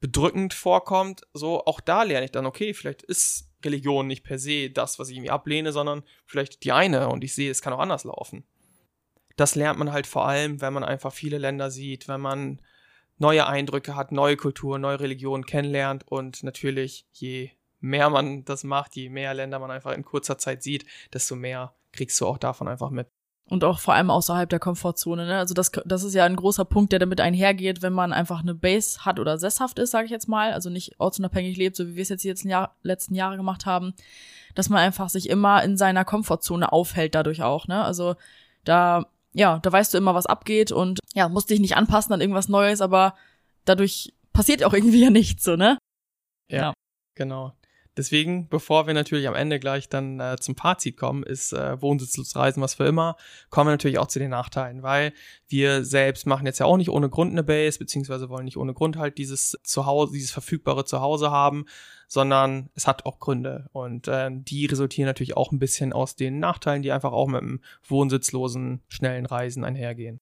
bedrückend 0.00 0.54
vorkommt. 0.54 1.22
So, 1.32 1.64
auch 1.64 1.80
da 1.80 2.02
lerne 2.04 2.26
ich 2.26 2.32
dann, 2.32 2.46
okay, 2.46 2.74
vielleicht 2.74 3.02
ist 3.02 3.48
Religion 3.64 4.06
nicht 4.06 4.22
per 4.22 4.38
se 4.38 4.70
das, 4.70 4.98
was 4.98 5.08
ich 5.08 5.16
irgendwie 5.16 5.30
ablehne, 5.30 5.72
sondern 5.72 6.02
vielleicht 6.24 6.62
die 6.64 6.72
eine 6.72 7.08
und 7.08 7.24
ich 7.24 7.34
sehe, 7.34 7.50
es 7.50 7.62
kann 7.62 7.72
auch 7.72 7.80
anders 7.80 8.04
laufen. 8.04 8.44
Das 9.36 9.54
lernt 9.54 9.78
man 9.78 9.92
halt 9.92 10.06
vor 10.06 10.26
allem, 10.26 10.60
wenn 10.60 10.72
man 10.72 10.84
einfach 10.84 11.12
viele 11.12 11.38
Länder 11.38 11.70
sieht, 11.70 12.08
wenn 12.08 12.20
man 12.20 12.62
neue 13.18 13.46
Eindrücke 13.46 13.96
hat, 13.96 14.12
neue 14.12 14.36
Kulturen, 14.36 14.82
neue 14.82 15.00
Religionen 15.00 15.46
kennenlernt 15.46 16.06
und 16.06 16.42
natürlich 16.42 17.06
je 17.12 17.50
mehr 17.80 18.08
man 18.10 18.44
das 18.44 18.64
macht, 18.64 18.94
je 18.94 19.08
mehr 19.08 19.34
Länder 19.34 19.58
man 19.58 19.70
einfach 19.70 19.92
in 19.92 20.04
kurzer 20.04 20.38
Zeit 20.38 20.62
sieht, 20.62 20.86
desto 21.12 21.34
mehr 21.34 21.74
kriegst 21.96 22.20
du 22.20 22.26
auch 22.26 22.38
davon 22.38 22.68
einfach 22.68 22.90
mit. 22.90 23.08
Und 23.48 23.62
auch 23.62 23.78
vor 23.78 23.94
allem 23.94 24.10
außerhalb 24.10 24.48
der 24.48 24.58
Komfortzone. 24.58 25.24
Ne? 25.24 25.38
Also 25.38 25.54
das, 25.54 25.70
das 25.84 26.02
ist 26.02 26.14
ja 26.14 26.24
ein 26.24 26.34
großer 26.34 26.64
Punkt, 26.64 26.90
der 26.90 26.98
damit 26.98 27.20
einhergeht, 27.20 27.80
wenn 27.80 27.92
man 27.92 28.12
einfach 28.12 28.42
eine 28.42 28.56
Base 28.56 29.04
hat 29.04 29.20
oder 29.20 29.38
sesshaft 29.38 29.78
ist, 29.78 29.92
sage 29.92 30.06
ich 30.06 30.10
jetzt 30.10 30.28
mal, 30.28 30.52
also 30.52 30.68
nicht 30.68 30.98
ortsunabhängig 30.98 31.56
lebt, 31.56 31.76
so 31.76 31.86
wie 31.86 31.94
wir 31.94 32.02
es 32.02 32.08
jetzt 32.08 32.24
die 32.24 32.28
letzten, 32.28 32.48
Jahr, 32.48 32.74
letzten 32.82 33.14
Jahre 33.14 33.36
gemacht 33.36 33.64
haben, 33.64 33.94
dass 34.56 34.68
man 34.68 34.80
einfach 34.80 35.10
sich 35.10 35.28
immer 35.28 35.62
in 35.62 35.76
seiner 35.76 36.04
Komfortzone 36.04 36.72
aufhält 36.72 37.14
dadurch 37.14 37.44
auch. 37.44 37.68
Ne? 37.68 37.84
Also 37.84 38.16
da, 38.64 39.06
ja, 39.32 39.60
da 39.60 39.70
weißt 39.70 39.94
du 39.94 39.98
immer, 39.98 40.14
was 40.16 40.26
abgeht 40.26 40.72
und 40.72 40.98
ja, 41.14 41.28
musst 41.28 41.48
dich 41.48 41.60
nicht 41.60 41.76
anpassen 41.76 42.12
an 42.12 42.20
irgendwas 42.20 42.48
Neues, 42.48 42.80
aber 42.80 43.14
dadurch 43.64 44.12
passiert 44.32 44.64
auch 44.64 44.72
irgendwie 44.74 45.04
ja 45.04 45.10
nichts, 45.10 45.44
so, 45.44 45.54
ne? 45.54 45.78
Ja, 46.50 46.58
ja. 46.58 46.74
genau. 47.14 47.52
Deswegen, 47.96 48.48
bevor 48.48 48.86
wir 48.86 48.92
natürlich 48.92 49.26
am 49.26 49.34
Ende 49.34 49.58
gleich 49.58 49.88
dann 49.88 50.20
äh, 50.20 50.36
zum 50.38 50.54
Fazit 50.54 50.98
kommen, 50.98 51.22
ist 51.22 51.52
äh, 51.52 51.80
wohnsitzlos 51.80 52.36
reisen 52.36 52.62
was 52.62 52.74
für 52.74 52.84
immer, 52.84 53.16
kommen 53.48 53.68
wir 53.68 53.72
natürlich 53.72 53.98
auch 53.98 54.08
zu 54.08 54.18
den 54.18 54.30
Nachteilen, 54.30 54.82
weil 54.82 55.12
wir 55.48 55.84
selbst 55.84 56.26
machen 56.26 56.44
jetzt 56.44 56.58
ja 56.58 56.66
auch 56.66 56.76
nicht 56.76 56.90
ohne 56.90 57.08
Grund 57.08 57.32
eine 57.32 57.42
Base, 57.42 57.78
beziehungsweise 57.78 58.28
wollen 58.28 58.44
nicht 58.44 58.58
ohne 58.58 58.74
Grund 58.74 58.96
halt 58.96 59.16
dieses 59.16 59.58
Zuhause, 59.62 60.12
dieses 60.12 60.30
verfügbare 60.30 60.84
Zuhause 60.84 61.30
haben, 61.30 61.64
sondern 62.06 62.68
es 62.74 62.86
hat 62.86 63.06
auch 63.06 63.18
Gründe 63.18 63.68
und 63.72 64.08
äh, 64.08 64.30
die 64.30 64.66
resultieren 64.66 65.06
natürlich 65.06 65.36
auch 65.36 65.50
ein 65.50 65.58
bisschen 65.58 65.94
aus 65.94 66.16
den 66.16 66.38
Nachteilen, 66.38 66.82
die 66.82 66.92
einfach 66.92 67.12
auch 67.12 67.28
mit 67.28 67.40
dem 67.40 67.60
wohnsitzlosen, 67.88 68.82
schnellen 68.88 69.24
Reisen 69.24 69.64
einhergehen. 69.64 70.20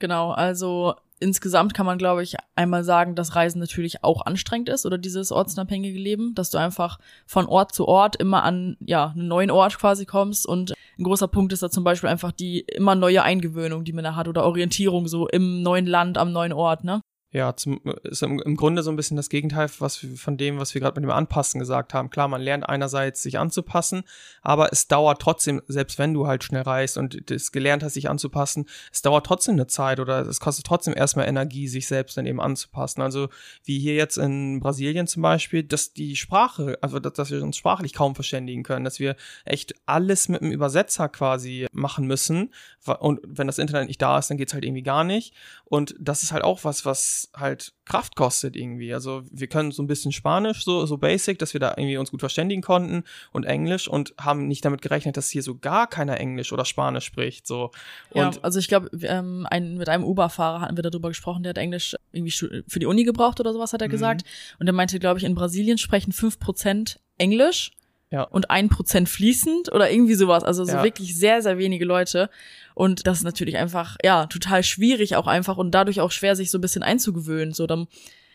Genau, 0.00 0.32
also 0.32 0.96
insgesamt 1.24 1.72
kann 1.72 1.86
man, 1.86 1.96
glaube 1.96 2.22
ich, 2.22 2.36
einmal 2.54 2.84
sagen, 2.84 3.14
dass 3.14 3.34
Reisen 3.34 3.58
natürlich 3.58 4.04
auch 4.04 4.26
anstrengend 4.26 4.68
ist 4.68 4.84
oder 4.84 4.98
dieses 4.98 5.32
ortsunabhängige 5.32 5.98
Leben, 5.98 6.34
dass 6.34 6.50
du 6.50 6.58
einfach 6.58 6.98
von 7.26 7.46
Ort 7.46 7.74
zu 7.74 7.88
Ort 7.88 8.16
immer 8.16 8.44
an 8.44 8.76
ja 8.80 9.08
einen 9.08 9.26
neuen 9.26 9.50
Ort 9.50 9.78
quasi 9.78 10.04
kommst 10.04 10.46
und 10.46 10.74
ein 10.98 11.04
großer 11.04 11.26
Punkt 11.26 11.52
ist 11.54 11.62
da 11.62 11.70
zum 11.70 11.82
Beispiel 11.82 12.10
einfach 12.10 12.30
die 12.30 12.60
immer 12.60 12.94
neue 12.94 13.22
Eingewöhnung, 13.22 13.84
die 13.84 13.94
man 13.94 14.04
da 14.04 14.14
hat 14.14 14.28
oder 14.28 14.44
Orientierung 14.44 15.08
so 15.08 15.26
im 15.26 15.62
neuen 15.62 15.86
Land, 15.86 16.18
am 16.18 16.30
neuen 16.30 16.52
Ort, 16.52 16.84
ne? 16.84 17.00
Ja, 17.34 17.56
zum, 17.56 17.80
ist 18.04 18.22
im, 18.22 18.38
Grunde 18.56 18.84
so 18.84 18.92
ein 18.92 18.96
bisschen 18.96 19.16
das 19.16 19.28
Gegenteil 19.28 19.68
was 19.80 20.06
von 20.14 20.36
dem, 20.36 20.60
was 20.60 20.72
wir 20.72 20.80
gerade 20.80 21.00
mit 21.00 21.08
dem 21.08 21.12
Anpassen 21.12 21.58
gesagt 21.58 21.92
haben. 21.92 22.08
Klar, 22.08 22.28
man 22.28 22.40
lernt 22.40 22.68
einerseits 22.68 23.24
sich 23.24 23.40
anzupassen, 23.40 24.04
aber 24.40 24.72
es 24.72 24.86
dauert 24.86 25.20
trotzdem, 25.20 25.60
selbst 25.66 25.98
wenn 25.98 26.14
du 26.14 26.28
halt 26.28 26.44
schnell 26.44 26.62
reist 26.62 26.96
und 26.96 27.28
das 27.28 27.50
gelernt 27.50 27.82
hast, 27.82 27.94
sich 27.94 28.08
anzupassen, 28.08 28.66
es 28.92 29.02
dauert 29.02 29.26
trotzdem 29.26 29.54
eine 29.54 29.66
Zeit 29.66 29.98
oder 29.98 30.20
es 30.20 30.38
kostet 30.38 30.64
trotzdem 30.64 30.94
erstmal 30.96 31.26
Energie, 31.26 31.66
sich 31.66 31.88
selbst 31.88 32.16
dann 32.16 32.24
eben 32.24 32.40
anzupassen. 32.40 33.02
Also 33.02 33.28
wie 33.64 33.80
hier 33.80 33.96
jetzt 33.96 34.16
in 34.16 34.60
Brasilien 34.60 35.08
zum 35.08 35.22
Beispiel, 35.22 35.64
dass 35.64 35.92
die 35.92 36.14
Sprache, 36.14 36.78
also 36.82 37.00
dass, 37.00 37.14
dass 37.14 37.32
wir 37.32 37.42
uns 37.42 37.56
sprachlich 37.56 37.94
kaum 37.94 38.14
verständigen 38.14 38.62
können, 38.62 38.84
dass 38.84 39.00
wir 39.00 39.16
echt 39.44 39.74
alles 39.86 40.28
mit 40.28 40.40
einem 40.40 40.52
Übersetzer 40.52 41.08
quasi 41.08 41.66
machen 41.72 42.06
müssen. 42.06 42.54
Und 43.00 43.18
wenn 43.24 43.48
das 43.48 43.58
Internet 43.58 43.88
nicht 43.88 44.00
da 44.00 44.20
ist, 44.20 44.30
dann 44.30 44.36
geht's 44.36 44.54
halt 44.54 44.64
irgendwie 44.64 44.84
gar 44.84 45.02
nicht. 45.02 45.34
Und 45.64 45.96
das 45.98 46.22
ist 46.22 46.30
halt 46.30 46.44
auch 46.44 46.62
was, 46.62 46.84
was 46.84 47.23
halt 47.34 47.72
Kraft 47.84 48.16
kostet 48.16 48.56
irgendwie. 48.56 48.92
Also 48.92 49.22
wir 49.30 49.46
können 49.46 49.72
so 49.72 49.82
ein 49.82 49.86
bisschen 49.86 50.12
Spanisch, 50.12 50.64
so, 50.64 50.86
so 50.86 50.98
basic, 50.98 51.38
dass 51.38 51.52
wir 51.52 51.60
da 51.60 51.74
irgendwie 51.76 51.96
uns 51.96 52.10
gut 52.10 52.20
verständigen 52.20 52.62
konnten 52.62 53.04
und 53.32 53.44
Englisch 53.44 53.88
und 53.88 54.14
haben 54.20 54.48
nicht 54.48 54.64
damit 54.64 54.82
gerechnet, 54.82 55.16
dass 55.16 55.30
hier 55.30 55.42
so 55.42 55.56
gar 55.56 55.86
keiner 55.86 56.18
Englisch 56.18 56.52
oder 56.52 56.64
Spanisch 56.64 57.04
spricht. 57.04 57.46
So. 57.46 57.70
Und 58.10 58.36
ja, 58.36 58.40
also 58.42 58.58
ich 58.58 58.68
glaube, 58.68 58.90
ähm, 59.02 59.46
ein, 59.50 59.76
mit 59.76 59.88
einem 59.88 60.04
Uber-Fahrer 60.04 60.60
hatten 60.60 60.76
wir 60.76 60.82
darüber 60.82 61.08
gesprochen, 61.08 61.42
der 61.42 61.50
hat 61.50 61.58
Englisch 61.58 61.96
irgendwie 62.12 62.64
für 62.66 62.78
die 62.78 62.86
Uni 62.86 63.04
gebraucht 63.04 63.40
oder 63.40 63.52
sowas, 63.52 63.72
hat 63.72 63.82
er 63.82 63.88
mhm. 63.88 63.92
gesagt. 63.92 64.24
Und 64.58 64.66
er 64.66 64.72
meinte, 64.72 64.98
glaube 64.98 65.18
ich, 65.18 65.24
in 65.24 65.34
Brasilien 65.34 65.78
sprechen 65.78 66.12
fünf 66.12 66.38
Prozent 66.38 67.00
Englisch 67.18 67.70
ja. 68.14 68.22
und 68.22 68.48
ein 68.48 68.68
Prozent 68.68 69.08
fließend 69.08 69.72
oder 69.72 69.90
irgendwie 69.90 70.14
sowas. 70.14 70.44
Also 70.44 70.64
so 70.64 70.72
ja. 70.72 70.84
wirklich 70.84 71.16
sehr, 71.16 71.42
sehr 71.42 71.58
wenige 71.58 71.84
Leute. 71.84 72.30
Und 72.74 73.08
das 73.08 73.18
ist 73.18 73.24
natürlich 73.24 73.56
einfach, 73.56 73.96
ja, 74.04 74.26
total 74.26 74.62
schwierig 74.62 75.16
auch 75.16 75.26
einfach 75.26 75.56
und 75.56 75.72
dadurch 75.72 76.00
auch 76.00 76.12
schwer, 76.12 76.36
sich 76.36 76.50
so 76.52 76.58
ein 76.58 76.60
bisschen 76.60 76.84
einzugewöhnen. 76.84 77.52
So, 77.54 77.66
dann, 77.66 77.88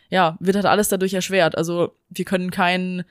ja, 0.10 0.38
wird 0.42 0.58
halt 0.58 0.66
alles 0.66 0.90
dadurch 0.90 1.14
erschwert. 1.14 1.58
Also 1.58 1.96
wir 2.10 2.26
können 2.26 2.52
keinen 2.52 3.06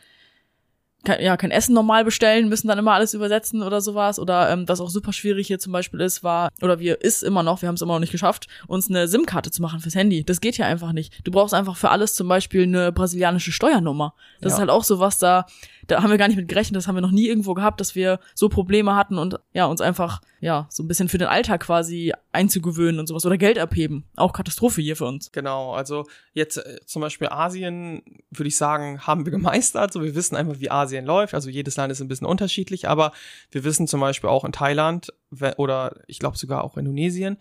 kein, 1.04 1.22
ja, 1.22 1.36
kein 1.36 1.50
Essen 1.50 1.74
normal 1.74 2.04
bestellen, 2.04 2.48
müssen 2.48 2.68
dann 2.68 2.78
immer 2.78 2.92
alles 2.92 3.14
übersetzen 3.14 3.62
oder 3.62 3.80
sowas. 3.80 4.18
Oder 4.18 4.50
ähm, 4.50 4.68
was 4.68 4.80
auch 4.80 4.90
super 4.90 5.12
schwierig 5.12 5.46
hier 5.46 5.58
zum 5.58 5.72
Beispiel 5.72 6.00
ist, 6.00 6.24
war, 6.24 6.50
oder 6.60 6.80
wir 6.80 7.00
ist 7.00 7.22
immer 7.22 7.42
noch, 7.42 7.62
wir 7.62 7.68
haben 7.68 7.76
es 7.76 7.82
immer 7.82 7.94
noch 7.94 8.00
nicht 8.00 8.12
geschafft, 8.12 8.46
uns 8.66 8.90
eine 8.90 9.06
SIM-Karte 9.06 9.50
zu 9.50 9.62
machen 9.62 9.80
fürs 9.80 9.94
Handy. 9.94 10.24
Das 10.24 10.40
geht 10.40 10.58
ja 10.58 10.66
einfach 10.66 10.92
nicht. 10.92 11.20
Du 11.24 11.30
brauchst 11.30 11.54
einfach 11.54 11.76
für 11.76 11.90
alles 11.90 12.14
zum 12.14 12.28
Beispiel 12.28 12.64
eine 12.64 12.92
brasilianische 12.92 13.52
Steuernummer. 13.52 14.14
Das 14.40 14.50
ja. 14.50 14.56
ist 14.56 14.60
halt 14.60 14.70
auch 14.70 14.84
so 14.84 14.98
was, 14.98 15.18
da, 15.18 15.46
da 15.88 16.02
haben 16.02 16.10
wir 16.10 16.18
gar 16.18 16.28
nicht 16.28 16.36
mit 16.36 16.48
gerechnet, 16.48 16.76
das 16.76 16.86
haben 16.86 16.94
wir 16.94 17.00
noch 17.00 17.10
nie 17.10 17.26
irgendwo 17.26 17.54
gehabt, 17.54 17.80
dass 17.80 17.94
wir 17.94 18.20
so 18.34 18.48
Probleme 18.48 18.94
hatten 18.94 19.18
und 19.18 19.40
ja, 19.52 19.64
uns 19.64 19.80
einfach, 19.80 20.20
ja, 20.38 20.66
so 20.70 20.82
ein 20.82 20.88
bisschen 20.88 21.08
für 21.08 21.18
den 21.18 21.28
Alltag 21.28 21.62
quasi 21.62 22.12
einzugewöhnen 22.30 23.00
und 23.00 23.06
sowas. 23.06 23.24
Oder 23.24 23.38
Geld 23.38 23.58
abheben. 23.58 24.04
Auch 24.14 24.34
Katastrophe 24.34 24.82
hier 24.82 24.96
für 24.96 25.06
uns. 25.06 25.32
Genau, 25.32 25.72
also 25.72 26.04
jetzt 26.34 26.58
äh, 26.58 26.78
zum 26.84 27.00
Beispiel 27.00 27.28
Asien, 27.28 28.02
würde 28.30 28.48
ich 28.48 28.56
sagen, 28.56 29.00
haben 29.06 29.24
wir 29.24 29.32
gemeistert. 29.32 29.92
So, 29.92 30.02
wir 30.02 30.14
wissen 30.14 30.36
einfach, 30.36 30.60
wie 30.60 30.70
Asien 30.70 31.06
läuft. 31.06 31.34
Also 31.34 31.48
jedes 31.48 31.76
Land 31.76 31.90
ist 31.90 32.00
ein 32.00 32.08
bisschen 32.08 32.26
unterschiedlich, 32.26 32.86
aber 32.86 33.12
wir 33.50 33.64
wissen 33.64 33.88
zum 33.88 34.00
Beispiel 34.00 34.28
auch 34.28 34.44
in 34.44 34.52
Thailand 34.52 35.12
oder 35.56 35.96
ich 36.06 36.18
glaube 36.18 36.36
sogar 36.36 36.64
auch 36.64 36.76
Indonesien, 36.76 37.38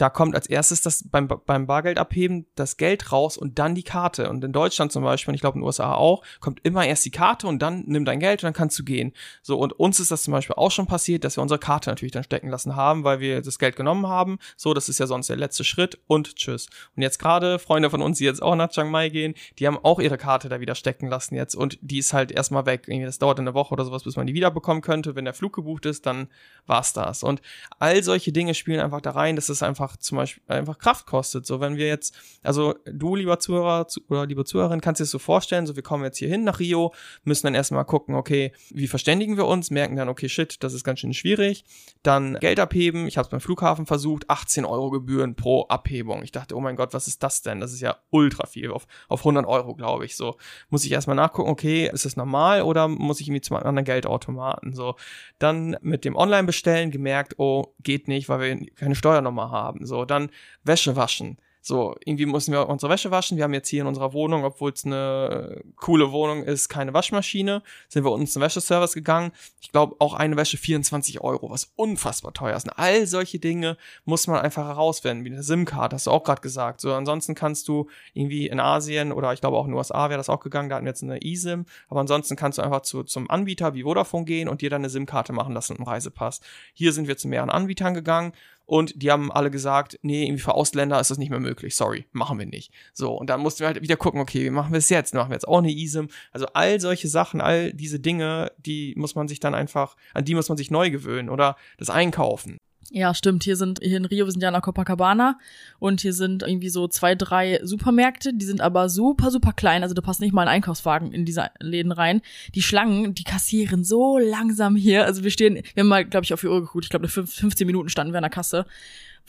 da 0.00 0.08
kommt 0.08 0.34
als 0.34 0.46
erstes 0.46 0.80
das 0.80 1.04
beim, 1.10 1.28
beim 1.28 1.66
Bargeld 1.66 1.98
abheben 1.98 2.46
das 2.54 2.78
Geld 2.78 3.12
raus 3.12 3.36
und 3.36 3.58
dann 3.58 3.74
die 3.74 3.82
Karte. 3.82 4.30
Und 4.30 4.42
in 4.42 4.52
Deutschland 4.52 4.92
zum 4.92 5.04
Beispiel, 5.04 5.32
und 5.32 5.34
ich 5.34 5.42
glaube 5.42 5.56
in 5.56 5.60
den 5.60 5.66
USA 5.66 5.94
auch, 5.94 6.22
kommt 6.40 6.60
immer 6.62 6.86
erst 6.86 7.04
die 7.04 7.10
Karte 7.10 7.46
und 7.46 7.60
dann 7.60 7.84
nimm 7.86 8.06
dein 8.06 8.18
Geld 8.18 8.42
und 8.42 8.46
dann 8.46 8.54
kannst 8.54 8.78
du 8.78 8.84
gehen. 8.84 9.12
So, 9.42 9.58
und 9.58 9.74
uns 9.74 10.00
ist 10.00 10.10
das 10.10 10.22
zum 10.22 10.32
Beispiel 10.32 10.54
auch 10.56 10.70
schon 10.70 10.86
passiert, 10.86 11.24
dass 11.24 11.36
wir 11.36 11.42
unsere 11.42 11.58
Karte 11.58 11.90
natürlich 11.90 12.12
dann 12.12 12.24
stecken 12.24 12.48
lassen 12.48 12.76
haben, 12.76 13.04
weil 13.04 13.20
wir 13.20 13.42
das 13.42 13.58
Geld 13.58 13.76
genommen 13.76 14.06
haben. 14.06 14.38
So, 14.56 14.72
das 14.72 14.88
ist 14.88 14.98
ja 14.98 15.06
sonst 15.06 15.28
der 15.28 15.36
letzte 15.36 15.64
Schritt 15.64 15.98
und 16.06 16.34
tschüss. 16.36 16.68
Und 16.96 17.02
jetzt 17.02 17.18
gerade 17.18 17.58
Freunde 17.58 17.90
von 17.90 18.00
uns, 18.00 18.16
die 18.16 18.24
jetzt 18.24 18.42
auch 18.42 18.56
nach 18.56 18.70
Chiang 18.70 18.90
Mai 18.90 19.10
gehen, 19.10 19.34
die 19.58 19.66
haben 19.66 19.76
auch 19.76 20.00
ihre 20.00 20.16
Karte 20.16 20.48
da 20.48 20.60
wieder 20.60 20.74
stecken 20.74 21.08
lassen 21.08 21.34
jetzt 21.34 21.54
und 21.54 21.78
die 21.82 21.98
ist 21.98 22.14
halt 22.14 22.32
erstmal 22.32 22.64
weg. 22.64 22.84
Irgendwie, 22.86 23.04
das 23.04 23.18
dauert 23.18 23.38
eine 23.38 23.52
Woche 23.52 23.74
oder 23.74 23.84
sowas, 23.84 24.04
bis 24.04 24.16
man 24.16 24.26
die 24.26 24.34
wiederbekommen 24.34 24.80
könnte. 24.80 25.14
Wenn 25.14 25.26
der 25.26 25.34
Flug 25.34 25.52
gebucht 25.52 25.84
ist, 25.84 26.06
dann 26.06 26.28
war's 26.66 26.94
das. 26.94 27.22
Und 27.22 27.42
all 27.78 28.02
solche 28.02 28.32
Dinge 28.32 28.54
spielen 28.54 28.80
einfach 28.80 29.02
da 29.02 29.10
rein. 29.10 29.36
Das 29.36 29.50
ist 29.50 29.62
einfach 29.62 29.89
zum 29.96 30.18
Beispiel 30.18 30.42
einfach 30.48 30.78
Kraft 30.78 31.06
kostet. 31.06 31.46
So, 31.46 31.60
wenn 31.60 31.76
wir 31.76 31.86
jetzt, 31.86 32.14
also 32.42 32.74
du, 32.84 33.16
lieber 33.16 33.38
Zuhörer 33.38 33.86
oder 34.08 34.26
liebe 34.26 34.44
Zuhörerin, 34.44 34.80
kannst 34.80 35.00
dir 35.00 35.04
das 35.04 35.10
so 35.10 35.18
vorstellen, 35.18 35.66
so 35.66 35.76
wir 35.76 35.82
kommen 35.82 36.04
jetzt 36.04 36.18
hier 36.18 36.28
hin 36.28 36.44
nach 36.44 36.60
Rio, 36.60 36.94
müssen 37.24 37.46
dann 37.46 37.54
erstmal 37.54 37.84
gucken, 37.84 38.14
okay, 38.14 38.52
wie 38.70 38.88
verständigen 38.88 39.36
wir 39.36 39.46
uns, 39.46 39.70
merken 39.70 39.96
dann, 39.96 40.08
okay, 40.08 40.28
shit, 40.28 40.62
das 40.62 40.74
ist 40.74 40.84
ganz 40.84 41.00
schön 41.00 41.14
schwierig. 41.14 41.64
Dann 42.02 42.34
Geld 42.40 42.60
abheben, 42.60 43.06
ich 43.06 43.18
habe 43.18 43.26
es 43.26 43.30
beim 43.30 43.40
Flughafen 43.40 43.86
versucht, 43.86 44.28
18 44.28 44.64
Euro 44.64 44.90
Gebühren 44.90 45.34
pro 45.34 45.64
Abhebung. 45.64 46.22
Ich 46.22 46.32
dachte, 46.32 46.56
oh 46.56 46.60
mein 46.60 46.76
Gott, 46.76 46.94
was 46.94 47.06
ist 47.06 47.22
das 47.22 47.42
denn? 47.42 47.60
Das 47.60 47.72
ist 47.72 47.80
ja 47.80 47.96
ultra 48.10 48.46
viel, 48.46 48.70
auf, 48.70 48.86
auf 49.08 49.20
100 49.20 49.46
Euro, 49.46 49.74
glaube 49.74 50.04
ich. 50.04 50.16
So, 50.16 50.36
muss 50.68 50.84
ich 50.84 50.92
erstmal 50.92 51.16
nachgucken, 51.16 51.50
okay, 51.50 51.90
ist 51.92 52.04
das 52.04 52.16
normal 52.16 52.62
oder 52.62 52.88
muss 52.88 53.20
ich 53.20 53.28
irgendwie 53.28 53.40
zum 53.40 53.56
anderen 53.56 53.84
Geldautomaten? 53.84 54.74
So, 54.74 54.96
dann 55.38 55.76
mit 55.82 56.04
dem 56.04 56.16
Online-Bestellen 56.16 56.90
gemerkt, 56.90 57.34
oh, 57.38 57.74
geht 57.82 58.08
nicht, 58.08 58.28
weil 58.28 58.40
wir 58.40 58.66
keine 58.74 58.94
Steuernummer 58.94 59.50
haben. 59.50 59.79
So, 59.86 60.04
dann 60.04 60.30
Wäsche 60.64 60.96
waschen. 60.96 61.38
So, 61.62 61.94
irgendwie 62.04 62.24
mussten 62.24 62.52
wir 62.52 62.68
unsere 62.68 62.90
Wäsche 62.90 63.10
waschen. 63.10 63.36
Wir 63.36 63.44
haben 63.44 63.52
jetzt 63.52 63.68
hier 63.68 63.82
in 63.82 63.86
unserer 63.86 64.14
Wohnung, 64.14 64.44
obwohl 64.44 64.72
es 64.72 64.86
eine 64.86 65.62
coole 65.76 66.10
Wohnung 66.10 66.42
ist, 66.42 66.70
keine 66.70 66.94
Waschmaschine. 66.94 67.62
Sind 67.88 68.04
wir 68.04 68.12
uns 68.12 68.32
zum 68.32 68.40
Wäscheservice 68.40 68.94
gegangen. 68.94 69.32
Ich 69.60 69.70
glaube, 69.70 69.96
auch 69.98 70.14
eine 70.14 70.36
Wäsche 70.36 70.56
24 70.56 71.20
Euro, 71.20 71.50
was 71.50 71.70
unfassbar 71.76 72.32
teuer 72.32 72.56
ist. 72.56 72.64
Und 72.64 72.78
all 72.78 73.06
solche 73.06 73.38
Dinge 73.38 73.76
muss 74.06 74.26
man 74.26 74.40
einfach 74.40 74.66
herausfinden, 74.66 75.24
wie 75.24 75.32
eine 75.32 75.42
SIM-Card, 75.42 75.92
hast 75.92 76.06
du 76.06 76.10
auch 76.10 76.24
gerade 76.24 76.40
gesagt. 76.40 76.80
So, 76.80 76.94
ansonsten 76.94 77.34
kannst 77.34 77.68
du 77.68 77.88
irgendwie 78.14 78.46
in 78.46 78.58
Asien 78.58 79.12
oder 79.12 79.34
ich 79.34 79.42
glaube 79.42 79.58
auch 79.58 79.66
in 79.66 79.72
den 79.72 79.76
USA 79.76 80.08
wäre 80.08 80.18
das 80.18 80.30
auch 80.30 80.40
gegangen, 80.40 80.70
da 80.70 80.76
hatten 80.76 80.86
wir 80.86 80.92
jetzt 80.92 81.02
eine 81.02 81.22
eSIM. 81.22 81.66
Aber 81.90 82.00
ansonsten 82.00 82.36
kannst 82.36 82.56
du 82.56 82.62
einfach 82.62 82.82
zu, 82.82 83.02
zum 83.02 83.28
Anbieter 83.28 83.74
wie 83.74 83.82
Vodafone 83.82 84.24
gehen 84.24 84.48
und 84.48 84.62
dir 84.62 84.70
dann 84.70 84.80
eine 84.80 84.88
SIM-Karte 84.88 85.34
machen 85.34 85.52
lassen 85.52 85.76
im 85.76 85.84
Reisepass. 85.84 86.40
Hier 86.72 86.94
sind 86.94 87.06
wir 87.06 87.18
zu 87.18 87.28
mehreren 87.28 87.50
Anbietern 87.50 87.92
gegangen 87.92 88.32
und 88.70 89.02
die 89.02 89.10
haben 89.10 89.32
alle 89.32 89.50
gesagt, 89.50 89.98
nee, 90.02 90.22
irgendwie 90.22 90.42
für 90.42 90.54
Ausländer 90.54 91.00
ist 91.00 91.10
das 91.10 91.18
nicht 91.18 91.30
mehr 91.30 91.40
möglich, 91.40 91.74
sorry, 91.74 92.06
machen 92.12 92.38
wir 92.38 92.46
nicht. 92.46 92.72
So, 92.92 93.12
und 93.12 93.28
dann 93.28 93.40
mussten 93.40 93.60
wir 93.60 93.66
halt 93.66 93.82
wieder 93.82 93.96
gucken, 93.96 94.20
okay, 94.20 94.44
wie 94.44 94.50
machen 94.50 94.70
wir 94.70 94.78
es 94.78 94.88
jetzt? 94.90 95.12
Machen 95.12 95.30
wir 95.30 95.34
jetzt 95.34 95.48
auch 95.48 95.58
eine 95.58 95.72
ISIM? 95.72 96.08
Also 96.30 96.46
all 96.54 96.78
solche 96.78 97.08
Sachen, 97.08 97.40
all 97.40 97.72
diese 97.72 97.98
Dinge, 97.98 98.52
die 98.58 98.94
muss 98.96 99.16
man 99.16 99.26
sich 99.26 99.40
dann 99.40 99.56
einfach, 99.56 99.96
an 100.14 100.24
die 100.24 100.36
muss 100.36 100.48
man 100.48 100.56
sich 100.56 100.70
neu 100.70 100.88
gewöhnen 100.92 101.30
oder 101.30 101.56
das 101.78 101.90
Einkaufen. 101.90 102.60
Ja, 102.92 103.14
stimmt. 103.14 103.44
Hier 103.44 103.54
sind, 103.54 103.78
hier 103.80 103.96
in 103.96 104.04
Rio, 104.04 104.26
wir 104.26 104.32
sind 104.32 104.42
ja 104.42 104.48
in 104.48 104.60
Copacabana 104.60 105.38
und 105.78 106.00
hier 106.00 106.12
sind 106.12 106.42
irgendwie 106.42 106.70
so 106.70 106.88
zwei, 106.88 107.14
drei 107.14 107.60
Supermärkte, 107.62 108.34
die 108.34 108.44
sind 108.44 108.60
aber 108.60 108.88
super, 108.88 109.30
super 109.30 109.52
klein. 109.52 109.84
Also 109.84 109.94
da 109.94 110.02
passt 110.02 110.20
nicht 110.20 110.32
mal 110.32 110.42
ein 110.42 110.48
Einkaufswagen 110.48 111.12
in 111.12 111.24
diese 111.24 111.50
Läden 111.60 111.92
rein. 111.92 112.20
Die 112.56 112.62
Schlangen, 112.62 113.14
die 113.14 113.22
kassieren 113.22 113.84
so 113.84 114.18
langsam 114.18 114.74
hier. 114.74 115.04
Also 115.04 115.22
wir 115.22 115.30
stehen, 115.30 115.62
wir 115.74 115.82
haben 115.82 115.88
mal, 115.88 116.04
glaube 116.04 116.24
ich, 116.24 116.34
auf 116.34 116.40
die 116.40 116.48
Uhr 116.48 116.60
geguckt. 116.60 116.84
Ich 116.84 116.90
glaube, 116.90 117.06
15 117.06 117.64
Minuten 117.64 117.90
standen 117.90 118.12
wir 118.12 118.18
an 118.18 118.24
der 118.24 118.30
Kasse 118.30 118.66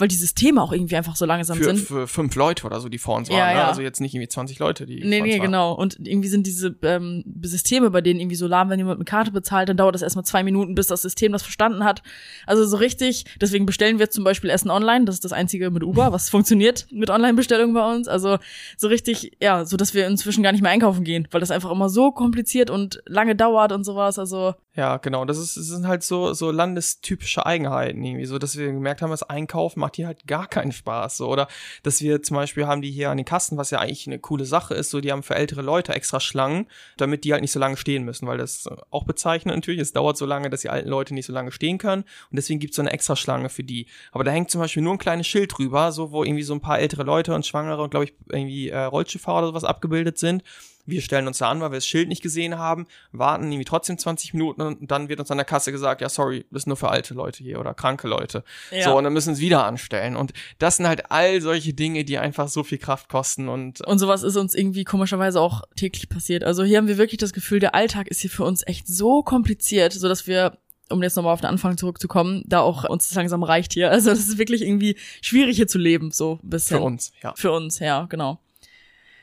weil 0.02 0.08
die 0.10 0.16
Systeme 0.16 0.62
auch 0.62 0.74
irgendwie 0.74 0.96
einfach 0.98 1.16
so 1.16 1.26
langsam 1.26 1.58
für, 1.58 1.64
sind. 1.64 1.80
Für 1.80 2.08
fünf 2.08 2.36
Leute 2.36 2.66
oder 2.66 2.80
so, 2.82 2.90
die 2.90 2.98
vor 2.98 3.16
uns 3.16 3.30
Ja, 3.30 3.38
waren. 3.38 3.54
Ne? 3.54 3.60
ja. 3.60 3.68
Also 3.68 3.82
jetzt 3.82 4.02
nicht 4.02 4.14
irgendwie 4.14 4.28
20 4.28 4.60
Leute, 4.60 4.86
die 4.86 4.96
Nee, 4.96 5.02
vor 5.02 5.26
uns 5.26 5.34
nee, 5.34 5.40
waren. 5.40 5.42
genau. 5.46 5.74
Und 5.74 5.98
irgendwie 6.06 6.28
sind 6.28 6.46
diese 6.48 6.76
ähm, 6.82 7.24
Systeme, 7.44 7.90
bei 7.92 8.02
denen 8.02 8.20
irgendwie 8.20 8.36
so 8.36 8.48
lahm, 8.48 8.70
wenn 8.70 8.80
jemand 8.80 9.00
mit 9.00 9.08
Karte 9.08 9.32
bezahlt, 9.32 9.70
dann 9.70 9.78
dauert 9.78 9.96
das 9.96 10.02
erstmal 10.02 10.26
zwei 10.26 10.44
Minuten, 10.44 10.76
bis 10.76 10.88
das 10.88 11.02
System 11.04 11.32
das 11.32 11.44
verstanden 11.44 11.84
hat. 11.86 12.02
Also 12.46 12.66
so 12.66 12.78
richtig, 12.78 13.26
deswegen 13.40 13.66
bestellen 13.66 14.00
wir 14.00 14.10
zum 14.10 14.24
Beispiel 14.24 14.50
Essen 14.50 14.72
online. 14.72 15.06
Das 15.06 15.16
ist 15.16 15.24
das 15.24 15.32
einzige 15.34 15.70
mit 15.72 15.84
Uber, 15.84 16.12
was 16.12 16.30
funktioniert 16.30 16.88
mit 16.92 17.10
Online-Bestellungen 17.10 17.74
bei 17.74 17.94
uns. 17.94 18.08
Also 18.08 18.40
so 18.78 18.88
richtig, 18.88 19.38
ja, 19.42 19.64
so 19.66 19.78
dass 19.78 19.94
wir 19.94 20.08
inzwischen 20.08 20.42
gar 20.44 20.52
nicht 20.52 20.62
mehr 20.62 20.72
einkaufen 20.72 21.04
gehen, 21.04 21.28
weil 21.32 21.40
das 21.40 21.52
einfach 21.52 21.72
immer 21.72 21.90
so 21.90 22.12
kompliziert 22.12 22.70
und 22.70 23.02
lange 23.06 23.36
dauert 23.36 23.72
und 23.72 23.84
sowas. 23.84 24.18
Also 24.18 24.56
Ja, 24.76 24.98
genau. 24.98 25.26
Das, 25.26 25.38
ist, 25.38 25.58
das 25.58 25.68
sind 25.68 25.88
halt 25.88 26.02
so, 26.04 26.34
so 26.34 26.50
landestypische 26.52 27.46
Eigenheiten 27.46 28.04
irgendwie, 28.04 28.26
so 28.26 28.40
dass 28.40 28.58
wir 28.58 28.68
gemerkt 28.72 29.02
haben, 29.02 29.12
das 29.12 29.24
Einkaufen 29.24 29.80
macht 29.80 29.91
hier 29.96 30.08
halt 30.08 30.28
gar 30.28 30.48
keinen 30.48 30.72
Spaß. 30.72 31.18
So. 31.18 31.28
Oder 31.28 31.48
dass 31.84 32.02
wir 32.02 32.22
zum 32.22 32.36
Beispiel 32.36 32.68
haben 32.68 32.82
die 32.82 32.92
hier 32.92 33.10
an 33.10 33.18
den 33.18 33.26
Kassen, 33.26 33.58
was 33.58 33.72
ja 33.72 33.80
eigentlich 33.80 34.08
eine 34.08 34.20
coole 34.20 34.46
Sache 34.46 34.74
ist, 34.74 34.90
so 34.90 35.02
die 35.02 35.12
haben 35.12 35.24
für 35.24 35.36
ältere 35.36 35.62
Leute 35.62 35.94
extra 35.94 36.20
Schlangen, 36.20 36.68
damit 36.98 37.24
die 37.24 37.34
halt 37.34 37.42
nicht 37.42 37.52
so 37.52 37.60
lange 37.60 37.78
stehen 37.78 38.04
müssen, 38.04 38.28
weil 38.28 38.38
das 38.38 38.70
auch 38.90 39.06
bezeichnet 39.06 39.56
natürlich, 39.56 39.82
es 39.82 39.94
dauert 39.94 40.18
so 40.18 40.26
lange, 40.26 40.50
dass 40.50 40.62
die 40.62 40.70
alten 40.70 40.90
Leute 40.90 41.14
nicht 41.14 41.26
so 41.26 41.34
lange 41.34 41.52
stehen 41.52 41.78
können 41.78 42.04
und 42.04 42.36
deswegen 42.36 42.60
gibt's 42.60 42.76
so 42.76 42.82
eine 42.82 42.92
extra 42.92 43.16
Schlange 43.16 43.50
für 43.50 43.64
die. 43.64 43.88
Aber 44.12 44.24
da 44.24 44.32
hängt 44.32 44.52
zum 44.52 44.62
Beispiel 44.62 44.84
nur 44.84 44.94
ein 44.94 45.00
kleines 45.00 45.28
Schild 45.28 45.58
drüber, 45.58 45.92
so 45.92 46.12
wo 46.12 46.24
irgendwie 46.24 46.44
so 46.44 46.54
ein 46.54 46.62
paar 46.62 46.80
ältere 46.80 47.04
Leute 47.04 47.34
und 47.34 47.46
Schwangere 47.46 47.82
und 47.82 47.92
glaube 47.92 48.06
ich 48.06 48.14
irgendwie 48.30 48.70
äh, 48.70 48.80
Rollstuhlfahrer 48.80 49.40
oder 49.40 49.48
sowas 49.48 49.64
abgebildet 49.64 50.18
sind. 50.18 50.44
Wir 50.86 51.02
stellen 51.02 51.28
uns 51.28 51.40
da 51.40 51.50
an, 51.50 51.62
weil 51.62 51.72
wir 51.72 51.78
das 51.78 51.86
Schild 51.86 52.08
nicht 52.08 52.22
gesehen 52.22 52.58
haben, 52.58 52.88
warten 53.12 53.46
irgendwie 53.46 53.66
trotzdem 53.66 53.98
20 53.98 54.34
Minuten 54.34 54.62
und 54.62 54.92
dann 54.92 55.10
wird 55.10 55.20
uns 55.20 55.32
an 55.32 55.38
der 55.38 55.46
Kasse 55.46 55.72
gesagt, 55.72 56.02
ja, 56.02 56.10
sorry, 56.10 56.46
das 56.52 56.64
ist 56.64 56.68
nur 56.68 56.78
für 56.78 56.90
alte 56.90 57.14
Leute 57.14 57.44
hier 57.44 57.60
oder 57.60 57.74
kranke 57.74 58.08
Leute. 58.08 58.44
Ja. 58.72 58.84
So, 58.84 58.98
und 58.98 59.04
dann 59.04 59.14
müssen 59.14 59.30
wir 59.30 59.34
es 59.34 59.40
wieder 59.40 59.66
anstellen. 59.66 60.16
Und 60.16 60.34
das 60.60 60.78
sind 60.78 60.88
halt 60.88 61.12
all 61.12 61.42
solche 61.42 61.74
Dinge, 61.74 62.06
die 62.06 62.18
einfach 62.18 62.48
so 62.48 62.64
viel 62.64 62.78
Kraft 62.78 63.10
kosten 63.10 63.50
und 63.50 63.82
Und 63.86 64.00
sowas 64.00 64.24
ist 64.24 64.36
uns 64.36 64.54
irgendwie 64.54 64.84
komischerweise 64.84 65.40
auch 65.40 65.64
täglich 65.76 66.10
passiert. 66.10 66.44
Also 66.44 66.64
hier 66.64 66.78
haben 66.78 66.88
wir 66.88 66.98
wirklich 66.98 67.20
das 67.20 67.34
Gefühl, 67.34 67.60
der 67.60 67.76
Alltag 67.76 68.08
ist 68.08 68.22
hier 68.22 68.30
für 68.30 68.44
uns 68.44 68.66
echt 68.66 68.88
so 68.88 69.24
kompliziert, 69.24 69.94
so 69.94 70.08
dass 70.08 70.28
wir 70.28 70.58
um 70.92 71.02
jetzt 71.02 71.16
nochmal 71.16 71.34
auf 71.34 71.42
den 71.42 71.50
Anfang 71.50 71.78
zurückzukommen, 71.78 72.44
da 72.46 72.60
auch 72.60 72.84
uns 72.84 73.08
das 73.08 73.16
langsam 73.16 73.44
reicht 73.44 73.74
hier. 73.74 73.92
Also 74.02 74.10
das 74.10 74.20
ist 74.20 74.38
wirklich 74.38 74.62
irgendwie 74.62 74.96
schwierig 75.22 75.58
hier 75.58 75.68
zu 75.68 75.78
leben, 75.78 76.12
so 76.12 76.40
ein 76.44 76.50
bisschen. 76.50 76.78
für 76.78 76.84
uns, 76.84 77.12
ja. 77.22 77.34
Für 77.36 77.52
uns, 77.52 77.80
ja, 77.80 78.06
genau. 78.06 78.40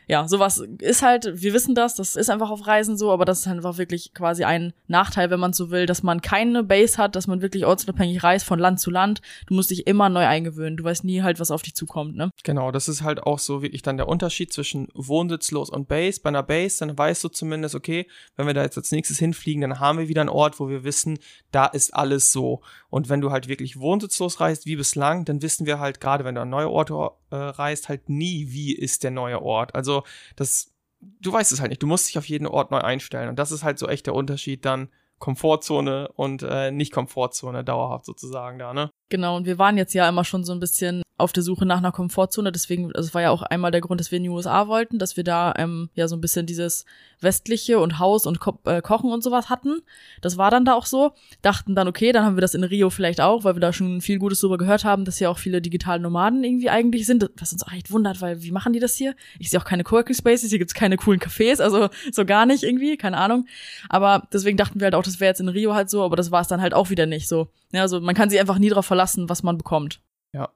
Ja, 0.08 0.26
sowas 0.26 0.62
ist 0.78 1.02
halt, 1.02 1.30
wir 1.34 1.52
wissen 1.52 1.74
das, 1.74 1.94
das 1.94 2.16
ist 2.16 2.30
einfach 2.30 2.48
auf 2.48 2.66
Reisen 2.66 2.96
so, 2.96 3.12
aber 3.12 3.26
das 3.26 3.40
ist 3.40 3.46
einfach 3.46 3.76
wirklich 3.76 4.14
quasi 4.14 4.42
ein 4.42 4.72
Nachteil, 4.86 5.28
wenn 5.28 5.38
man 5.38 5.52
so 5.52 5.70
will, 5.70 5.84
dass 5.84 6.02
man 6.02 6.22
keine 6.22 6.64
Base 6.64 6.96
hat, 6.96 7.14
dass 7.14 7.26
man 7.26 7.42
wirklich 7.42 7.66
ortsunabhängig 7.66 8.22
reist 8.22 8.46
von 8.46 8.58
Land 8.58 8.80
zu 8.80 8.90
Land. 8.90 9.20
Du 9.46 9.54
musst 9.54 9.70
dich 9.70 9.86
immer 9.86 10.08
neu 10.08 10.26
eingewöhnen. 10.26 10.78
Du 10.78 10.84
weißt 10.84 11.04
nie 11.04 11.20
halt, 11.20 11.40
was 11.40 11.50
auf 11.50 11.60
dich 11.60 11.74
zukommt, 11.74 12.16
ne? 12.16 12.30
Genau, 12.42 12.72
das 12.72 12.88
ist 12.88 13.02
halt 13.02 13.22
auch 13.22 13.38
so 13.38 13.60
wirklich 13.60 13.82
dann 13.82 13.98
der 13.98 14.08
Unterschied 14.08 14.50
zwischen 14.50 14.88
wohnsitzlos 14.94 15.68
und 15.68 15.88
Base. 15.88 16.20
Bei 16.22 16.28
einer 16.28 16.42
Base, 16.42 16.78
dann 16.78 16.96
weißt 16.96 17.22
du 17.24 17.28
zumindest, 17.28 17.74
okay, 17.74 18.06
wenn 18.36 18.46
wir 18.46 18.54
da 18.54 18.62
jetzt 18.62 18.78
als 18.78 18.90
nächstes 18.90 19.18
hinfliegen, 19.18 19.60
dann 19.60 19.78
haben 19.78 19.98
wir 19.98 20.08
wieder 20.08 20.22
einen 20.22 20.30
Ort, 20.30 20.58
wo 20.58 20.70
wir 20.70 20.84
wissen, 20.84 21.18
da 21.50 21.66
ist 21.66 21.92
alles 21.92 22.32
so. 22.32 22.62
Und 22.90 23.08
wenn 23.08 23.20
du 23.20 23.30
halt 23.30 23.48
wirklich 23.48 23.78
wohnsitzlos 23.78 24.40
reist, 24.40 24.66
wie 24.66 24.76
bislang, 24.76 25.24
dann 25.24 25.42
wissen 25.42 25.66
wir 25.66 25.78
halt, 25.78 26.00
gerade 26.00 26.24
wenn 26.24 26.34
du 26.34 26.40
an 26.40 26.48
neue 26.48 26.70
Orte 26.70 27.10
äh, 27.30 27.36
reist, 27.36 27.88
halt 27.88 28.08
nie, 28.08 28.46
wie 28.50 28.74
ist 28.74 29.04
der 29.04 29.10
neue 29.10 29.42
Ort. 29.42 29.74
Also 29.74 30.04
das, 30.36 30.74
du 31.00 31.32
weißt 31.32 31.52
es 31.52 31.60
halt 31.60 31.70
nicht. 31.70 31.82
Du 31.82 31.86
musst 31.86 32.08
dich 32.08 32.18
auf 32.18 32.28
jeden 32.28 32.46
Ort 32.46 32.70
neu 32.70 32.78
einstellen. 32.78 33.28
Und 33.28 33.38
das 33.38 33.52
ist 33.52 33.62
halt 33.62 33.78
so 33.78 33.88
echt 33.88 34.06
der 34.06 34.14
Unterschied 34.14 34.64
dann 34.64 34.88
Komfortzone 35.18 36.08
und 36.12 36.42
äh, 36.42 36.70
nicht 36.70 36.92
Komfortzone 36.92 37.64
dauerhaft 37.64 38.06
sozusagen 38.06 38.58
da, 38.58 38.72
ne? 38.72 38.90
Genau, 39.08 39.36
und 39.36 39.46
wir 39.46 39.58
waren 39.58 39.78
jetzt 39.78 39.94
ja 39.94 40.08
immer 40.08 40.24
schon 40.24 40.44
so 40.44 40.52
ein 40.52 40.60
bisschen 40.60 41.02
auf 41.18 41.32
der 41.32 41.42
Suche 41.42 41.66
nach 41.66 41.78
einer 41.78 41.92
Komfortzone. 41.92 42.52
Deswegen, 42.52 42.94
also 42.94 43.08
es 43.08 43.14
war 43.14 43.22
ja 43.22 43.30
auch 43.30 43.42
einmal 43.42 43.72
der 43.72 43.80
Grund, 43.80 44.00
dass 44.00 44.10
wir 44.10 44.18
in 44.18 44.22
die 44.22 44.28
USA 44.28 44.68
wollten, 44.68 44.98
dass 44.98 45.16
wir 45.16 45.24
da 45.24 45.52
ähm, 45.56 45.90
ja 45.94 46.06
so 46.08 46.16
ein 46.16 46.20
bisschen 46.20 46.46
dieses 46.46 46.84
westliche 47.20 47.80
und 47.80 47.98
Haus 47.98 48.24
und 48.24 48.38
Ko 48.38 48.58
äh, 48.64 48.80
Kochen 48.80 49.10
und 49.10 49.24
sowas 49.24 49.50
hatten. 49.50 49.82
Das 50.20 50.36
war 50.36 50.50
dann 50.50 50.64
da 50.64 50.74
auch 50.74 50.86
so. 50.86 51.12
Dachten 51.42 51.74
dann, 51.74 51.88
okay, 51.88 52.12
dann 52.12 52.24
haben 52.24 52.36
wir 52.36 52.40
das 52.40 52.54
in 52.54 52.62
Rio 52.62 52.88
vielleicht 52.90 53.20
auch, 53.20 53.42
weil 53.42 53.56
wir 53.56 53.60
da 53.60 53.72
schon 53.72 54.00
viel 54.00 54.18
Gutes 54.18 54.40
drüber 54.40 54.58
gehört 54.58 54.84
haben, 54.84 55.04
dass 55.04 55.18
hier 55.18 55.30
auch 55.30 55.38
viele 55.38 55.60
digitale 55.60 56.00
Nomaden 56.00 56.44
irgendwie 56.44 56.70
eigentlich 56.70 57.06
sind. 57.06 57.28
Was 57.36 57.52
uns 57.52 57.64
auch 57.64 57.72
echt 57.72 57.90
wundert, 57.90 58.20
weil 58.20 58.42
wie 58.42 58.52
machen 58.52 58.72
die 58.72 58.80
das 58.80 58.94
hier? 58.94 59.16
Ich 59.40 59.50
sehe 59.50 59.60
auch 59.60 59.64
keine 59.64 59.82
Coworking 59.82 60.14
Spaces, 60.14 60.50
hier 60.50 60.58
gibt's 60.58 60.74
keine 60.74 60.96
coolen 60.96 61.18
Cafés, 61.18 61.60
also 61.60 61.88
so 62.12 62.24
gar 62.24 62.46
nicht 62.46 62.62
irgendwie, 62.62 62.96
keine 62.96 63.16
Ahnung. 63.16 63.46
Aber 63.88 64.28
deswegen 64.32 64.56
dachten 64.56 64.78
wir 64.78 64.84
halt 64.84 64.94
auch, 64.94 65.02
das 65.02 65.18
wäre 65.18 65.30
jetzt 65.30 65.40
in 65.40 65.48
Rio 65.48 65.74
halt 65.74 65.90
so, 65.90 66.04
aber 66.04 66.14
das 66.14 66.30
war 66.30 66.42
es 66.42 66.48
dann 66.48 66.60
halt 66.60 66.74
auch 66.74 66.90
wieder 66.90 67.06
nicht 67.06 67.26
so. 67.26 67.48
Ja, 67.72 67.82
also 67.82 68.00
man 68.00 68.14
kann 68.14 68.30
sich 68.30 68.40
einfach 68.40 68.58
nie 68.58 68.68
darauf 68.70 68.86
verlassen, 68.86 69.28
was 69.28 69.42
man 69.42 69.58
bekommt. 69.58 70.00
Ja, 70.32 70.48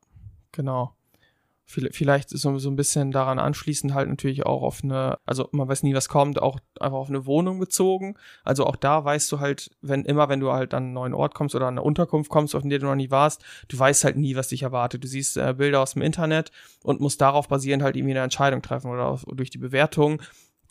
genau. 0.53 0.95
Viel- 1.65 1.91
Vielleicht 1.93 2.29
so, 2.29 2.59
so 2.59 2.69
ein 2.71 2.77
bisschen 2.77 3.13
daran 3.13 3.39
anschließend 3.39 3.95
halt 3.95 4.09
natürlich 4.09 4.45
auch 4.45 4.63
auf 4.63 4.81
eine, 4.83 5.19
also 5.25 5.49
man 5.53 5.69
weiß 5.69 5.85
nie, 5.85 5.95
was 5.95 6.09
kommt, 6.09 6.43
auch 6.43 6.59
einfach 6.81 6.99
auf 6.99 7.09
eine 7.09 7.25
Wohnung 7.25 7.61
bezogen. 7.61 8.17
Also 8.45 8.67
auch 8.67 8.77
da 8.77 9.05
weißt 9.05 9.31
du 9.31 9.41
halt, 9.41 9.71
wenn 9.81 10.05
immer, 10.05 10.29
wenn 10.29 10.41
du 10.41 10.53
halt 10.53 10.75
an 10.75 10.85
einen 10.85 10.93
neuen 10.93 11.15
Ort 11.15 11.35
kommst 11.35 11.55
oder 11.55 11.67
an 11.69 11.75
eine 11.75 11.83
Unterkunft 11.83 12.31
kommst, 12.31 12.55
auf 12.55 12.63
der 12.65 12.79
du 12.79 12.87
noch 12.87 12.95
nie 12.97 13.11
warst, 13.11 13.43
du 13.69 13.79
weißt 13.79 14.05
halt 14.05 14.17
nie, 14.17 14.35
was 14.37 14.49
dich 14.49 14.63
erwartet. 14.65 15.05
Du 15.05 15.09
siehst 15.09 15.37
äh, 15.37 15.55
Bilder 15.57 15.81
aus 15.81 15.93
dem 15.93 16.03
Internet 16.03 16.51
und 16.83 17.01
musst 17.01 17.21
darauf 17.21 17.49
basierend 17.49 17.83
halt 17.83 17.97
irgendwie 17.97 18.15
eine 18.15 18.25
Entscheidung 18.25 18.61
treffen 18.61 18.91
oder 18.91 19.07
auf, 19.07 19.25
durch 19.33 19.51
die 19.51 19.59
Bewertung. 19.59 20.21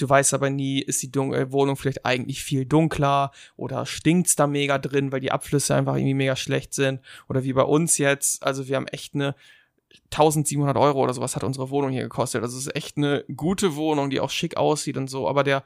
Du 0.01 0.09
weißt 0.09 0.33
aber 0.33 0.49
nie, 0.49 0.79
ist 0.79 1.03
die 1.03 1.11
Dun 1.11 1.31
äh, 1.31 1.51
Wohnung 1.51 1.75
vielleicht 1.75 2.07
eigentlich 2.07 2.43
viel 2.43 2.65
dunkler 2.65 3.31
oder 3.55 3.85
stinkt's 3.85 4.35
da 4.35 4.47
mega 4.47 4.79
drin, 4.79 5.11
weil 5.11 5.19
die 5.19 5.31
Abflüsse 5.31 5.75
einfach 5.75 5.95
irgendwie 5.95 6.15
mega 6.15 6.35
schlecht 6.35 6.73
sind. 6.73 7.01
Oder 7.29 7.43
wie 7.43 7.53
bei 7.53 7.61
uns 7.61 7.99
jetzt, 7.99 8.41
also 8.41 8.67
wir 8.67 8.77
haben 8.77 8.87
echt 8.87 9.13
eine 9.13 9.35
1700 10.05 10.75
Euro 10.75 11.03
oder 11.03 11.13
sowas 11.13 11.35
hat 11.35 11.43
unsere 11.43 11.69
Wohnung 11.69 11.91
hier 11.91 12.01
gekostet. 12.01 12.41
Also 12.41 12.57
es 12.57 12.65
ist 12.65 12.75
echt 12.75 12.97
eine 12.97 13.23
gute 13.35 13.75
Wohnung, 13.75 14.09
die 14.09 14.19
auch 14.19 14.31
schick 14.31 14.57
aussieht 14.57 14.97
und 14.97 15.07
so. 15.07 15.27
Aber 15.27 15.43
der, 15.43 15.63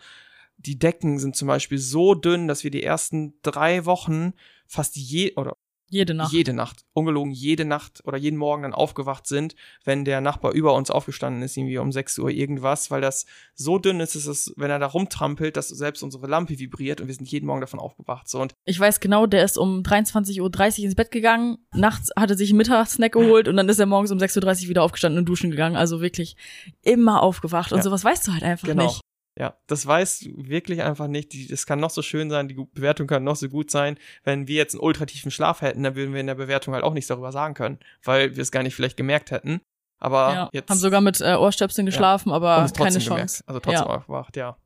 die 0.58 0.78
Decken 0.78 1.18
sind 1.18 1.38
zum 1.38 1.48
Beispiel 1.48 1.78
so 1.78 2.14
dünn, 2.14 2.50
dass 2.50 2.66
wir 2.66 2.72
die 2.72 2.84
ersten 2.84 3.36
drei 3.42 3.86
Wochen 3.86 4.34
fast 4.68 4.98
je, 4.98 5.34
oder 5.36 5.56
Jede 5.90 6.14
Nacht. 6.16 6.34
jede 6.34 6.54
Nacht, 6.54 6.84
ungelogen 6.94 7.32
jede 7.32 7.64
Nacht 7.64 8.02
oder 8.06 8.18
jeden 8.18 8.38
Morgen 8.38 8.64
dann 8.64 8.74
aufgewacht 8.74 9.28
sind, 9.28 9.56
wenn 9.84 10.04
der 10.04 10.20
Nachbar 10.20 10.52
über 10.54 10.74
uns 10.74 10.90
aufgestanden 10.90 11.44
ist, 11.44 11.56
irgendwie 11.56 11.78
um 11.78 11.92
6 11.92 12.18
Uhr 12.20 12.30
irgendwas, 12.32 12.90
weil 12.90 13.02
das 13.02 13.26
so 13.54 13.78
dünn 13.78 14.00
ist, 14.00 14.16
dass 14.16 14.26
es, 14.26 14.52
wenn 14.58 14.72
er 14.72 14.80
da 14.80 14.88
rumtrampelt, 14.88 15.56
dass 15.56 15.70
selbst 15.70 16.02
unsere 16.02 16.28
Lampe 16.28 16.58
vibriert 16.58 17.02
und 17.02 17.08
wir 17.08 17.14
sind 17.14 17.30
jeden 17.30 17.46
Morgen 17.46 17.62
davon 17.62 17.80
aufgewacht. 17.80 18.28
So 18.28 18.42
und 18.42 18.54
Ich 18.66 18.80
weiß 18.80 19.00
genau, 19.00 19.28
der 19.28 19.44
ist 19.46 19.58
um 19.58 19.82
23.30 19.84 20.80
Uhr 20.80 20.86
ins 20.86 20.96
Bett 20.96 21.12
gegangen, 21.12 21.60
nachts 21.74 22.10
hat 22.18 22.30
er 22.32 22.38
sich 22.38 22.50
einen 22.50 22.58
Mittagssnack 22.58 23.12
geholt 23.12 23.48
und 23.48 23.56
dann 23.56 23.70
ist 23.70 23.80
er 23.80 23.86
morgens 23.86 24.12
um 24.12 24.18
6.30 24.18 24.64
Uhr 24.64 24.70
wieder 24.70 24.84
aufgestanden 24.84 25.20
und 25.20 25.26
duschen 25.26 25.52
gegangen. 25.52 25.76
Also 25.76 26.02
wirklich 26.02 26.36
immer 26.82 27.22
aufgewacht. 27.22 27.72
Und 27.72 27.78
Ja. 27.80 27.84
sowas 27.84 28.04
weißt 28.04 28.28
du 28.28 28.34
halt 28.34 28.44
einfach 28.44 28.68
Genau. 28.68 28.86
nicht. 28.86 29.02
Ja, 29.38 29.58
das 29.68 29.86
weiß 29.86 30.30
wirklich 30.38 30.82
einfach 30.82 31.08
nicht. 31.08 31.34
Die, 31.34 31.48
das 31.48 31.66
kann 31.66 31.80
noch 31.82 31.90
so 31.90 32.02
schön 32.02 32.30
sein, 32.30 32.48
die 32.48 32.54
Bewertung 32.54 33.06
kann 33.06 33.24
noch 33.26 33.36
so 33.36 33.50
gut 33.50 33.70
sein. 33.70 33.98
Wenn 34.24 34.48
wir 34.48 34.56
jetzt 34.56 34.76
einen 34.76 34.82
ultratiefen 34.82 35.30
Schlaf 35.30 35.62
hätten, 35.62 35.84
dann 35.84 35.96
würden 35.96 36.14
wir 36.14 36.22
in 36.22 36.28
der 36.28 36.36
Bewertung 36.36 36.74
halt 36.74 36.84
auch 36.86 36.94
nichts 36.94 37.10
darüber 37.10 37.34
sagen 37.34 37.54
können, 37.54 37.80
weil 38.04 38.36
wir 38.38 38.42
es 38.42 38.52
gar 38.52 38.64
nicht 38.64 38.76
vielleicht 38.76 38.96
gemerkt 38.96 39.32
hätten. 39.32 39.60
Aber 40.00 40.34
Ja. 40.34 40.50
jetzt 40.54 40.70
Haben 40.70 40.78
sogar 40.78 41.02
mit 41.02 41.20
äh, 41.20 41.36
Ohrstöpseln 41.36 41.86
geschlafen, 41.86 42.32
aber 42.32 42.60
und 42.60 42.66
es 42.66 42.74
keine 42.74 42.92
Chance. 43.00 43.10
gemerkt. 43.10 43.44
Also 43.48 43.60
trotzdem 43.60 43.88
Ja. 43.90 43.96
aufgewacht, 43.98 44.38
ja. 44.38 44.58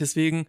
Deswegen 0.00 0.46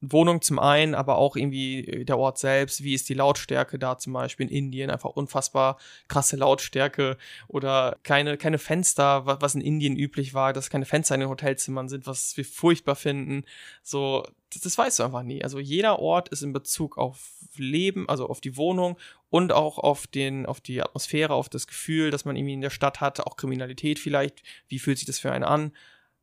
Wohnung 0.00 0.42
zum 0.42 0.58
einen, 0.58 0.94
aber 0.94 1.16
auch 1.16 1.36
irgendwie 1.36 2.04
der 2.04 2.18
Ort 2.18 2.38
selbst. 2.38 2.82
Wie 2.82 2.94
ist 2.94 3.08
die 3.08 3.14
Lautstärke 3.14 3.78
da 3.78 3.96
zum 3.98 4.12
Beispiel 4.12 4.46
in 4.46 4.52
Indien? 4.52 4.90
Einfach 4.90 5.10
unfassbar 5.10 5.78
krasse 6.08 6.36
Lautstärke 6.36 7.16
oder 7.48 7.96
keine, 8.02 8.36
keine 8.36 8.58
Fenster, 8.58 9.24
was, 9.24 9.40
was 9.40 9.54
in 9.54 9.62
Indien 9.62 9.96
üblich 9.96 10.34
war, 10.34 10.52
dass 10.52 10.70
keine 10.70 10.84
Fenster 10.84 11.14
in 11.14 11.22
den 11.22 11.30
Hotelzimmern 11.30 11.88
sind, 11.88 12.06
was 12.06 12.36
wir 12.36 12.44
furchtbar 12.44 12.94
finden. 12.94 13.44
So, 13.82 14.24
das, 14.52 14.62
das 14.62 14.76
weißt 14.76 14.98
du 14.98 15.04
einfach 15.04 15.22
nie. 15.22 15.42
Also 15.42 15.58
jeder 15.58 15.98
Ort 15.98 16.28
ist 16.28 16.42
in 16.42 16.52
Bezug 16.52 16.98
auf 16.98 17.32
Leben, 17.56 18.06
also 18.08 18.28
auf 18.28 18.42
die 18.42 18.56
Wohnung 18.58 18.98
und 19.30 19.52
auch 19.52 19.78
auf 19.78 20.06
den, 20.06 20.44
auf 20.44 20.60
die 20.60 20.82
Atmosphäre, 20.82 21.32
auf 21.32 21.48
das 21.48 21.66
Gefühl, 21.66 22.10
dass 22.10 22.26
man 22.26 22.36
irgendwie 22.36 22.54
in 22.54 22.60
der 22.60 22.70
Stadt 22.70 23.00
hat, 23.00 23.20
auch 23.20 23.36
Kriminalität 23.36 23.98
vielleicht. 23.98 24.42
Wie 24.68 24.78
fühlt 24.78 24.98
sich 24.98 25.06
das 25.06 25.18
für 25.18 25.32
einen 25.32 25.44
an? 25.44 25.72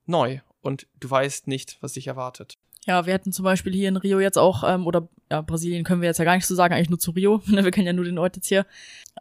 Neu. 0.06 0.42
Und 0.62 0.88
du 1.00 1.10
weißt 1.10 1.48
nicht, 1.48 1.78
was 1.82 1.94
dich 1.94 2.08
erwartet. 2.08 2.58
Ja, 2.86 3.06
wir 3.06 3.14
hätten 3.14 3.32
zum 3.32 3.44
Beispiel 3.44 3.74
hier 3.74 3.88
in 3.88 3.96
Rio 3.96 4.20
jetzt 4.20 4.38
auch, 4.38 4.64
ähm, 4.68 4.86
oder 4.86 5.08
ja, 5.32 5.42
Brasilien 5.42 5.86
können 5.86 6.02
wir 6.02 6.10
jetzt 6.10 6.18
ja 6.18 6.26
gar 6.26 6.36
nicht 6.36 6.46
so 6.46 6.54
sagen, 6.54 6.74
eigentlich 6.74 6.90
nur 6.90 7.00
zu 7.00 7.12
Rio, 7.12 7.42
ne, 7.48 7.64
wir 7.64 7.72
kennen 7.72 7.88
ja 7.88 7.94
nur 7.94 8.04
den 8.04 8.18
Ort 8.18 8.36
jetzt 8.36 8.48
hier, 8.48 8.66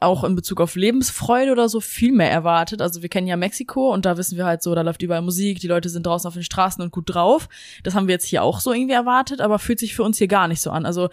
auch 0.00 0.24
in 0.24 0.34
Bezug 0.34 0.60
auf 0.60 0.74
Lebensfreude 0.74 1.52
oder 1.52 1.68
so 1.68 1.80
viel 1.80 2.12
mehr 2.12 2.30
erwartet. 2.30 2.82
Also 2.82 3.02
wir 3.02 3.08
kennen 3.08 3.28
ja 3.28 3.36
Mexiko 3.36 3.92
und 3.92 4.04
da 4.04 4.16
wissen 4.16 4.36
wir 4.36 4.46
halt 4.46 4.62
so, 4.62 4.74
da 4.74 4.82
läuft 4.82 5.02
überall 5.02 5.22
Musik, 5.22 5.60
die 5.60 5.68
Leute 5.68 5.88
sind 5.88 6.06
draußen 6.06 6.26
auf 6.26 6.34
den 6.34 6.42
Straßen 6.42 6.82
und 6.82 6.90
gut 6.90 7.14
drauf. 7.14 7.48
Das 7.84 7.94
haben 7.94 8.08
wir 8.08 8.14
jetzt 8.14 8.26
hier 8.26 8.42
auch 8.42 8.58
so 8.58 8.72
irgendwie 8.72 8.94
erwartet, 8.94 9.40
aber 9.40 9.58
fühlt 9.58 9.78
sich 9.78 9.94
für 9.94 10.02
uns 10.02 10.18
hier 10.18 10.28
gar 10.28 10.48
nicht 10.48 10.60
so 10.60 10.70
an. 10.70 10.84
Also 10.84 11.08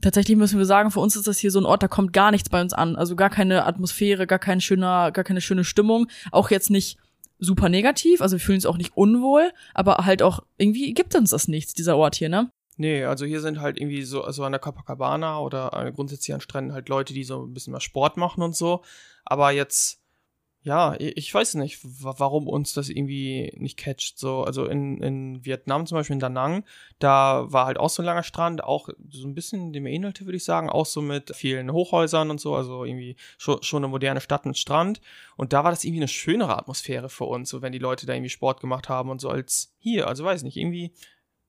tatsächlich 0.00 0.36
müssen 0.36 0.58
wir 0.58 0.66
sagen, 0.66 0.90
für 0.90 1.00
uns 1.00 1.14
ist 1.14 1.28
das 1.28 1.38
hier 1.38 1.50
so 1.50 1.60
ein 1.60 1.64
Ort, 1.64 1.82
da 1.82 1.88
kommt 1.88 2.12
gar 2.12 2.32
nichts 2.32 2.48
bei 2.48 2.60
uns 2.60 2.72
an. 2.72 2.96
Also 2.96 3.14
gar 3.14 3.30
keine 3.30 3.66
Atmosphäre, 3.66 4.26
gar 4.26 4.40
kein 4.40 4.60
schöner, 4.60 5.12
gar 5.12 5.24
keine 5.24 5.40
schöne 5.40 5.64
Stimmung. 5.64 6.08
Auch 6.32 6.50
jetzt 6.50 6.70
nicht 6.70 6.98
super 7.38 7.68
negativ, 7.68 8.20
also 8.20 8.36
wir 8.36 8.40
fühlen 8.40 8.56
uns 8.56 8.66
auch 8.66 8.76
nicht 8.76 8.96
unwohl, 8.96 9.52
aber 9.74 9.96
halt 10.04 10.22
auch 10.22 10.40
irgendwie 10.56 10.94
gibt 10.94 11.14
uns 11.14 11.30
das 11.30 11.48
nichts, 11.48 11.74
dieser 11.74 11.96
Ort 11.96 12.14
hier, 12.16 12.28
ne? 12.28 12.50
Nee, 12.76 13.04
also 13.04 13.24
hier 13.24 13.40
sind 13.40 13.60
halt 13.60 13.78
irgendwie 13.78 14.02
so, 14.02 14.22
also 14.22 14.42
an 14.44 14.52
der 14.52 14.60
Copacabana 14.60 15.38
oder 15.38 15.92
grundsätzlich 15.94 16.34
an 16.34 16.40
Stränden 16.40 16.72
halt 16.72 16.88
Leute, 16.88 17.14
die 17.14 17.24
so 17.24 17.44
ein 17.44 17.54
bisschen 17.54 17.70
mehr 17.70 17.80
Sport 17.80 18.16
machen 18.16 18.42
und 18.42 18.56
so. 18.56 18.82
Aber 19.24 19.52
jetzt 19.52 20.03
ja, 20.64 20.96
ich 20.98 21.32
weiß 21.32 21.56
nicht, 21.56 21.80
warum 21.82 22.48
uns 22.48 22.72
das 22.72 22.88
irgendwie 22.88 23.52
nicht 23.54 23.76
catcht. 23.76 24.18
So, 24.18 24.44
also 24.44 24.64
in, 24.64 24.98
in 25.02 25.44
Vietnam 25.44 25.84
zum 25.84 25.98
Beispiel 25.98 26.14
in 26.14 26.20
Da 26.20 26.30
Nang, 26.30 26.64
da 26.98 27.52
war 27.52 27.66
halt 27.66 27.76
auch 27.76 27.90
so 27.90 28.02
ein 28.02 28.06
langer 28.06 28.22
Strand, 28.22 28.64
auch 28.64 28.88
so 29.10 29.28
ein 29.28 29.34
bisschen 29.34 29.74
dem 29.74 29.84
ähnelte, 29.84 30.24
würde 30.24 30.38
ich 30.38 30.44
sagen, 30.44 30.70
auch 30.70 30.86
so 30.86 31.02
mit 31.02 31.36
vielen 31.36 31.70
Hochhäusern 31.70 32.30
und 32.30 32.40
so, 32.40 32.54
also 32.54 32.86
irgendwie 32.86 33.16
schon, 33.36 33.62
schon 33.62 33.84
eine 33.84 33.90
moderne 33.90 34.22
Stadt 34.22 34.46
mit 34.46 34.56
Strand. 34.56 35.02
Und 35.36 35.52
da 35.52 35.64
war 35.64 35.70
das 35.70 35.84
irgendwie 35.84 36.00
eine 36.00 36.08
schönere 36.08 36.56
Atmosphäre 36.56 37.10
für 37.10 37.24
uns, 37.24 37.50
so 37.50 37.60
wenn 37.60 37.72
die 37.72 37.78
Leute 37.78 38.06
da 38.06 38.14
irgendwie 38.14 38.30
Sport 38.30 38.60
gemacht 38.62 38.88
haben 38.88 39.10
und 39.10 39.20
so 39.20 39.28
als 39.28 39.74
hier. 39.78 40.08
Also 40.08 40.24
weiß 40.24 40.44
nicht, 40.44 40.56
irgendwie 40.56 40.94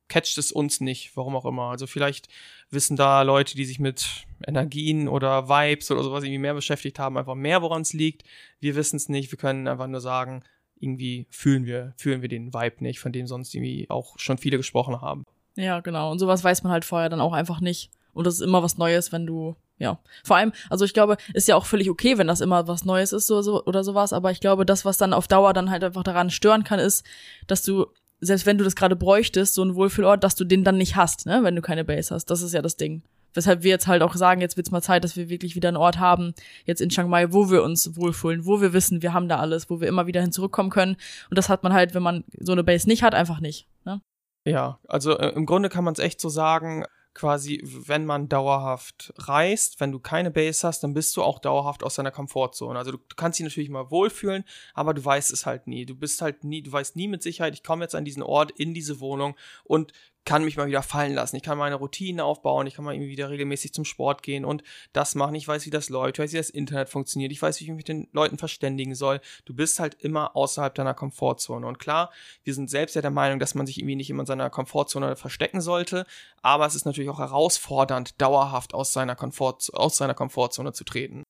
catcht 0.10 0.38
es 0.38 0.52
uns 0.52 0.82
nicht, 0.82 1.16
warum 1.16 1.38
auch 1.38 1.46
immer. 1.46 1.70
Also 1.70 1.88
vielleicht 1.88 2.28
wissen 2.70 2.98
da 2.98 3.22
Leute, 3.22 3.56
die 3.56 3.66
sich 3.66 3.80
mit 3.80 4.26
Energien 4.46 5.08
oder 5.08 5.50
Vibes 5.50 5.92
oder 5.92 6.04
sowas 6.04 6.24
irgendwie 6.24 6.40
mehr 6.40 6.54
beschäftigt 6.54 7.00
haben, 7.00 7.18
einfach 7.18 7.36
mehr, 7.36 7.62
woran 7.62 7.82
es 7.82 7.94
liegt. 7.94 8.24
Wir 8.60 8.76
wissen 8.76 8.98
es 8.98 9.10
nicht. 9.10 9.32
Wir 9.32 9.38
können 9.38 9.68
einfach 9.68 9.88
nur 9.88 10.02
sagen, 10.02 10.44
irgendwie 10.80 11.28
fühlen 11.30 11.66
wir, 11.66 11.94
fühlen 11.98 12.22
wir 12.22 12.30
den 12.30 12.54
Vibe 12.54 12.84
nicht, 12.84 13.00
von 13.00 13.12
dem 13.12 13.28
sonst 13.28 13.54
irgendwie 13.54 13.90
auch 13.90 14.18
schon 14.20 14.38
viele 14.38 14.58
gesprochen 14.58 15.02
haben. 15.02 15.26
Ja, 15.56 15.80
genau. 15.80 16.12
Und 16.12 16.20
sowas 16.20 16.44
weiß 16.44 16.64
man 16.64 16.72
halt 16.72 16.86
vorher 16.86 17.10
dann 17.10 17.22
auch 17.22 17.34
einfach 17.34 17.62
nicht. 17.62 17.92
Und 18.14 18.28
das 18.28 18.36
ist 18.36 18.42
immer 18.42 18.64
was 18.64 18.78
Neues, 18.78 19.12
wenn 19.12 19.26
du, 19.26 19.56
ja. 19.78 20.00
Vor 20.24 20.38
allem, 20.38 20.54
also 20.70 20.86
ich 20.86 20.94
glaube, 20.94 21.18
ist 21.34 21.48
ja 21.48 21.56
auch 21.56 21.66
völlig 21.66 21.90
okay, 21.90 22.18
wenn 22.18 22.28
das 22.28 22.42
immer 22.42 22.68
was 22.68 22.86
Neues 22.86 23.14
ist 23.14 23.28
so, 23.28 23.42
so, 23.42 23.64
oder 23.66 23.84
sowas, 23.84 24.14
aber 24.14 24.32
ich 24.32 24.40
glaube, 24.40 24.66
das, 24.66 24.86
was 24.86 24.98
dann 24.98 25.14
auf 25.14 25.28
Dauer 25.28 25.54
dann 25.54 25.70
halt 25.70 25.84
einfach 25.84 26.04
daran 26.04 26.30
stören 26.30 26.64
kann, 26.64 26.80
ist, 26.80 27.06
dass 27.48 27.64
du 27.64 27.88
selbst 28.22 28.46
wenn 28.46 28.58
du 28.58 28.64
das 28.64 28.76
gerade 28.76 28.96
bräuchtest, 28.96 29.56
so 29.56 29.64
ein 29.64 29.76
Wohlfühlort, 29.76 30.24
dass 30.24 30.36
du 30.36 30.46
den 30.46 30.64
dann 30.64 30.78
nicht 30.78 30.96
hast, 30.96 31.26
ne, 31.26 31.42
wenn 31.44 31.56
du 31.56 31.62
keine 31.62 31.84
Base 31.84 32.14
hast. 32.14 32.26
Das 32.26 32.42
ist 32.42 32.54
ja 32.54 32.62
das 32.62 32.78
Ding. 32.78 33.04
Weshalb 33.34 33.64
wir 33.64 33.70
jetzt 33.70 33.88
halt 33.88 34.02
auch 34.02 34.16
sagen, 34.16 34.40
jetzt 34.40 34.56
wird's 34.56 34.72
mal 34.72 34.82
Zeit, 34.82 35.04
dass 35.04 35.18
wir 35.18 35.28
wirklich 35.28 35.56
wieder 35.56 35.68
einen 35.68 35.78
Ort 35.78 36.00
haben, 36.00 36.34
jetzt 36.64 36.80
in 36.80 36.90
Chiang 36.90 37.10
Mai, 37.10 37.34
wo 37.34 37.52
wir 37.52 37.64
uns 37.64 37.98
wohlfühlen, 37.98 38.46
wo 38.46 38.62
wir 38.62 38.72
wissen, 38.72 39.02
wir 39.02 39.14
haben 39.14 39.28
da 39.28 39.40
alles, 39.40 39.70
wo 39.70 39.82
wir 39.82 39.90
immer 39.90 40.08
wieder 40.08 40.22
hin 40.22 40.32
zurückkommen 40.32 40.70
können. 40.70 40.96
Und 41.30 41.38
das 41.38 41.50
hat 41.50 41.62
man 41.62 41.74
halt, 41.74 41.94
wenn 41.94 42.04
man 42.04 42.24
so 42.40 42.54
eine 42.54 42.64
Base 42.64 42.88
nicht 42.88 43.04
hat, 43.04 43.14
einfach 43.14 43.42
nicht. 43.42 43.68
Ne? 43.84 44.00
Ja, 44.48 44.80
also 44.88 45.18
äh, 45.18 45.34
im 45.36 45.46
Grunde 45.46 45.68
kann 45.68 45.84
man 45.84 45.94
es 45.94 46.00
echt 46.00 46.22
so 46.22 46.30
sagen, 46.30 46.86
quasi, 47.16 47.62
wenn 47.64 48.06
man 48.06 48.30
dauerhaft 48.30 49.14
reist, 49.18 49.80
wenn 49.80 49.92
du 49.92 50.00
keine 50.00 50.30
Base 50.30 50.68
hast, 50.68 50.84
dann 50.84 50.94
bist 50.94 51.16
du 51.18 51.24
auch 51.24 51.40
dauerhaft 51.40 51.82
aus 51.82 51.96
deiner 51.96 52.12
Komfortzone. 52.12 52.78
Also 52.78 52.92
du, 52.92 52.98
du, 52.98 53.16
kannst 53.16 53.40
dich 53.40 53.46
natürlich 53.46 53.70
mal 53.70 53.90
wohlfühlen, 53.90 54.44
aber 54.74 54.94
du 54.94 55.04
weißt 55.04 55.32
es 55.32 55.46
halt 55.46 55.66
nie. 55.66 55.86
Du 55.86 55.96
bist 55.96 56.22
halt 56.22 56.44
nie, 56.44 56.62
du 56.62 56.72
weißt 56.72 56.96
nie 56.98 57.08
mit 57.08 57.24
Sicherheit, 57.24 57.54
ich 57.56 57.64
komme 57.64 57.84
jetzt 57.84 57.96
an 57.96 58.06
diesen 58.06 58.22
Ort, 58.22 58.52
in 58.52 58.74
diese 58.74 59.00
Wohnung 59.00 59.36
und 59.64 59.94
kann 60.26 60.44
mich 60.44 60.58
mal 60.58 60.68
wieder 60.68 60.82
fallen 60.82 61.14
lassen. 61.14 61.36
Ich 61.36 61.44
kann 61.44 61.58
meine 61.58 61.76
Routinen 61.76 62.20
aufbauen, 62.20 62.68
ich 62.68 62.74
kann 62.74 62.84
mal 62.84 62.94
irgendwie 62.94 63.12
wieder 63.12 63.30
regelmäßig 63.30 63.74
zum 63.74 63.86
Sport 63.86 64.24
gehen 64.24 64.44
und 64.44 64.64
das 64.92 65.16
machen. 65.16 65.36
Ich 65.36 65.48
weiß, 65.48 65.66
wie 65.66 65.70
das 65.70 65.90
läuft, 65.90 66.18
ich 66.18 66.24
weiß, 66.24 66.34
wie 66.34 66.38
das 66.38 66.50
Internet 66.50 66.90
funktioniert, 66.90 67.32
ich 67.32 67.42
weiß, 67.42 67.60
wie 67.60 67.66
ich 67.66 67.70
mich 67.70 67.78
mit 67.78 67.88
den 67.88 68.08
Leuten 68.12 68.38
verständigen 68.38 68.96
soll. 68.96 69.22
Du 69.46 69.54
bist 69.54 69.80
halt 69.80 69.94
immer 69.96 70.36
außerhalb 70.36 70.74
deiner 70.74 70.96
Komfortzone. 70.96 71.66
Und 71.66 71.78
klar, 71.78 72.12
wir 72.44 72.54
sind 72.56 72.70
selbst 72.70 72.96
ja 72.96 73.02
der 73.02 73.12
Meinung, 73.12 73.40
dass 73.40 73.56
man 73.56 73.68
sich 73.68 73.78
irgendwie 73.78 73.96
nicht 73.96 74.10
immer 74.10 74.22
in 74.22 74.28
seiner 74.28 74.50
Komfortzone 74.50 75.16
verstecken 75.16 75.62
sollte, 75.62 76.06
aber 76.42 76.66
es 76.66 76.76
ist 76.76 76.86
natürlich 76.86 77.10
auch 77.10 77.20
herausfordernd, 77.20 78.20
dauerhaft 78.20 78.74
aus 78.74 78.94
seiner, 78.94 79.16
Komfort, 79.16 79.70
aus 79.74 79.98
seiner 79.98 80.16
Komfortzone 80.16 80.74
zu 80.74 80.84
treten. 80.84 81.25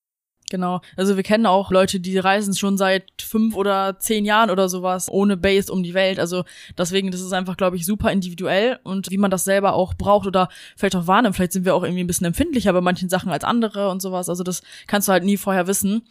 Genau. 0.49 0.81
Also 0.95 1.15
wir 1.15 1.23
kennen 1.23 1.47
auch 1.47 1.71
Leute, 1.71 1.99
die 1.99 2.17
reisen 2.17 2.53
schon 2.55 2.77
seit 2.77 3.21
fünf 3.21 3.55
oder 3.55 3.97
zehn 3.99 4.25
Jahren 4.25 4.51
oder 4.51 4.69
sowas 4.69 5.09
ohne 5.09 5.37
Base 5.37 5.71
um 5.71 5.81
die 5.81 5.95
Welt. 5.95 6.19
Also 6.19 6.43
deswegen, 6.77 7.09
das 7.09 7.21
ist 7.21 7.33
einfach, 7.33 7.57
glaube 7.57 7.77
ich, 7.77 7.85
super 7.85 8.11
individuell 8.11 8.79
und 8.83 9.09
wie 9.09 9.17
man 9.17 9.31
das 9.31 9.43
selber 9.43 9.73
auch 9.73 9.95
braucht 9.95 10.27
oder 10.27 10.49
vielleicht 10.75 10.95
auch 10.95 11.07
wahrnimmt. 11.07 11.35
Vielleicht 11.35 11.53
sind 11.53 11.65
wir 11.65 11.73
auch 11.73 11.83
irgendwie 11.83 12.03
ein 12.03 12.07
bisschen 12.07 12.27
empfindlicher 12.27 12.73
bei 12.73 12.81
manchen 12.81 13.09
Sachen 13.09 13.31
als 13.31 13.43
andere 13.43 13.89
und 13.89 14.01
sowas. 14.01 14.29
Also 14.29 14.43
das 14.43 14.61
kannst 14.85 15.07
du 15.07 15.13
halt 15.13 15.23
nie 15.23 15.37
vorher 15.37 15.65
wissen. 15.65 16.03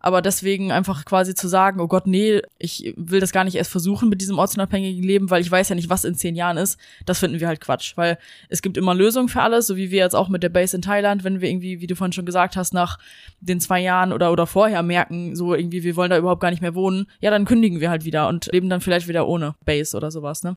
Aber 0.00 0.22
deswegen 0.22 0.72
einfach 0.72 1.04
quasi 1.04 1.34
zu 1.34 1.46
sagen, 1.46 1.80
oh 1.80 1.86
Gott, 1.86 2.06
nee, 2.06 2.40
ich 2.58 2.94
will 2.96 3.20
das 3.20 3.32
gar 3.32 3.44
nicht 3.44 3.54
erst 3.54 3.70
versuchen 3.70 4.08
mit 4.08 4.20
diesem 4.20 4.38
ortsunabhängigen 4.38 5.02
Leben, 5.02 5.30
weil 5.30 5.42
ich 5.42 5.50
weiß 5.50 5.68
ja 5.68 5.74
nicht, 5.74 5.90
was 5.90 6.04
in 6.04 6.14
zehn 6.14 6.34
Jahren 6.34 6.56
ist, 6.56 6.78
das 7.04 7.18
finden 7.18 7.38
wir 7.38 7.48
halt 7.48 7.60
Quatsch. 7.60 7.96
Weil 7.96 8.18
es 8.48 8.62
gibt 8.62 8.76
immer 8.76 8.94
Lösungen 8.94 9.28
für 9.28 9.42
alles, 9.42 9.66
so 9.66 9.76
wie 9.76 9.90
wir 9.90 9.98
jetzt 9.98 10.16
auch 10.16 10.28
mit 10.28 10.42
der 10.42 10.48
Base 10.48 10.74
in 10.74 10.82
Thailand, 10.82 11.22
wenn 11.22 11.40
wir 11.40 11.48
irgendwie, 11.50 11.80
wie 11.80 11.86
du 11.86 11.94
vorhin 11.94 12.12
schon 12.12 12.26
gesagt 12.26 12.56
hast, 12.56 12.72
nach 12.72 12.98
den 13.40 13.60
zwei 13.60 13.80
Jahren 13.80 14.12
oder, 14.12 14.32
oder 14.32 14.46
vorher 14.46 14.82
merken, 14.82 15.36
so 15.36 15.54
irgendwie, 15.54 15.82
wir 15.82 15.96
wollen 15.96 16.10
da 16.10 16.18
überhaupt 16.18 16.40
gar 16.40 16.50
nicht 16.50 16.62
mehr 16.62 16.74
wohnen, 16.74 17.06
ja, 17.20 17.30
dann 17.30 17.44
kündigen 17.44 17.80
wir 17.80 17.90
halt 17.90 18.04
wieder 18.04 18.28
und 18.28 18.50
leben 18.52 18.70
dann 18.70 18.80
vielleicht 18.80 19.08
wieder 19.08 19.28
ohne 19.28 19.54
Base 19.64 19.96
oder 19.96 20.10
sowas, 20.10 20.42
ne? 20.42 20.56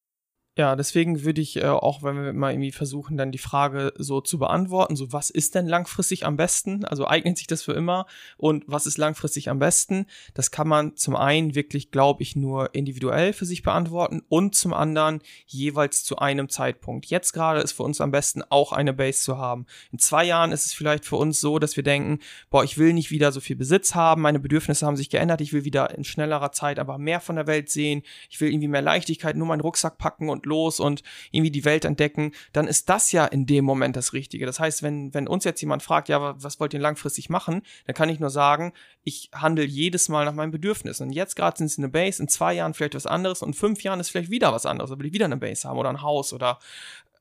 Ja, 0.55 0.75
deswegen 0.75 1.23
würde 1.23 1.41
ich 1.41 1.55
äh, 1.55 1.65
auch, 1.65 2.03
wenn 2.03 2.15
wir 2.15 2.31
mal 2.31 2.51
irgendwie 2.51 2.71
versuchen, 2.71 3.17
dann 3.17 3.31
die 3.31 3.39
Frage 3.39 3.91
so 3.97 4.21
zu 4.21 4.37
beantworten, 4.37 4.95
so 4.95 5.11
was 5.11 5.31
ist 5.31 5.55
denn 5.55 5.65
langfristig 5.65 6.27
am 6.27 6.37
besten? 6.37 6.85
Also 6.85 7.07
eignet 7.07 7.39
sich 7.39 7.47
das 7.47 7.63
für 7.63 7.73
immer? 7.73 8.05
Und 8.37 8.63
was 8.67 8.85
ist 8.85 8.99
langfristig 8.99 9.49
am 9.49 9.57
besten? 9.57 10.05
Das 10.35 10.51
kann 10.51 10.67
man 10.67 10.95
zum 10.95 11.15
einen 11.15 11.55
wirklich, 11.55 11.89
glaube 11.89 12.21
ich, 12.21 12.35
nur 12.35 12.75
individuell 12.75 13.33
für 13.33 13.47
sich 13.47 13.63
beantworten 13.63 14.21
und 14.29 14.53
zum 14.53 14.75
anderen 14.75 15.21
jeweils 15.47 16.03
zu 16.03 16.17
einem 16.17 16.49
Zeitpunkt. 16.49 17.07
Jetzt 17.07 17.33
gerade 17.33 17.61
ist 17.61 17.71
für 17.71 17.81
uns 17.81 17.99
am 17.99 18.11
besten 18.11 18.43
auch 18.47 18.73
eine 18.73 18.93
Base 18.93 19.23
zu 19.23 19.39
haben. 19.39 19.65
In 19.91 19.97
zwei 19.97 20.23
Jahren 20.23 20.51
ist 20.51 20.67
es 20.67 20.73
vielleicht 20.73 21.05
für 21.05 21.15
uns 21.15 21.41
so, 21.41 21.57
dass 21.57 21.77
wir 21.77 21.83
denken, 21.83 22.19
boah, 22.51 22.63
ich 22.63 22.77
will 22.77 22.93
nicht 22.93 23.09
wieder 23.09 23.31
so 23.31 23.39
viel 23.39 23.55
Besitz 23.55 23.95
haben, 23.95 24.21
meine 24.21 24.39
Bedürfnisse 24.39 24.85
haben 24.85 24.97
sich 24.97 25.09
geändert, 25.09 25.41
ich 25.41 25.51
will 25.51 25.65
wieder 25.65 25.97
in 25.97 26.03
schnellerer 26.03 26.51
Zeit 26.51 26.77
aber 26.77 26.99
mehr 26.99 27.21
von 27.21 27.37
der 27.37 27.47
Welt 27.47 27.71
sehen, 27.71 28.03
ich 28.29 28.39
will 28.39 28.49
irgendwie 28.49 28.67
mehr 28.67 28.83
Leichtigkeit, 28.83 29.35
nur 29.35 29.47
meinen 29.47 29.61
Rucksack 29.61 29.97
packen 29.97 30.29
und 30.29 30.42
los 30.45 30.79
und 30.79 31.03
irgendwie 31.31 31.51
die 31.51 31.65
Welt 31.65 31.85
entdecken, 31.85 32.33
dann 32.51 32.67
ist 32.67 32.89
das 32.89 33.11
ja 33.11 33.25
in 33.25 33.45
dem 33.45 33.65
Moment 33.65 33.95
das 33.95 34.13
Richtige. 34.13 34.45
Das 34.45 34.59
heißt, 34.59 34.83
wenn, 34.83 35.13
wenn 35.13 35.27
uns 35.27 35.43
jetzt 35.43 35.61
jemand 35.61 35.83
fragt, 35.83 36.09
ja, 36.09 36.35
was 36.41 36.59
wollt 36.59 36.73
ihr 36.73 36.79
langfristig 36.79 37.29
machen, 37.29 37.61
dann 37.85 37.95
kann 37.95 38.09
ich 38.09 38.19
nur 38.19 38.29
sagen, 38.29 38.73
ich 39.03 39.29
handle 39.33 39.65
jedes 39.65 40.09
Mal 40.09 40.25
nach 40.25 40.33
meinen 40.33 40.51
Bedürfnissen. 40.51 41.07
Und 41.07 41.13
jetzt 41.13 41.35
gerade 41.35 41.57
sind 41.57 41.69
sie 41.69 41.81
eine 41.81 41.89
Base, 41.89 42.21
in 42.21 42.27
zwei 42.27 42.53
Jahren 42.53 42.73
vielleicht 42.73 42.95
was 42.95 43.05
anderes 43.05 43.41
und 43.41 43.49
in 43.49 43.53
fünf 43.53 43.83
Jahren 43.83 43.99
ist 43.99 44.09
vielleicht 44.09 44.31
wieder 44.31 44.53
was 44.53 44.65
anderes. 44.65 44.89
Da 44.89 44.99
will 44.99 45.05
ich 45.05 45.13
wieder 45.13 45.25
eine 45.25 45.37
Base 45.37 45.67
haben 45.67 45.77
oder 45.77 45.89
ein 45.89 46.01
Haus 46.01 46.33
oder 46.33 46.59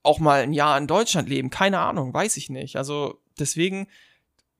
auch 0.02 0.18
mal 0.18 0.42
ein 0.42 0.52
Jahr 0.52 0.78
in 0.78 0.86
Deutschland 0.86 1.28
leben. 1.28 1.50
Keine 1.50 1.78
Ahnung, 1.78 2.12
weiß 2.12 2.36
ich 2.36 2.50
nicht. 2.50 2.76
Also 2.76 3.20
deswegen 3.38 3.86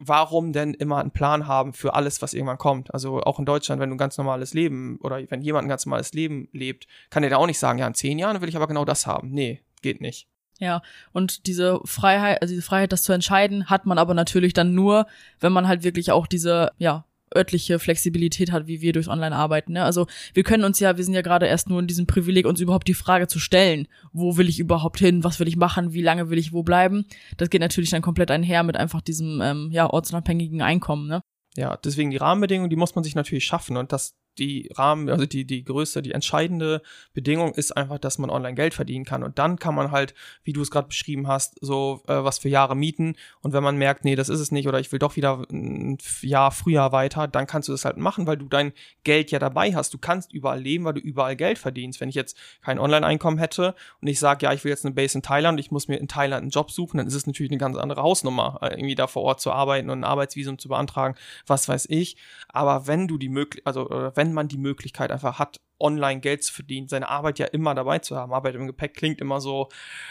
warum 0.04 0.52
denn 0.52 0.74
immer 0.74 0.98
einen 0.98 1.10
Plan 1.10 1.46
haben 1.46 1.72
für 1.72 1.94
alles, 1.94 2.22
was 2.22 2.34
irgendwann 2.34 2.58
kommt? 2.58 2.92
Also 2.92 3.20
auch 3.22 3.38
in 3.38 3.44
Deutschland, 3.44 3.80
wenn 3.80 3.90
du 3.90 3.94
ein 3.94 3.98
ganz 3.98 4.18
normales 4.18 4.54
Leben 4.54 4.98
oder 5.02 5.20
wenn 5.30 5.42
jemand 5.42 5.66
ein 5.66 5.68
ganz 5.68 5.86
normales 5.86 6.12
Leben 6.12 6.48
lebt, 6.52 6.86
kann 7.10 7.22
der 7.22 7.30
da 7.30 7.36
auch 7.36 7.46
nicht 7.46 7.58
sagen, 7.58 7.78
ja, 7.78 7.86
in 7.86 7.94
zehn 7.94 8.18
Jahren 8.18 8.40
will 8.40 8.48
ich 8.48 8.56
aber 8.56 8.66
genau 8.66 8.84
das 8.84 9.06
haben. 9.06 9.30
Nee, 9.30 9.62
geht 9.80 10.00
nicht. 10.00 10.28
Ja, 10.58 10.82
und 11.12 11.46
diese 11.46 11.80
Freiheit, 11.84 12.40
also 12.40 12.52
diese 12.52 12.64
Freiheit, 12.64 12.92
das 12.92 13.02
zu 13.02 13.12
entscheiden, 13.12 13.68
hat 13.68 13.86
man 13.86 13.98
aber 13.98 14.14
natürlich 14.14 14.52
dann 14.52 14.74
nur, 14.74 15.06
wenn 15.40 15.52
man 15.52 15.66
halt 15.66 15.82
wirklich 15.82 16.12
auch 16.12 16.26
diese, 16.26 16.70
ja, 16.78 17.04
örtliche 17.34 17.78
Flexibilität 17.78 18.52
hat, 18.52 18.66
wie 18.66 18.80
wir 18.80 18.92
durchs 18.92 19.08
Online-Arbeiten. 19.08 19.72
Ne? 19.72 19.84
Also 19.84 20.06
wir 20.34 20.42
können 20.42 20.64
uns 20.64 20.80
ja, 20.80 20.96
wir 20.96 21.04
sind 21.04 21.14
ja 21.14 21.22
gerade 21.22 21.46
erst 21.46 21.68
nur 21.68 21.80
in 21.80 21.86
diesem 21.86 22.06
Privileg, 22.06 22.46
uns 22.46 22.60
überhaupt 22.60 22.88
die 22.88 22.94
Frage 22.94 23.28
zu 23.28 23.38
stellen, 23.38 23.88
wo 24.12 24.36
will 24.36 24.48
ich 24.48 24.58
überhaupt 24.58 24.98
hin, 24.98 25.24
was 25.24 25.40
will 25.40 25.48
ich 25.48 25.56
machen, 25.56 25.92
wie 25.92 26.02
lange 26.02 26.30
will 26.30 26.38
ich 26.38 26.52
wo 26.52 26.62
bleiben. 26.62 27.06
Das 27.36 27.50
geht 27.50 27.60
natürlich 27.60 27.90
dann 27.90 28.02
komplett 28.02 28.30
einher 28.30 28.62
mit 28.62 28.76
einfach 28.76 29.00
diesem 29.00 29.40
ähm, 29.42 29.70
ja 29.72 29.88
ortsunabhängigen 29.88 30.62
Einkommen. 30.62 31.08
Ne? 31.08 31.22
Ja, 31.56 31.76
deswegen 31.76 32.10
die 32.10 32.16
Rahmenbedingungen, 32.16 32.70
die 32.70 32.76
muss 32.76 32.94
man 32.94 33.04
sich 33.04 33.14
natürlich 33.14 33.44
schaffen 33.44 33.76
und 33.76 33.92
das 33.92 34.14
die 34.38 34.70
Rahmen, 34.74 35.08
also 35.10 35.26
die, 35.26 35.44
die 35.44 35.64
größte, 35.64 36.02
die 36.02 36.12
entscheidende 36.12 36.82
Bedingung 37.12 37.54
ist 37.54 37.76
einfach, 37.76 37.98
dass 37.98 38.18
man 38.18 38.30
online 38.30 38.54
Geld 38.54 38.74
verdienen 38.74 39.04
kann. 39.04 39.22
Und 39.22 39.38
dann 39.38 39.58
kann 39.58 39.74
man 39.74 39.90
halt, 39.90 40.14
wie 40.44 40.52
du 40.52 40.62
es 40.62 40.70
gerade 40.70 40.88
beschrieben 40.88 41.28
hast, 41.28 41.58
so 41.60 42.02
äh, 42.06 42.24
was 42.24 42.38
für 42.38 42.48
Jahre 42.48 42.74
mieten. 42.74 43.16
Und 43.40 43.52
wenn 43.52 43.62
man 43.62 43.76
merkt, 43.76 44.04
nee, 44.04 44.16
das 44.16 44.28
ist 44.28 44.40
es 44.40 44.50
nicht, 44.50 44.68
oder 44.68 44.80
ich 44.80 44.90
will 44.92 44.98
doch 44.98 45.16
wieder 45.16 45.44
ein 45.50 45.98
Jahr 46.22 46.50
früher 46.50 46.92
weiter, 46.92 47.28
dann 47.28 47.46
kannst 47.46 47.68
du 47.68 47.72
das 47.72 47.84
halt 47.84 47.96
machen, 47.96 48.26
weil 48.26 48.36
du 48.36 48.46
dein 48.46 48.72
Geld 49.04 49.30
ja 49.30 49.38
dabei 49.38 49.74
hast. 49.74 49.92
Du 49.92 49.98
kannst 49.98 50.32
überall 50.32 50.60
leben, 50.60 50.84
weil 50.84 50.94
du 50.94 51.00
überall 51.00 51.36
Geld 51.36 51.58
verdienst. 51.58 52.00
Wenn 52.00 52.08
ich 52.08 52.14
jetzt 52.14 52.36
kein 52.62 52.78
Online-Einkommen 52.78 53.38
hätte 53.38 53.74
und 54.00 54.08
ich 54.08 54.18
sage, 54.18 54.46
ja, 54.46 54.52
ich 54.52 54.64
will 54.64 54.70
jetzt 54.70 54.84
eine 54.84 54.94
Base 54.94 55.16
in 55.18 55.22
Thailand, 55.22 55.60
ich 55.60 55.70
muss 55.70 55.88
mir 55.88 55.96
in 55.96 56.08
Thailand 56.08 56.42
einen 56.42 56.50
Job 56.50 56.70
suchen, 56.70 56.98
dann 56.98 57.06
ist 57.06 57.14
es 57.14 57.26
natürlich 57.26 57.50
eine 57.50 57.58
ganz 57.58 57.76
andere 57.76 58.02
Hausnummer, 58.02 58.58
äh, 58.62 58.68
irgendwie 58.68 58.94
da 58.94 59.06
vor 59.06 59.22
Ort 59.22 59.40
zu 59.40 59.52
arbeiten 59.52 59.90
und 59.90 60.00
ein 60.00 60.04
Arbeitsvisum 60.04 60.58
zu 60.58 60.68
beantragen, 60.68 61.16
was 61.46 61.68
weiß 61.68 61.86
ich. 61.90 62.16
Aber 62.48 62.86
wenn 62.86 63.08
du 63.08 63.18
die 63.18 63.28
Möglichkeit, 63.28 63.66
also 63.66 64.12
wenn 64.14 64.21
wenn 64.22 64.32
man 64.32 64.46
die 64.46 64.58
Möglichkeit 64.58 65.10
einfach 65.10 65.40
hat, 65.40 65.60
online 65.80 66.20
Geld 66.20 66.44
zu 66.44 66.52
verdienen, 66.52 66.86
seine 66.86 67.08
Arbeit 67.08 67.40
ja 67.40 67.46
immer 67.46 67.74
dabei 67.74 67.98
zu 67.98 68.16
haben. 68.16 68.32
Arbeit 68.32 68.54
im 68.54 68.68
Gepäck 68.68 68.94
klingt 68.94 69.20
immer 69.20 69.40
so 69.40 69.68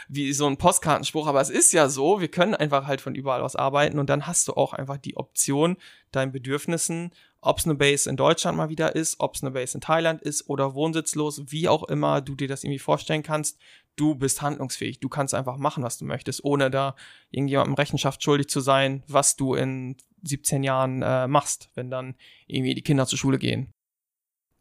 wie 0.10 0.34
so 0.34 0.46
ein 0.46 0.58
Postkartenspruch, 0.58 1.28
aber 1.28 1.40
es 1.40 1.50
ist 1.50 1.72
ja 1.72 1.88
so, 1.88 2.20
wir 2.20 2.28
können 2.28 2.54
einfach 2.54 2.88
halt 2.88 3.00
von 3.00 3.16
überall 3.16 3.42
aus 3.42 3.56
arbeiten 3.56 3.98
und 3.98 4.10
dann 4.10 4.28
hast 4.28 4.50
du 4.50 4.54
auch 4.54 4.74
einfach 4.74 4.98
die 4.98 5.16
Option, 5.16 5.78
deinen 6.12 6.34
Bedürfnissen, 6.34 7.12
ob 7.40 7.60
es 7.60 7.66
eine 7.66 7.76
Base 7.76 8.10
in 8.10 8.18
Deutschland 8.18 8.58
mal 8.58 8.68
wieder 8.68 8.98
ist, 8.98 9.16
ob 9.20 9.36
es 9.36 9.44
eine 9.44 9.52
Base 9.52 9.76
in 9.78 9.82
Thailand 9.82 10.22
ist 10.22 10.50
oder 10.50 10.76
wohnsitzlos, 10.76 11.44
wie 11.48 11.70
auch 11.70 11.84
immer 11.86 12.20
du 12.20 12.36
dir 12.36 12.50
das 12.50 12.66
irgendwie 12.66 12.80
vorstellen 12.80 13.24
kannst, 13.24 13.58
du 13.96 14.16
bist 14.16 14.42
handlungsfähig. 14.42 15.00
Du 15.00 15.08
kannst 15.08 15.34
einfach 15.34 15.56
machen, 15.56 15.84
was 15.84 15.98
du 15.98 16.06
möchtest, 16.06 16.44
ohne 16.44 16.70
da 16.70 16.96
irgendjemandem 17.30 17.76
Rechenschaft 17.76 18.22
schuldig 18.22 18.50
zu 18.50 18.60
sein, 18.60 19.04
was 19.08 19.38
du 19.38 19.56
in 19.56 19.96
17 20.24 20.64
Jahren 20.64 21.02
äh, 21.02 21.28
machst, 21.28 21.70
wenn 21.76 21.90
dann 21.90 22.16
irgendwie 22.48 22.76
die 22.76 22.84
Kinder 22.84 23.08
zur 23.08 23.18
Schule 23.18 23.40
gehen. 23.40 23.74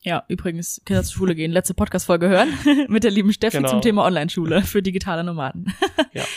Ja, 0.03 0.25
übrigens, 0.29 0.81
Kinder 0.87 1.03
zur 1.03 1.15
Schule 1.15 1.35
gehen, 1.35 1.53
letzte 1.53 1.75
Podcast-Folge 1.75 2.29
hören 2.29 2.49
mit 2.89 3.05
der 3.05 3.11
lieben 3.11 3.33
Steffi 3.33 3.59
genau. 3.59 3.69
zum 3.69 3.81
Thema 3.83 4.05
Online-Schule 4.05 4.63
für 4.65 4.83
digitale 4.83 5.25
Nomaden. 5.25 5.73
ja. 6.13 6.25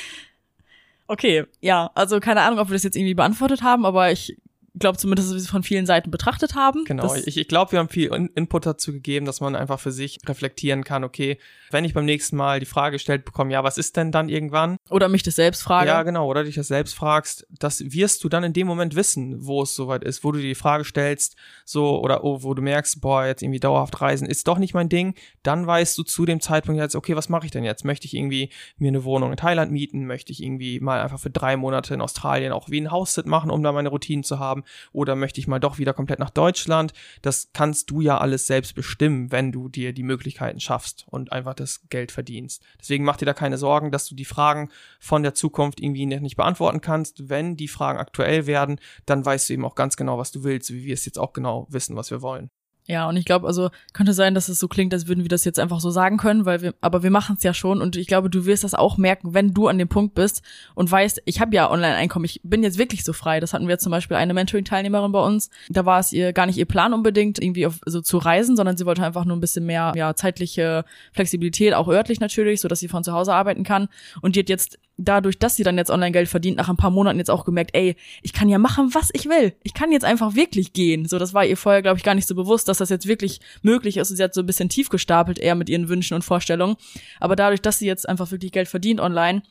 Okay, 1.05 1.43
ja, 1.59 1.91
also 1.95 2.21
keine 2.21 2.41
Ahnung, 2.41 2.59
ob 2.59 2.69
wir 2.69 2.73
das 2.75 2.83
jetzt 2.83 2.95
irgendwie 2.95 3.13
beantwortet 3.13 3.61
haben, 3.61 3.85
aber 3.85 4.09
ich 4.13 4.37
glaube 4.79 4.97
zumindest, 4.97 5.29
dass 5.29 5.35
wir 5.35 5.41
es 5.41 5.49
von 5.49 5.63
vielen 5.63 5.85
Seiten 5.85 6.09
betrachtet 6.09 6.55
haben. 6.55 6.83
Genau, 6.85 7.13
ich, 7.13 7.37
ich 7.37 7.47
glaube, 7.47 7.73
wir 7.73 7.79
haben 7.79 7.89
viel 7.89 8.29
Input 8.35 8.65
dazu 8.65 8.91
gegeben, 8.91 9.25
dass 9.25 9.39
man 9.39 9.55
einfach 9.55 9.79
für 9.79 9.91
sich 9.91 10.19
reflektieren 10.27 10.83
kann, 10.83 11.03
okay, 11.03 11.37
wenn 11.71 11.85
ich 11.85 11.93
beim 11.93 12.05
nächsten 12.05 12.35
Mal 12.37 12.59
die 12.59 12.65
Frage 12.65 12.95
gestellt 12.95 13.25
bekomme, 13.25 13.51
ja, 13.51 13.63
was 13.63 13.77
ist 13.77 13.97
denn 13.97 14.11
dann 14.11 14.29
irgendwann? 14.29 14.77
Oder 14.89 15.09
mich 15.09 15.23
das 15.23 15.35
selbst 15.35 15.61
frage. 15.61 15.87
Ja, 15.87 16.03
genau, 16.03 16.27
oder 16.27 16.43
dich 16.43 16.55
das 16.55 16.67
selbst 16.67 16.95
fragst, 16.95 17.45
das 17.49 17.83
wirst 17.93 18.23
du 18.23 18.29
dann 18.29 18.43
in 18.43 18.53
dem 18.53 18.67
Moment 18.67 18.95
wissen, 18.95 19.45
wo 19.45 19.61
es 19.61 19.75
soweit 19.75 20.03
ist, 20.03 20.23
wo 20.23 20.31
du 20.31 20.39
dir 20.39 20.47
die 20.47 20.55
Frage 20.55 20.85
stellst, 20.85 21.35
so, 21.65 22.01
oder 22.01 22.23
oh, 22.23 22.41
wo 22.41 22.53
du 22.53 22.61
merkst, 22.61 23.01
boah, 23.01 23.25
jetzt 23.25 23.43
irgendwie 23.43 23.59
dauerhaft 23.59 24.01
reisen 24.01 24.27
ist 24.27 24.47
doch 24.47 24.57
nicht 24.57 24.73
mein 24.73 24.89
Ding, 24.89 25.13
dann 25.43 25.67
weißt 25.67 25.97
du 25.97 26.03
zu 26.03 26.25
dem 26.25 26.41
Zeitpunkt 26.41 26.79
jetzt, 26.79 26.95
okay, 26.95 27.15
was 27.15 27.29
mache 27.29 27.45
ich 27.45 27.51
denn 27.51 27.63
jetzt? 27.63 27.85
Möchte 27.85 28.07
ich 28.07 28.15
irgendwie 28.15 28.49
mir 28.77 28.89
eine 28.89 29.03
Wohnung 29.03 29.31
in 29.31 29.37
Thailand 29.37 29.71
mieten? 29.71 30.05
Möchte 30.05 30.31
ich 30.31 30.41
irgendwie 30.41 30.79
mal 30.79 31.01
einfach 31.01 31.19
für 31.19 31.29
drei 31.29 31.57
Monate 31.57 31.93
in 31.93 32.01
Australien 32.01 32.51
auch 32.51 32.69
wie 32.69 32.81
ein 32.81 32.91
Haussit 32.91 33.25
machen, 33.25 33.51
um 33.51 33.61
da 33.61 33.71
meine 33.71 33.89
Routinen 33.89 34.23
zu 34.23 34.39
haben? 34.39 34.62
Oder 34.91 35.15
möchte 35.15 35.39
ich 35.39 35.47
mal 35.47 35.59
doch 35.59 35.77
wieder 35.77 35.93
komplett 35.93 36.19
nach 36.19 36.29
Deutschland? 36.29 36.93
Das 37.21 37.49
kannst 37.53 37.89
du 37.89 38.01
ja 38.01 38.17
alles 38.17 38.47
selbst 38.47 38.75
bestimmen, 38.75 39.31
wenn 39.31 39.51
du 39.51 39.69
dir 39.69 39.93
die 39.93 40.03
Möglichkeiten 40.03 40.59
schaffst 40.59 41.05
und 41.09 41.31
einfach 41.31 41.53
das 41.53 41.81
Geld 41.89 42.11
verdienst. 42.11 42.63
Deswegen 42.79 43.03
mach 43.03 43.17
dir 43.17 43.25
da 43.25 43.33
keine 43.33 43.57
Sorgen, 43.57 43.91
dass 43.91 44.07
du 44.07 44.15
die 44.15 44.25
Fragen 44.25 44.69
von 44.99 45.23
der 45.23 45.33
Zukunft 45.33 45.79
irgendwie 45.79 46.05
nicht 46.05 46.37
beantworten 46.37 46.81
kannst. 46.81 47.29
Wenn 47.29 47.55
die 47.55 47.67
Fragen 47.67 47.99
aktuell 47.99 48.47
werden, 48.47 48.79
dann 49.05 49.25
weißt 49.25 49.49
du 49.49 49.53
eben 49.53 49.65
auch 49.65 49.75
ganz 49.75 49.97
genau, 49.97 50.17
was 50.17 50.31
du 50.31 50.43
willst, 50.43 50.71
wie 50.71 50.85
wir 50.85 50.93
es 50.93 51.05
jetzt 51.05 51.19
auch 51.19 51.33
genau 51.33 51.67
wissen, 51.69 51.95
was 51.95 52.11
wir 52.11 52.21
wollen. 52.21 52.49
Ja, 52.85 53.07
und 53.07 53.15
ich 53.15 53.23
glaube, 53.23 53.47
also 53.47 53.69
könnte 53.93 54.13
sein, 54.13 54.35
dass 54.35 54.49
es 54.49 54.59
so 54.59 54.67
klingt, 54.67 54.93
als 54.93 55.07
würden 55.07 55.23
wir 55.23 55.29
das 55.29 55.45
jetzt 55.45 55.57
einfach 55.57 55.79
so 55.79 55.89
sagen 55.89 56.17
können, 56.17 56.45
weil 56.45 56.61
wir, 56.61 56.73
aber 56.81 57.01
wir 57.01 57.11
machen 57.11 57.35
es 57.37 57.43
ja 57.43 57.53
schon 57.53 57.81
und 57.81 57.95
ich 57.95 58.07
glaube, 58.07 58.29
du 58.29 58.45
wirst 58.45 58.65
das 58.65 58.73
auch 58.73 58.97
merken, 58.97 59.33
wenn 59.33 59.53
du 59.53 59.67
an 59.67 59.77
dem 59.77 59.87
Punkt 59.87 60.15
bist 60.15 60.41
und 60.75 60.91
weißt, 60.91 61.21
ich 61.23 61.39
habe 61.39 61.55
ja 61.55 61.71
Online-Einkommen, 61.71 62.25
ich 62.25 62.41
bin 62.43 62.61
jetzt 62.61 62.77
wirklich 62.77 63.05
so 63.05 63.13
frei. 63.13 63.39
Das 63.39 63.53
hatten 63.53 63.69
wir 63.69 63.79
zum 63.79 63.91
Beispiel 63.91 64.17
eine 64.17 64.33
Mentoring-Teilnehmerin 64.33 65.13
bei 65.13 65.23
uns. 65.23 65.49
Da 65.69 65.85
war 65.85 65.99
es 65.99 66.11
ihr 66.11 66.33
gar 66.33 66.45
nicht 66.45 66.57
ihr 66.57 66.65
Plan 66.65 66.93
unbedingt, 66.93 67.41
irgendwie 67.41 67.67
auf, 67.67 67.79
so 67.85 68.01
zu 68.01 68.17
reisen, 68.17 68.57
sondern 68.57 68.75
sie 68.75 68.85
wollte 68.85 69.03
einfach 69.03 69.23
nur 69.23 69.37
ein 69.37 69.41
bisschen 69.41 69.65
mehr 69.65 69.93
ja 69.95 70.13
zeitliche 70.13 70.83
Flexibilität, 71.13 71.73
auch 71.73 71.87
örtlich 71.87 72.19
natürlich, 72.19 72.59
so 72.59 72.67
dass 72.67 72.81
sie 72.81 72.89
von 72.89 73.05
zu 73.05 73.13
Hause 73.13 73.33
arbeiten 73.33 73.63
kann. 73.63 73.87
Und 74.21 74.35
die 74.35 74.41
hat 74.41 74.49
jetzt 74.49 74.77
dadurch, 74.97 75.39
dass 75.39 75.55
sie 75.55 75.63
dann 75.63 75.77
jetzt 75.77 75.89
Online-Geld 75.89 76.29
verdient, 76.29 76.57
nach 76.57 76.69
ein 76.69 76.77
paar 76.77 76.91
Monaten 76.91 77.17
jetzt 77.17 77.31
auch 77.31 77.45
gemerkt, 77.45 77.71
ey, 77.73 77.95
ich 78.21 78.33
kann 78.33 78.49
ja 78.49 78.59
machen, 78.59 78.93
was 78.93 79.09
ich 79.13 79.27
will. 79.27 79.53
Ich 79.63 79.73
kann 79.73 79.91
jetzt 79.91 80.05
einfach 80.05 80.35
wirklich 80.35 80.73
gehen. 80.73 81.05
So, 81.05 81.17
das 81.19 81.33
war 81.33 81.45
ihr 81.45 81.57
vorher, 81.57 81.81
glaube 81.81 81.97
ich, 81.97 82.03
gar 82.03 82.15
nicht 82.15 82.27
so 82.27 82.35
bewusst, 82.35 82.67
dass 82.67 82.77
das 82.77 82.89
jetzt 82.89 83.07
wirklich 83.07 83.39
möglich 83.61 83.97
ist. 83.97 84.11
Und 84.11 84.17
sie 84.17 84.23
hat 84.23 84.33
so 84.33 84.41
ein 84.41 84.45
bisschen 84.45 84.69
tief 84.69 84.89
gestapelt, 84.89 85.39
eher 85.39 85.55
mit 85.55 85.69
ihren 85.69 85.89
Wünschen 85.89 86.13
und 86.13 86.23
Vorstellungen. 86.23 86.75
Aber 87.19 87.35
dadurch, 87.35 87.61
dass 87.61 87.79
sie 87.79 87.87
jetzt 87.87 88.07
einfach 88.07 88.31
wirklich 88.31 88.51
Geld 88.51 88.67
verdient 88.67 88.99
online, 88.99 89.43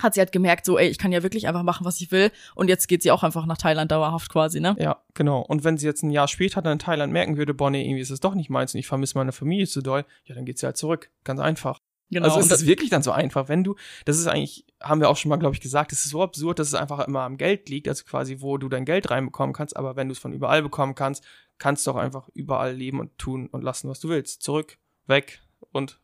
hat 0.00 0.14
sie 0.14 0.20
halt 0.20 0.32
gemerkt, 0.32 0.64
so, 0.64 0.76
ey, 0.76 0.88
ich 0.88 0.98
kann 0.98 1.12
ja 1.12 1.22
wirklich 1.22 1.46
einfach 1.46 1.62
machen, 1.62 1.84
was 1.84 2.00
ich 2.00 2.10
will. 2.10 2.30
Und 2.54 2.68
jetzt 2.68 2.88
geht 2.88 3.02
sie 3.02 3.12
auch 3.12 3.22
einfach 3.22 3.46
nach 3.46 3.58
Thailand 3.58 3.92
dauerhaft 3.92 4.30
quasi, 4.30 4.60
ne? 4.60 4.76
Ja, 4.78 5.02
genau. 5.14 5.40
Und 5.40 5.64
wenn 5.64 5.78
sie 5.78 5.86
jetzt 5.86 6.02
ein 6.02 6.10
Jahr 6.10 6.28
später 6.28 6.62
dann 6.62 6.74
in 6.74 6.78
Thailand 6.80 7.12
merken 7.12 7.36
würde, 7.36 7.54
boah, 7.54 7.70
nee, 7.70 7.82
irgendwie 7.82 8.00
ist 8.00 8.10
es 8.10 8.20
doch 8.20 8.34
nicht 8.34 8.50
meins 8.50 8.74
und 8.74 8.80
ich 8.80 8.88
vermisse 8.88 9.16
meine 9.16 9.32
Familie 9.32 9.66
zu 9.66 9.82
doll, 9.82 10.04
ja, 10.24 10.34
dann 10.34 10.44
geht 10.44 10.58
sie 10.58 10.66
halt 10.66 10.76
zurück. 10.76 11.10
Ganz 11.22 11.40
einfach. 11.40 11.78
Genau. 12.14 12.26
Also 12.26 12.38
es 12.38 12.60
ist 12.60 12.66
wirklich 12.66 12.90
dann 12.90 13.02
so 13.02 13.10
einfach, 13.10 13.48
wenn 13.48 13.64
du, 13.64 13.74
das 14.04 14.18
ist 14.18 14.28
eigentlich, 14.28 14.64
haben 14.80 15.00
wir 15.00 15.10
auch 15.10 15.16
schon 15.16 15.30
mal, 15.30 15.36
glaube 15.36 15.56
ich, 15.56 15.60
gesagt, 15.60 15.92
es 15.92 16.04
ist 16.04 16.12
so 16.12 16.22
absurd, 16.22 16.60
dass 16.60 16.68
es 16.68 16.74
einfach 16.74 17.06
immer 17.08 17.22
am 17.22 17.36
Geld 17.36 17.68
liegt, 17.68 17.88
also 17.88 18.04
quasi, 18.04 18.36
wo 18.40 18.56
du 18.56 18.68
dein 18.68 18.84
Geld 18.84 19.10
reinbekommen 19.10 19.52
kannst, 19.52 19.76
aber 19.76 19.96
wenn 19.96 20.06
du 20.06 20.12
es 20.12 20.20
von 20.20 20.32
überall 20.32 20.62
bekommen 20.62 20.94
kannst, 20.94 21.24
kannst 21.58 21.84
du 21.84 21.90
auch 21.90 21.96
einfach 21.96 22.28
überall 22.32 22.72
leben 22.72 23.00
und 23.00 23.18
tun 23.18 23.48
und 23.48 23.64
lassen, 23.64 23.88
was 23.88 23.98
du 23.98 24.10
willst. 24.10 24.42
Zurück, 24.42 24.78
weg 25.08 25.40
und 25.72 25.98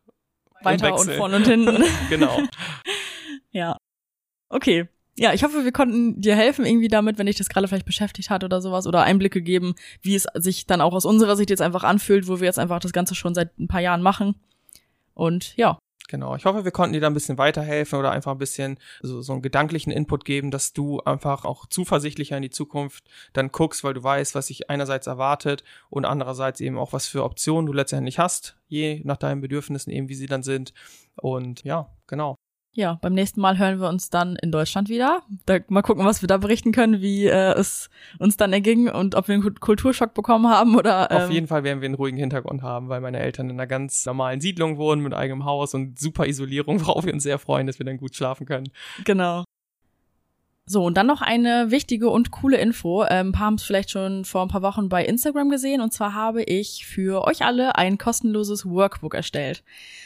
weiter 0.63 0.99
und 0.99 1.13
vorne 1.13 1.37
und 1.37 1.47
hinten. 1.47 1.85
genau. 2.11 2.41
ja. 3.53 3.77
Okay. 4.49 4.89
Ja, 5.17 5.33
ich 5.33 5.45
hoffe, 5.45 5.63
wir 5.63 5.73
konnten 5.73 6.21
dir 6.21 6.35
helfen 6.35 6.67
irgendwie 6.67 6.89
damit, 6.89 7.19
wenn 7.19 7.27
dich 7.27 7.37
das 7.37 7.49
gerade 7.49 7.69
vielleicht 7.69 7.87
beschäftigt 7.87 8.31
hat 8.31 8.43
oder 8.43 8.61
sowas 8.61 8.89
oder 8.89 9.03
Einblicke 9.05 9.43
geben, 9.43 9.77
wie 10.03 10.17
es 10.17 10.27
sich 10.35 10.67
dann 10.67 10.81
auch 10.81 10.93
aus 10.93 11.05
unserer 11.05 11.37
Sicht 11.37 11.51
jetzt 11.51 11.63
einfach 11.63 11.85
anfühlt, 11.85 12.27
wo 12.27 12.41
wir 12.41 12.47
jetzt 12.47 12.59
einfach 12.59 12.81
das 12.81 12.93
Ganze 12.93 13.15
schon 13.15 13.35
seit 13.35 13.57
ein 13.61 13.69
paar 13.69 13.81
Jahren 13.81 14.03
machen. 14.03 14.35
Und 15.15 15.57
ja, 15.57 15.79
Genau. 16.11 16.35
Ich 16.35 16.45
hoffe, 16.45 16.65
wir 16.65 16.73
konnten 16.73 16.93
dir 16.93 17.01
da 17.01 17.07
ein 17.07 17.15
bisschen 17.15 17.39
weiterhelfen 17.39 17.97
oder 17.97 18.11
einfach 18.11 18.33
ein 18.33 18.39
bisschen 18.39 18.79
so, 19.01 19.23
so 19.23 19.33
einen 19.33 19.43
gedanklichen 19.43 19.93
Input 19.93 20.25
geben, 20.25 20.51
dass 20.51 20.73
du 20.73 20.99
einfach 21.03 21.45
auch 21.45 21.67
zuversichtlicher 21.67 22.37
in 22.37 22.43
die 22.43 22.51
Zukunft 22.51 23.05
dann 23.33 23.53
guckst, 23.53 23.85
weil 23.85 23.95
du 23.95 24.03
weißt, 24.03 24.35
was 24.35 24.49
sich 24.49 24.69
einerseits 24.69 25.07
erwartet 25.07 25.63
und 25.89 26.05
andererseits 26.05 26.61
eben 26.61 26.79
auch, 26.79 26.93
was 26.93 27.07
für 27.07 27.23
Optionen 27.23 27.67
du 27.67 27.73
letztendlich 27.73 28.19
hast, 28.19 28.57
je 28.67 29.03
nach 29.05 29.19
deinen 29.19 29.41
Bedürfnissen 29.41 29.93
eben, 29.93 30.09
wie 30.09 30.17
sie 30.17 30.27
dann 30.27 30.43
sind. 30.43 30.75
Und 31.15 31.63
ja, 31.63 31.89
genau. 32.09 32.40
Ja, 32.73 32.99
beim 33.03 33.15
nächsten 33.15 33.41
Mal 33.41 33.59
hören 33.59 33.81
wir 33.81 33.89
uns 33.89 34.11
dann 34.11 34.37
in 34.37 34.53
Deutschland 34.53 34.89
wieder. 34.89 35.23
Da, 35.45 35.59
mal 35.69 35.83
gucken, 35.83 36.05
was 36.05 36.23
wir 36.23 36.29
da 36.29 36.37
berichten 36.37 36.71
können, 36.71 37.01
wie 37.01 37.27
äh, 37.27 37.53
es 37.55 37.91
uns 38.21 38.37
dann 38.37 38.53
erging 38.53 38.89
und 38.89 39.17
ob 39.17 39.27
wir 39.27 39.35
einen 39.35 39.55
Kulturschock 39.55 40.15
bekommen 40.15 40.49
haben 40.49 40.77
oder. 40.77 41.11
Ähm 41.11 41.23
Auf 41.23 41.31
jeden 41.31 41.47
Fall 41.49 41.65
werden 41.65 41.81
wir 41.81 41.87
einen 41.87 41.97
ruhigen 41.97 42.17
Hintergrund 42.19 42.63
haben, 42.63 42.89
weil 42.89 43.01
meine 43.01 43.19
Eltern 43.19 43.51
in 43.51 43.57
einer 43.57 43.67
ganz 43.67 44.07
normalen 44.07 44.41
Siedlung 44.41 44.79
wohnen 44.79 45.03
mit 45.03 45.15
eigenem 45.15 45.45
Haus 45.45 45.75
und 45.75 45.99
super 45.99 46.27
Isolierung, 46.27 46.81
worauf 46.87 47.05
wir 47.05 47.13
uns 47.13 47.25
sehr 47.25 47.39
freuen, 47.39 47.67
dass 47.67 47.81
wir 47.81 47.87
dann 47.87 47.97
gut 47.97 48.15
schlafen 48.15 48.47
können. 48.47 48.69
Genau. 49.05 49.45
So, 50.71 50.85
und 50.85 50.97
dann 50.97 51.09
noch 51.09 51.21
eine 51.21 51.73
wichtige 51.73 52.11
und 52.11 52.31
coole 52.31 52.57
Info. 52.57 53.03
Ähm, 53.03 53.31
ein 53.31 53.33
paar 53.33 53.47
haben 53.47 53.55
es 53.57 53.65
vielleicht 53.65 53.91
schon 53.91 54.25
vor 54.25 54.43
ein 54.43 54.49
paar 54.49 54.63
Wochen 54.63 54.89
bei 54.89 55.05
Instagram 55.05 55.49
gesehen. 55.51 55.81
Und 55.81 55.93
zwar 55.93 56.15
habe 56.15 56.45
ich 56.45 56.87
für 56.87 57.25
euch 57.27 57.43
alle 57.45 57.75
ein 57.75 57.99
kostenloses 57.99 58.65
Workbook 58.65 59.15
erstellt. 59.15 59.65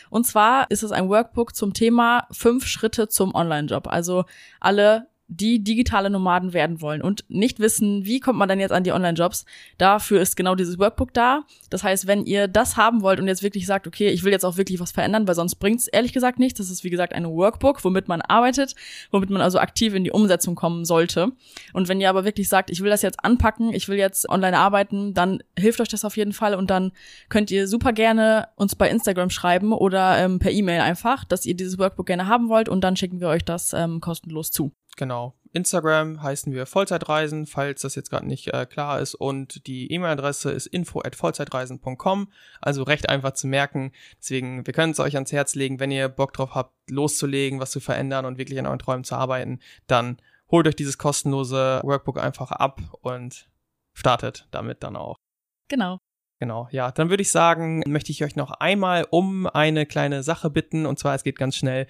Und 0.09 0.27
zwar 0.27 0.71
ist 0.71 0.83
es 0.83 0.91
ein 0.91 1.11
Workbook 1.11 1.55
zum 1.55 1.75
Thema 1.75 2.27
fünf 2.31 2.65
Schritte 2.65 3.09
zum 3.09 3.35
Online-Job. 3.35 3.89
Also 3.89 4.25
alle 4.59 5.09
die 5.29 5.65
digitale 5.65 6.11
Nomaden 6.11 6.53
werden 6.53 6.83
wollen 6.83 7.01
und 7.01 7.25
nicht 7.29 7.59
wissen, 7.59 8.05
wie 8.05 8.21
kommt 8.21 8.39
man 8.39 8.49
dann 8.49 8.61
jetzt 8.61 8.73
an 8.73 8.85
die 8.85 8.93
Online-Jobs. 8.93 9.47
Dafür 9.79 10.21
ist 10.21 10.37
genau 10.37 10.55
dieses 10.55 10.79
Workbook 10.79 11.15
da. 11.15 11.45
Das 11.71 11.83
heißt, 11.83 12.07
wenn 12.07 12.27
ihr 12.27 12.47
das 12.47 12.77
haben 12.77 13.01
wollt 13.03 13.21
und 13.21 13.27
jetzt 13.27 13.43
wirklich 13.43 13.67
sagt, 13.67 13.87
okay, 13.87 14.09
ich 14.09 14.23
will 14.23 14.33
jetzt 14.33 14.45
auch 14.45 14.59
wirklich 14.59 14.81
was 14.81 14.93
verändern, 14.93 15.27
weil 15.27 15.35
sonst 15.35 15.57
bringt's 15.57 15.87
ehrlich 15.87 16.13
gesagt 16.13 16.39
nicht. 16.39 16.59
Das 16.59 16.71
ist 16.71 16.85
wie 16.85 16.91
gesagt 16.91 17.15
ein 17.15 17.27
Workbook, 17.27 17.83
womit 17.85 18.07
man 18.07 18.21
arbeitet, 18.21 18.75
womit 19.11 19.31
man 19.31 19.41
also 19.41 19.59
aktiv 19.59 19.95
in 19.95 20.05
die 20.05 20.11
Umsetzung 20.11 20.55
kommen 20.55 20.85
sollte. 20.85 21.33
Und 21.73 21.89
wenn 21.89 22.01
ihr 22.01 22.11
aber 22.11 22.25
wirklich 22.25 22.49
sagt, 22.51 22.71
ich 22.71 22.83
will 22.83 22.91
das 22.91 23.03
jetzt 23.03 23.25
anpacken, 23.25 23.73
ich 23.73 23.89
will 23.89 23.97
jetzt 23.97 24.29
online 24.29 24.59
arbeiten, 24.59 25.15
dann 25.15 25.43
hilft 25.59 25.81
euch 25.81 25.89
das 25.89 26.05
auf 26.05 26.19
jeden 26.19 26.35
Fall 26.35 26.55
und 26.55 26.71
dann 26.71 26.93
könnt 27.31 27.51
ihr 27.51 27.67
super 27.67 27.93
gerne 27.93 28.49
uns 28.57 28.75
bei 28.77 28.91
Instagram 28.91 29.31
schreiben 29.31 29.73
oder 29.73 30.19
ähm, 30.19 30.39
per 30.39 30.53
E-Mail 30.53 30.83
einfach, 30.83 31.25
dass 31.25 31.47
ihr 31.47 31.55
dieses 31.55 31.79
Workbook 31.79 32.07
gerne 32.07 32.29
haben 32.29 32.49
wollt 32.49 32.69
und 32.69 32.83
dann 32.83 32.97
schicken 32.97 33.21
wir 33.21 33.29
euch 33.29 33.45
das 33.45 33.73
ähm, 33.73 34.01
kostenlos 34.01 34.51
zu. 34.51 34.73
Genau. 34.97 35.35
Instagram 35.53 36.23
heißen 36.23 36.53
wir 36.53 36.67
Vollzeitreisen, 36.67 37.47
falls 37.47 37.83
das 37.83 37.95
jetzt 37.95 38.11
gerade 38.11 38.27
nicht 38.27 38.49
äh, 38.53 38.67
klar 38.67 39.01
ist. 39.01 39.15
Und 39.15 39.67
die 39.67 39.91
E-Mail-Adresse 39.93 40.51
ist 40.51 40.67
info 40.67 41.01
at 41.01 41.15
vollzeitreisen.com. 41.15 42.29
Also 42.61 42.83
recht 42.83 43.09
einfach 43.09 43.33
zu 43.33 43.47
merken. 43.47 43.93
Deswegen, 44.19 44.67
wir 44.67 44.75
können 44.75 44.93
es 44.93 45.01
euch 45.01 45.15
ans 45.15 45.33
Herz 45.33 45.55
legen, 45.55 45.79
wenn 45.79 45.91
ihr 45.91 46.09
Bock 46.09 46.33
drauf 46.33 46.55
habt, 46.55 46.75
loszulegen, 46.91 47.61
was 47.61 47.71
zu 47.71 47.81
verändern 47.81 48.25
und 48.25 48.39
wirklich 48.39 48.59
an 48.59 48.67
euren 48.67 48.79
Träumen 48.79 49.05
zu 49.05 49.15
arbeiten, 49.15 49.61
dann 49.87 50.19
holt 50.51 50.67
euch 50.67 50.77
dieses 50.77 50.99
kostenlose 50.99 51.81
Workbook 51.85 52.19
einfach 52.19 52.51
ab 52.51 52.81
und 53.01 53.49
startet 53.93 54.49
damit 54.51 54.83
dann 54.83 54.97
auch. 54.97 55.17
Genau. 55.69 55.99
Genau, 56.41 56.69
ja, 56.73 56.91
dann 56.91 57.11
würde 57.11 57.23
ich 57.23 57.31
sagen, 57.31 57.83
möchte 57.87 58.11
ich 58.11 58.25
euch 58.25 58.37
noch 58.37 58.51
einmal 58.51 59.07
um 59.09 59.47
eine 59.47 59.87
kleine 59.87 60.23
Sache 60.23 60.51
bitten, 60.51 60.85
und 60.85 60.99
zwar, 60.99 61.15
es 61.15 61.23
geht 61.23 61.39
ganz 61.39 61.57
schnell. 61.57 61.87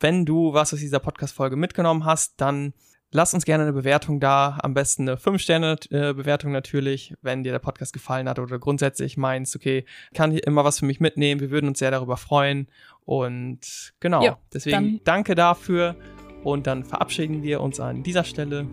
Wenn 0.00 0.24
du 0.24 0.54
was 0.54 0.72
aus 0.72 0.80
dieser 0.80 0.98
Podcast-Folge 0.98 1.56
mitgenommen 1.56 2.06
hast, 2.06 2.40
dann 2.40 2.72
lass 3.12 3.34
uns 3.34 3.44
gerne 3.44 3.64
eine 3.64 3.74
Bewertung 3.74 4.18
da. 4.18 4.58
Am 4.62 4.72
besten 4.72 5.08
eine 5.08 5.18
5-Sterne-Bewertung 5.18 6.52
natürlich, 6.52 7.14
wenn 7.20 7.44
dir 7.44 7.52
der 7.52 7.58
Podcast 7.58 7.92
gefallen 7.92 8.26
hat 8.26 8.38
oder 8.38 8.58
grundsätzlich 8.58 9.18
meinst, 9.18 9.54
okay, 9.54 9.84
kann 10.14 10.30
hier 10.30 10.46
immer 10.46 10.64
was 10.64 10.78
für 10.78 10.86
mich 10.86 11.00
mitnehmen. 11.00 11.42
Wir 11.42 11.50
würden 11.50 11.68
uns 11.68 11.80
sehr 11.80 11.90
darüber 11.90 12.16
freuen. 12.16 12.68
Und 13.04 13.92
genau, 14.00 14.24
ja, 14.24 14.38
deswegen 14.54 15.00
danke 15.04 15.34
dafür. 15.34 15.96
Und 16.44 16.66
dann 16.66 16.84
verabschieden 16.84 17.42
wir 17.42 17.60
uns 17.60 17.78
an 17.78 18.02
dieser 18.02 18.24
Stelle. 18.24 18.66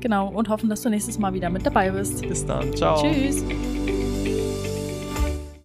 Genau, 0.00 0.28
und 0.28 0.50
hoffen, 0.50 0.68
dass 0.68 0.82
du 0.82 0.90
nächstes 0.90 1.18
Mal 1.18 1.32
wieder 1.32 1.48
mit 1.48 1.64
dabei 1.64 1.90
bist. 1.90 2.20
Bis 2.28 2.44
dann. 2.44 2.76
Ciao. 2.76 3.00
Tschüss. 3.00 3.42